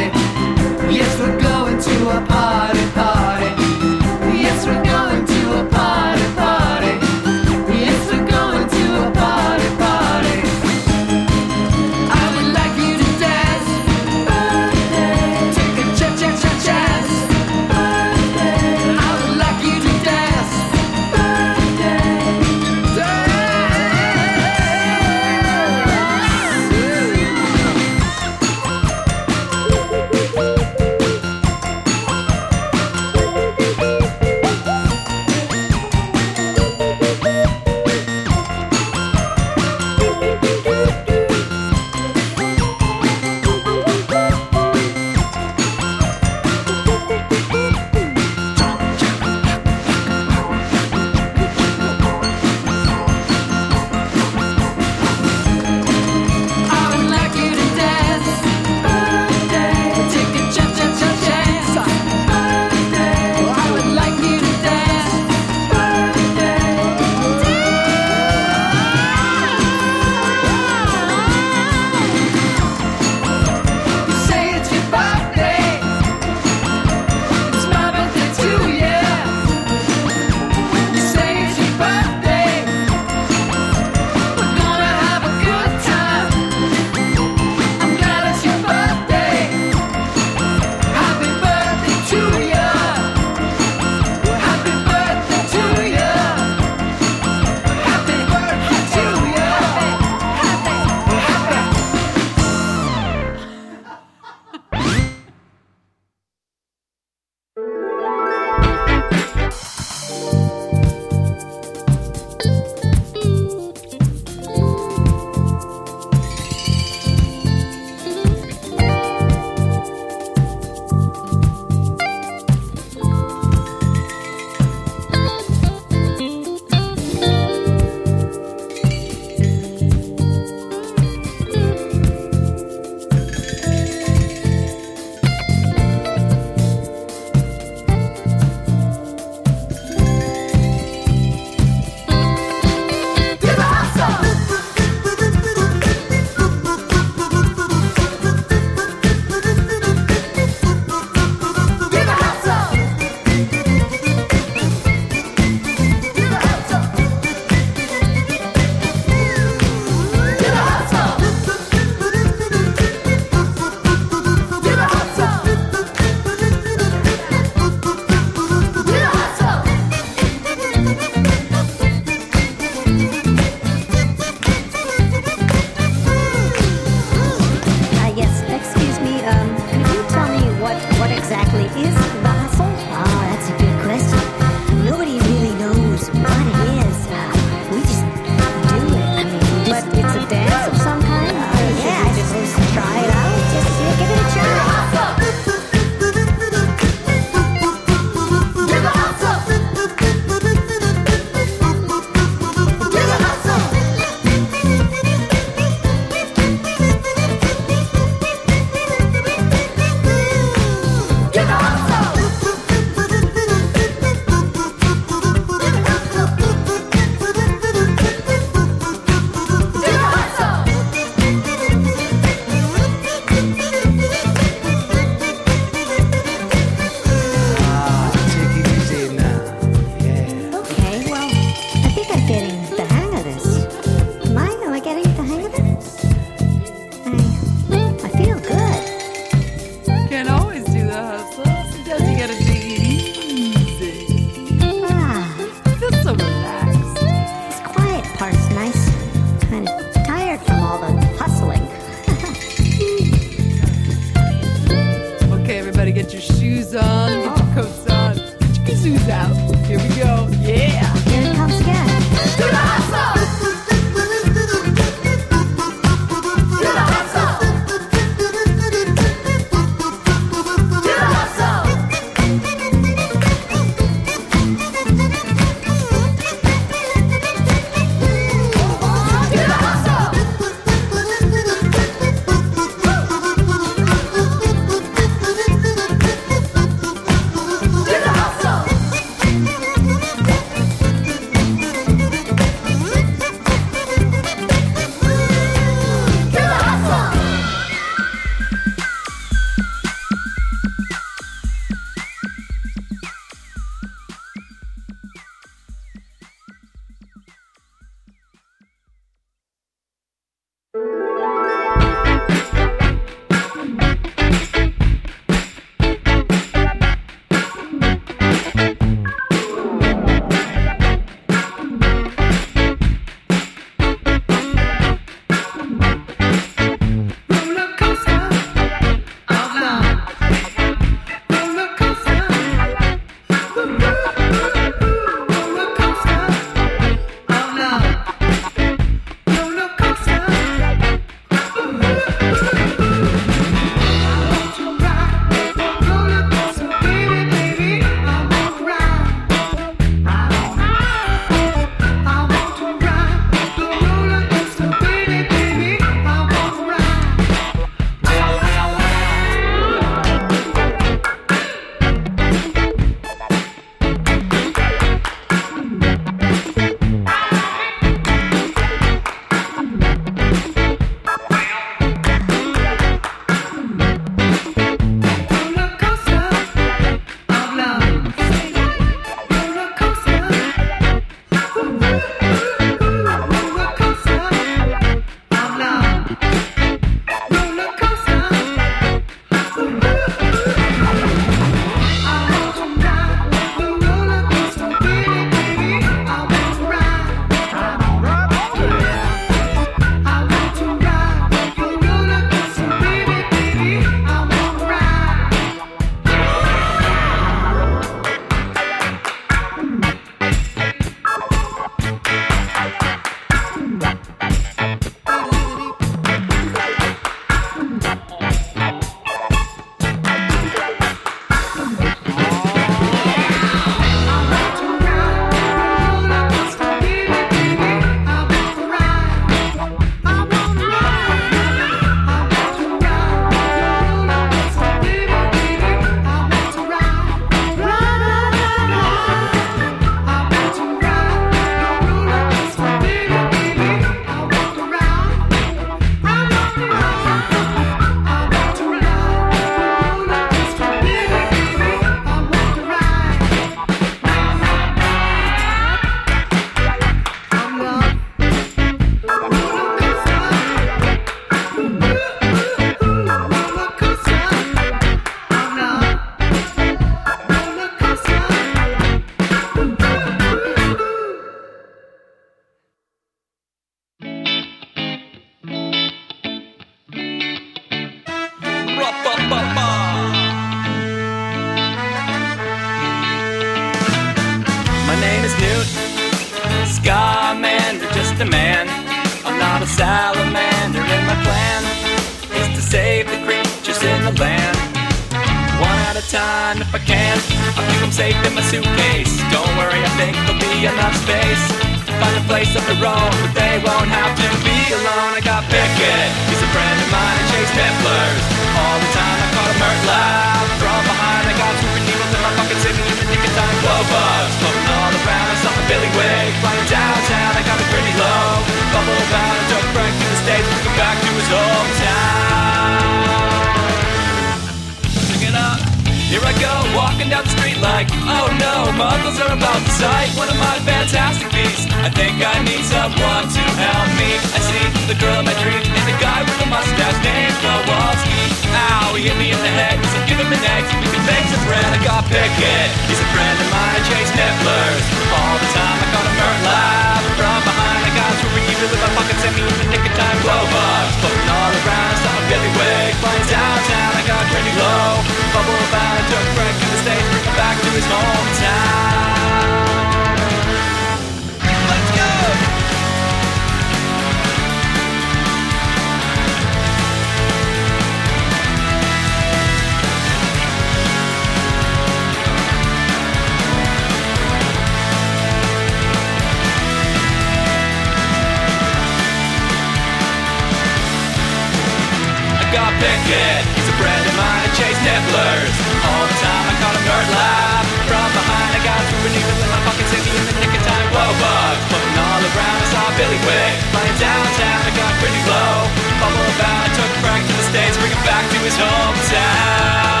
got 582.51 582.71
Pickett. 582.83 583.41
He's 583.55 583.69
a 583.71 583.75
friend 583.79 584.03
of 584.03 584.15
mine 584.19 584.43
and 584.43 584.53
Chase 584.59 584.79
Niffler's. 584.83 585.55
All 585.87 586.03
the 586.03 586.17
time 586.19 586.45
I 586.51 586.55
caught 586.59 586.75
him 586.75 586.83
nerd 586.83 587.07
live. 587.15 587.65
From 587.87 588.09
behind 588.11 588.51
I 588.51 588.59
got 588.59 588.81
through 588.91 589.07
and 589.07 589.15
he 589.15 589.21
in 589.23 589.49
my 589.51 589.61
pocket 589.63 589.87
safety 589.87 590.11
in 590.11 590.25
the 590.27 590.35
nick 590.43 590.53
of 590.59 590.63
time. 590.67 590.87
Whoa, 590.91 591.11
bug! 591.15 591.55
floating 591.71 591.95
all 591.95 592.21
around. 592.27 592.59
I 592.59 592.67
saw 592.67 592.85
Billywig 592.99 593.55
flying 593.71 593.97
downtown. 594.03 594.59
I 594.67 594.71
got 594.75 594.91
pretty 594.99 595.21
low. 595.31 595.55
Fumble 596.03 596.27
about, 596.35 596.61
I 596.67 596.69
took 596.75 596.91
Frank 596.99 597.23
to 597.23 597.33
the 597.39 597.45
States, 597.55 597.75
bring 597.79 597.95
him 597.95 598.03
back 598.03 598.27
to 598.27 598.37
his 598.43 598.55
hometown. 598.59 600.00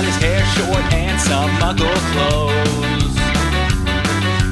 got 0.00 0.06
his 0.06 0.16
hair 0.16 0.42
short 0.56 0.94
and 0.94 1.20
some 1.20 1.50
muggle 1.60 2.00
clothes. 2.12 3.14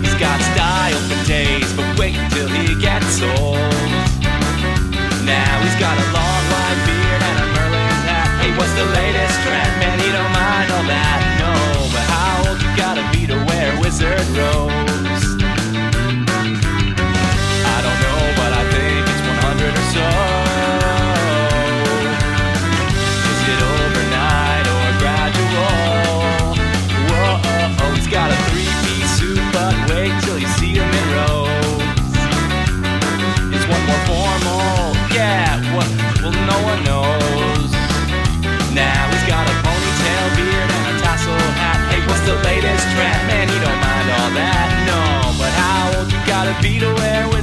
He's 0.04 0.14
got 0.20 0.38
style 0.52 1.00
for 1.08 1.26
days, 1.26 1.72
but 1.72 1.88
wait 1.98 2.16
till 2.32 2.48
he 2.48 2.78
gets 2.78 3.22
old. 3.22 3.56
Now 5.24 5.52
he's 5.64 5.78
got 5.80 5.96
a 5.96 6.06
long 6.12 6.42
white 6.52 6.80
beard 6.84 7.22
and 7.28 7.38
a 7.40 7.46
Merlin 7.56 7.96
hat. 8.04 8.28
Hey, 8.42 8.52
what's 8.58 8.74
the 8.74 8.84
latest 8.92 9.40
trend? 9.40 9.72
Man, 9.80 9.98
he 9.98 10.12
don't 10.12 10.32
mind 10.36 10.70
all 10.70 10.84
that. 10.84 11.20
No, 11.40 11.52
but 11.96 12.04
how 12.12 12.50
old 12.50 12.60
you 12.60 12.68
gotta 12.76 13.04
be 13.16 13.26
to 13.26 13.36
wear 13.48 13.80
wizard 13.80 14.20
robes? 14.36 14.77
be 46.62 46.82
aware. 46.84 47.37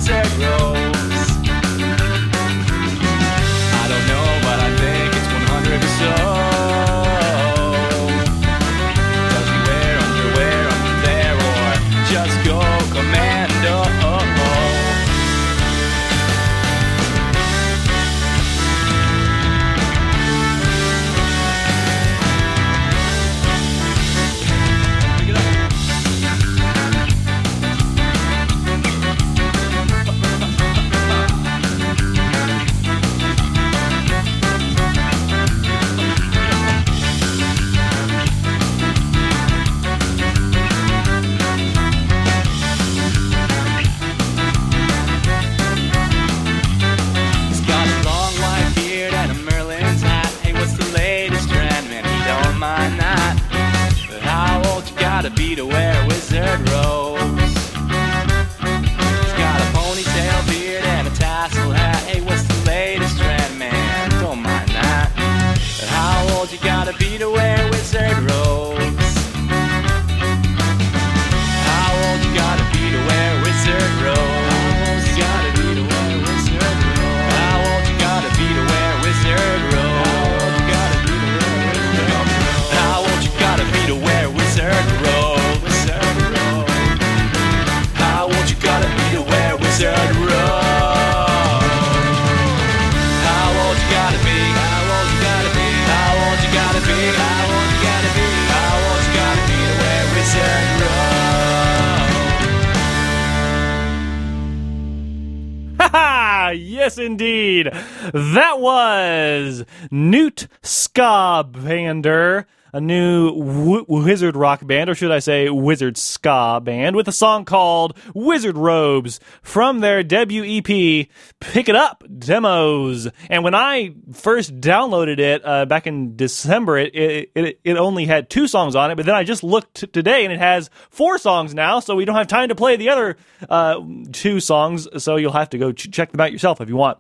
Yes, 106.98 107.06
indeed. 107.06 107.70
That 108.14 108.60
was 108.60 109.66
Newt 109.92 110.48
Skabander, 110.62 112.46
a 112.76 112.82
new 112.82 113.30
w- 113.40 113.86
wizard 113.88 114.36
rock 114.36 114.68
band, 114.68 114.90
or 114.90 114.96
should 114.96 115.10
I 115.10 115.20
say 115.20 115.50
wizard 115.50 115.96
ska 115.98 116.60
band, 116.62 116.98
with 116.98 117.08
a 117.08 117.12
song 117.14 117.46
called 117.46 117.98
Wizard 118.14 118.58
Robes 118.58 119.22
from 119.42 119.80
their 119.80 120.04
debut 120.04 120.44
EP, 120.44 121.08
Pick 121.40 121.70
It 121.70 121.76
Up 121.76 122.04
Demos. 122.20 123.08
And 123.30 123.46
when 123.46 123.56
I 123.56 123.96
first 124.12 124.60
downloaded 124.60 125.20
it 125.20 125.42
uh, 125.46 125.66
back 125.66 125.88
in 125.88 126.18
December, 126.18 126.78
it, 126.78 126.94
it, 126.94 127.32
it, 127.34 127.60
it 127.64 127.78
only 127.78 128.06
had 128.06 128.30
two 128.30 128.46
songs 128.46 128.76
on 128.76 128.92
it, 128.92 128.96
but 128.96 129.06
then 129.06 129.16
I 129.16 129.24
just 129.24 129.42
looked 129.42 129.94
today 129.94 130.26
and 130.26 130.34
it 130.34 130.40
has 130.40 130.70
four 130.90 131.18
songs 131.18 131.54
now, 131.54 131.80
so 131.80 131.96
we 131.96 132.04
don't 132.04 132.16
have 132.18 132.28
time 132.28 132.50
to 132.50 132.56
play 132.56 132.76
the 132.76 132.90
other 132.90 133.16
uh, 133.50 133.80
two 134.12 134.42
songs, 134.42 134.86
so 135.02 135.16
you'll 135.16 135.32
have 135.32 135.50
to 135.52 135.58
go 135.58 135.72
ch- 135.72 135.90
check 135.92 136.12
them 136.12 136.20
out 136.20 136.34
yourself 136.34 136.60
if 136.60 136.68
you 136.68 136.76
want. 136.76 136.98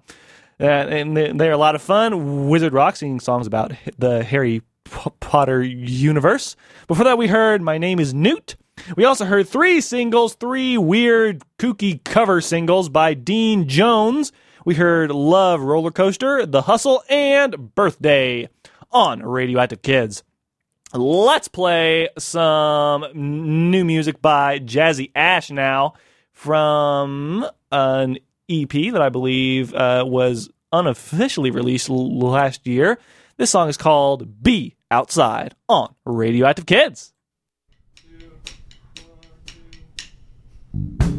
Uh, 0.58 0.64
and 0.68 1.18
they- 1.18 1.34
they're 1.34 1.52
a 1.52 1.58
lot 1.58 1.76
of 1.76 1.82
fun. 1.82 2.48
Wizard 2.48 2.72
Rock 2.72 2.96
singing 2.96 3.20
songs 3.20 3.46
about 3.46 3.74
the 3.98 4.24
Harry 4.24 4.62
Potter 4.86 5.62
universe. 5.64 6.56
Before 6.88 7.04
that, 7.06 7.18
we 7.18 7.28
heard 7.28 7.62
My 7.62 7.78
Name 7.78 8.00
is 8.00 8.14
Newt. 8.14 8.56
We 8.96 9.06
also 9.06 9.26
heard 9.26 9.48
three 9.48 9.82
singles, 9.82 10.36
three 10.36 10.78
weird, 10.78 11.44
kooky 11.58 12.04
cover 12.04 12.42
singles 12.42 12.90
by 12.90 13.14
Dean 13.14 13.68
Jones. 13.68 14.32
We 14.66 14.76
heard 14.76 15.12
Love 15.12 15.62
Roller 15.62 15.92
Coaster, 15.92 16.46
The 16.46 16.64
Hustle, 16.64 17.04
and 17.10 17.74
Birthday 17.76 18.50
on 18.92 19.22
Radio 19.24 19.60
Active 19.60 19.82
Kids. 19.82 20.24
Let's 20.94 21.48
play 21.48 22.10
some 22.18 23.06
new 23.14 23.84
music 23.84 24.22
by 24.22 24.60
Jazzy 24.60 25.12
Ash 25.16 25.50
now 25.52 25.94
from 26.32 27.46
an 27.72 28.18
EP 28.50 28.70
that 28.70 29.02
I 29.02 29.10
believe 29.10 29.74
uh, 29.74 30.04
was 30.08 30.50
unofficially 30.72 31.52
released 31.52 31.90
l- 31.90 32.20
last 32.20 32.68
year. 32.68 33.00
This 33.38 33.52
song 33.52 33.68
is 33.68 33.76
called 33.76 34.42
Be 34.42 34.78
Outside 34.90 35.56
on 35.68 35.94
Radio 36.06 36.46
Active 36.46 36.66
Kids. 36.66 37.12
Won't 40.72 41.15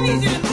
gonna 0.00 0.16
need 0.16 0.44
you 0.44 0.49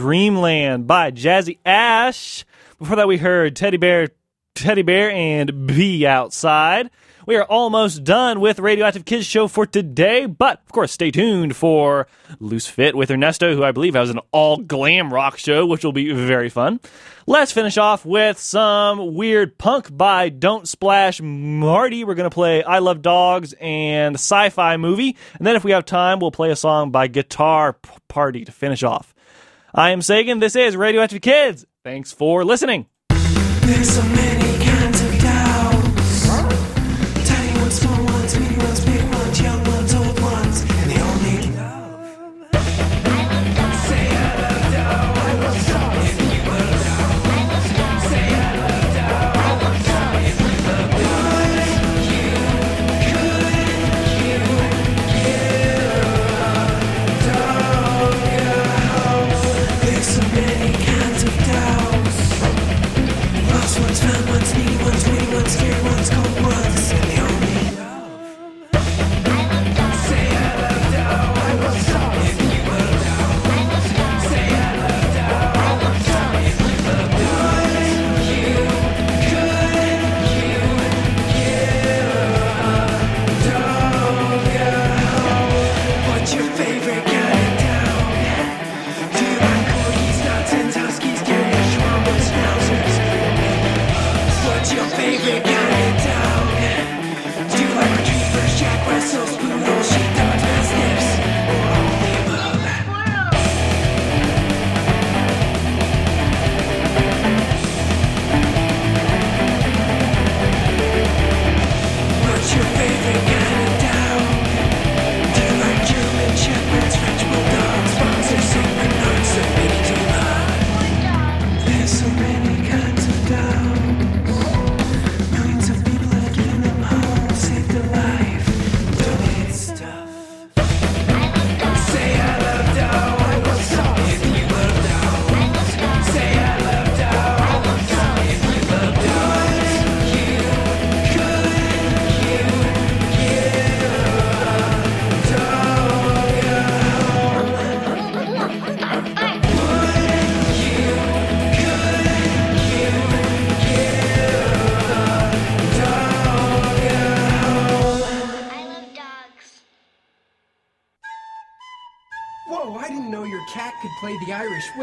Dreamland 0.00 0.86
by 0.86 1.10
Jazzy 1.10 1.58
Ash. 1.62 2.46
Before 2.78 2.96
that, 2.96 3.06
we 3.06 3.18
heard 3.18 3.54
Teddy 3.54 3.76
Bear, 3.76 4.08
Teddy 4.54 4.80
Bear, 4.80 5.10
and 5.10 5.66
Be 5.66 6.06
Outside. 6.06 6.88
We 7.26 7.36
are 7.36 7.44
almost 7.44 8.02
done 8.02 8.40
with 8.40 8.60
Radio 8.60 8.86
Active 8.86 9.04
Kids 9.04 9.26
Show 9.26 9.46
for 9.46 9.66
today, 9.66 10.24
but 10.24 10.62
of 10.62 10.72
course, 10.72 10.90
stay 10.90 11.10
tuned 11.10 11.54
for 11.54 12.06
Loose 12.38 12.66
Fit 12.66 12.96
with 12.96 13.10
Ernesto, 13.10 13.54
who 13.54 13.62
I 13.62 13.72
believe 13.72 13.92
has 13.94 14.08
an 14.08 14.20
all 14.32 14.56
glam 14.56 15.12
rock 15.12 15.36
show, 15.36 15.66
which 15.66 15.84
will 15.84 15.92
be 15.92 16.10
very 16.14 16.48
fun. 16.48 16.80
Let's 17.26 17.52
finish 17.52 17.76
off 17.76 18.06
with 18.06 18.38
some 18.38 19.14
weird 19.14 19.58
punk 19.58 19.94
by 19.94 20.30
Don't 20.30 20.66
Splash 20.66 21.20
Marty. 21.20 22.04
We're 22.04 22.14
going 22.14 22.30
to 22.30 22.34
play 22.34 22.62
I 22.62 22.78
Love 22.78 23.02
Dogs 23.02 23.52
and 23.60 24.14
sci 24.14 24.48
fi 24.48 24.78
movie. 24.78 25.14
And 25.36 25.46
then, 25.46 25.56
if 25.56 25.62
we 25.62 25.72
have 25.72 25.84
time, 25.84 26.20
we'll 26.20 26.30
play 26.30 26.50
a 26.50 26.56
song 26.56 26.90
by 26.90 27.06
Guitar 27.06 27.76
Party 28.08 28.46
to 28.46 28.50
finish 28.50 28.82
off. 28.82 29.14
I 29.74 29.90
am 29.90 30.02
Sagan. 30.02 30.40
This 30.40 30.56
is 30.56 30.76
Radio 30.76 31.02
Active 31.02 31.22
Kids. 31.22 31.64
Thanks 31.84 32.12
for 32.12 32.44
listening. 32.44 32.86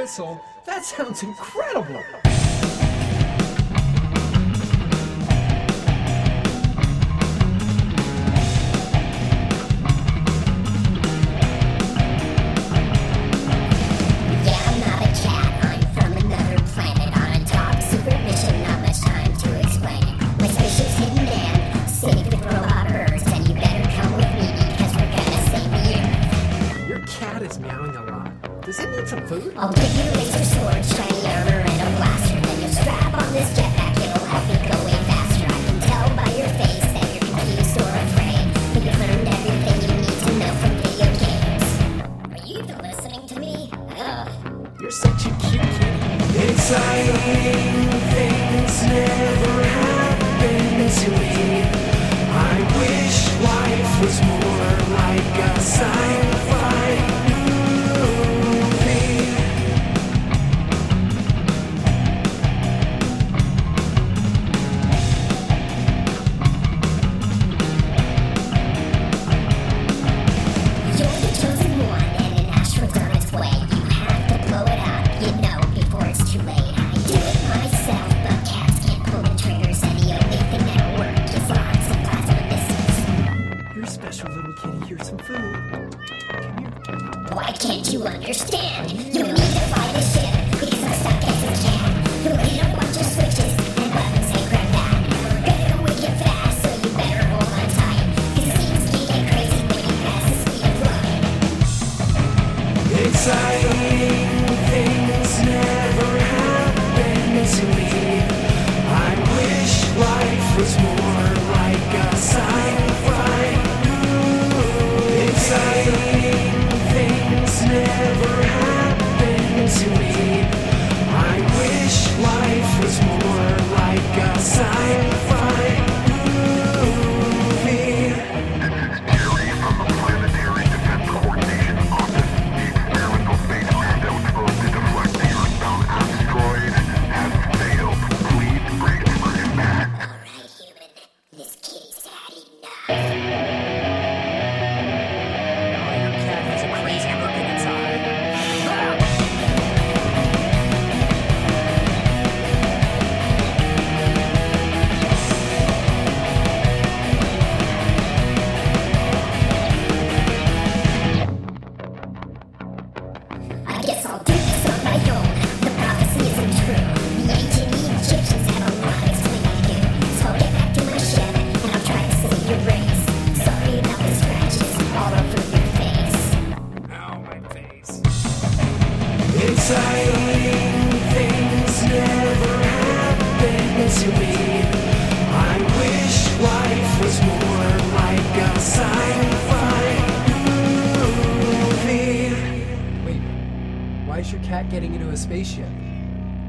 pencil. 0.07 0.39
That 0.63 0.85
sounds 0.85 1.21
incredible. 1.21 2.01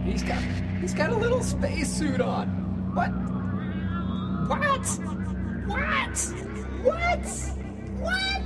He's 0.08 0.22
got 0.22 0.42
he's 0.80 0.94
got 0.94 1.10
a 1.10 1.14
little 1.14 1.42
spacesuit 1.42 2.22
on. 2.22 2.48
What? 2.94 3.10
What? 4.48 4.86
What? 5.66 6.18
What? 6.82 7.28
What? 8.00 8.42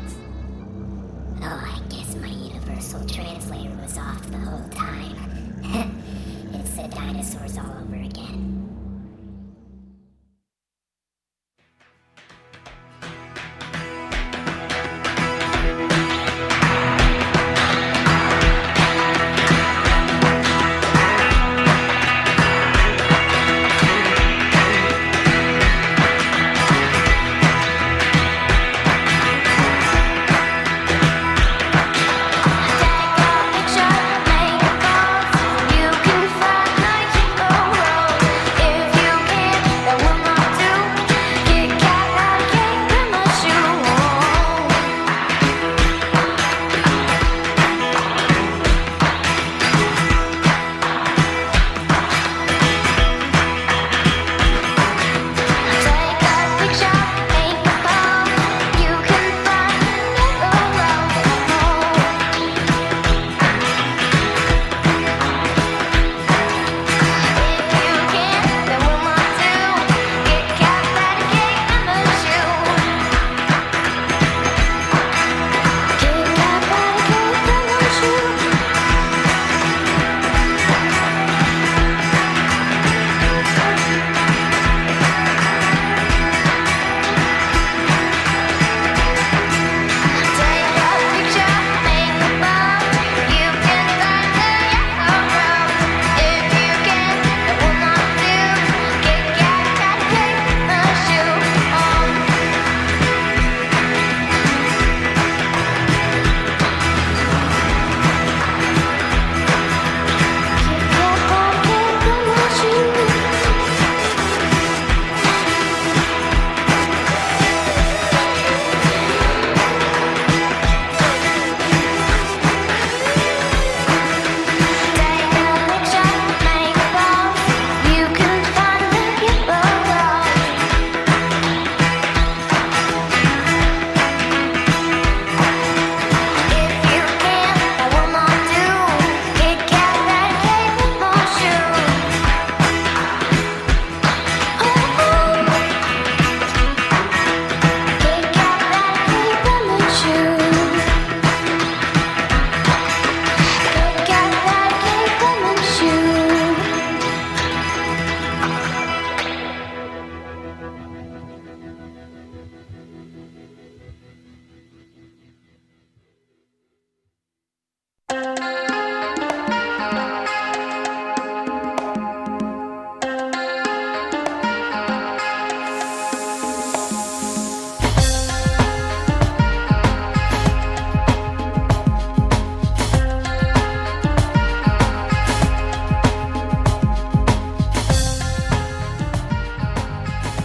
Oh, 1.40 1.62
I 1.64 1.80
guess 1.89 2.16
my 2.16 2.26
universal 2.26 3.06
translator 3.06 3.76
was 3.80 3.97
off 3.97 4.28
the 4.28 4.39
whole 4.39 4.68
time. 4.70 5.16
it's 6.52 6.70
the 6.70 6.89
dinosaurs 6.89 7.56
all 7.59 7.70
over 7.80 7.94
again. 7.94 8.41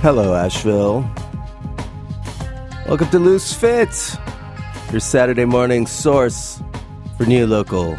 Hello, 0.07 0.33
Asheville. 0.33 1.01
Welcome 2.87 3.09
to 3.09 3.19
Loose 3.19 3.51
Fit, 3.51 4.17
your 4.89 5.01
Saturday 5.01 5.43
morning 5.43 5.85
source 5.85 6.63
for 7.17 7.25
new 7.25 7.45
local 7.45 7.93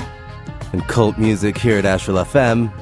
and 0.72 0.82
cult 0.88 1.18
music 1.18 1.58
here 1.58 1.76
at 1.76 1.84
Asheville 1.84 2.24
FM. 2.24 2.72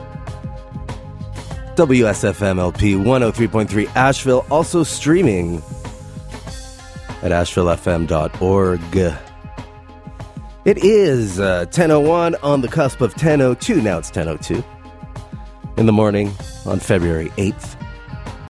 WSFM 1.74 2.60
LP 2.60 2.94
103.3 2.94 3.96
Asheville, 3.96 4.46
also 4.48 4.84
streaming 4.84 5.56
at 7.20 7.32
ashevillefm.org. 7.32 8.96
It 10.64 10.78
is 10.78 11.40
uh, 11.40 11.64
10.01 11.70 12.36
on 12.44 12.60
the 12.60 12.68
cusp 12.68 13.00
of 13.00 13.12
10.02. 13.16 13.82
Now 13.82 13.98
it's 13.98 14.12
10.02 14.12 14.64
in 15.78 15.86
the 15.86 15.92
morning 15.92 16.32
on 16.64 16.78
February 16.78 17.30
8th. 17.30 17.75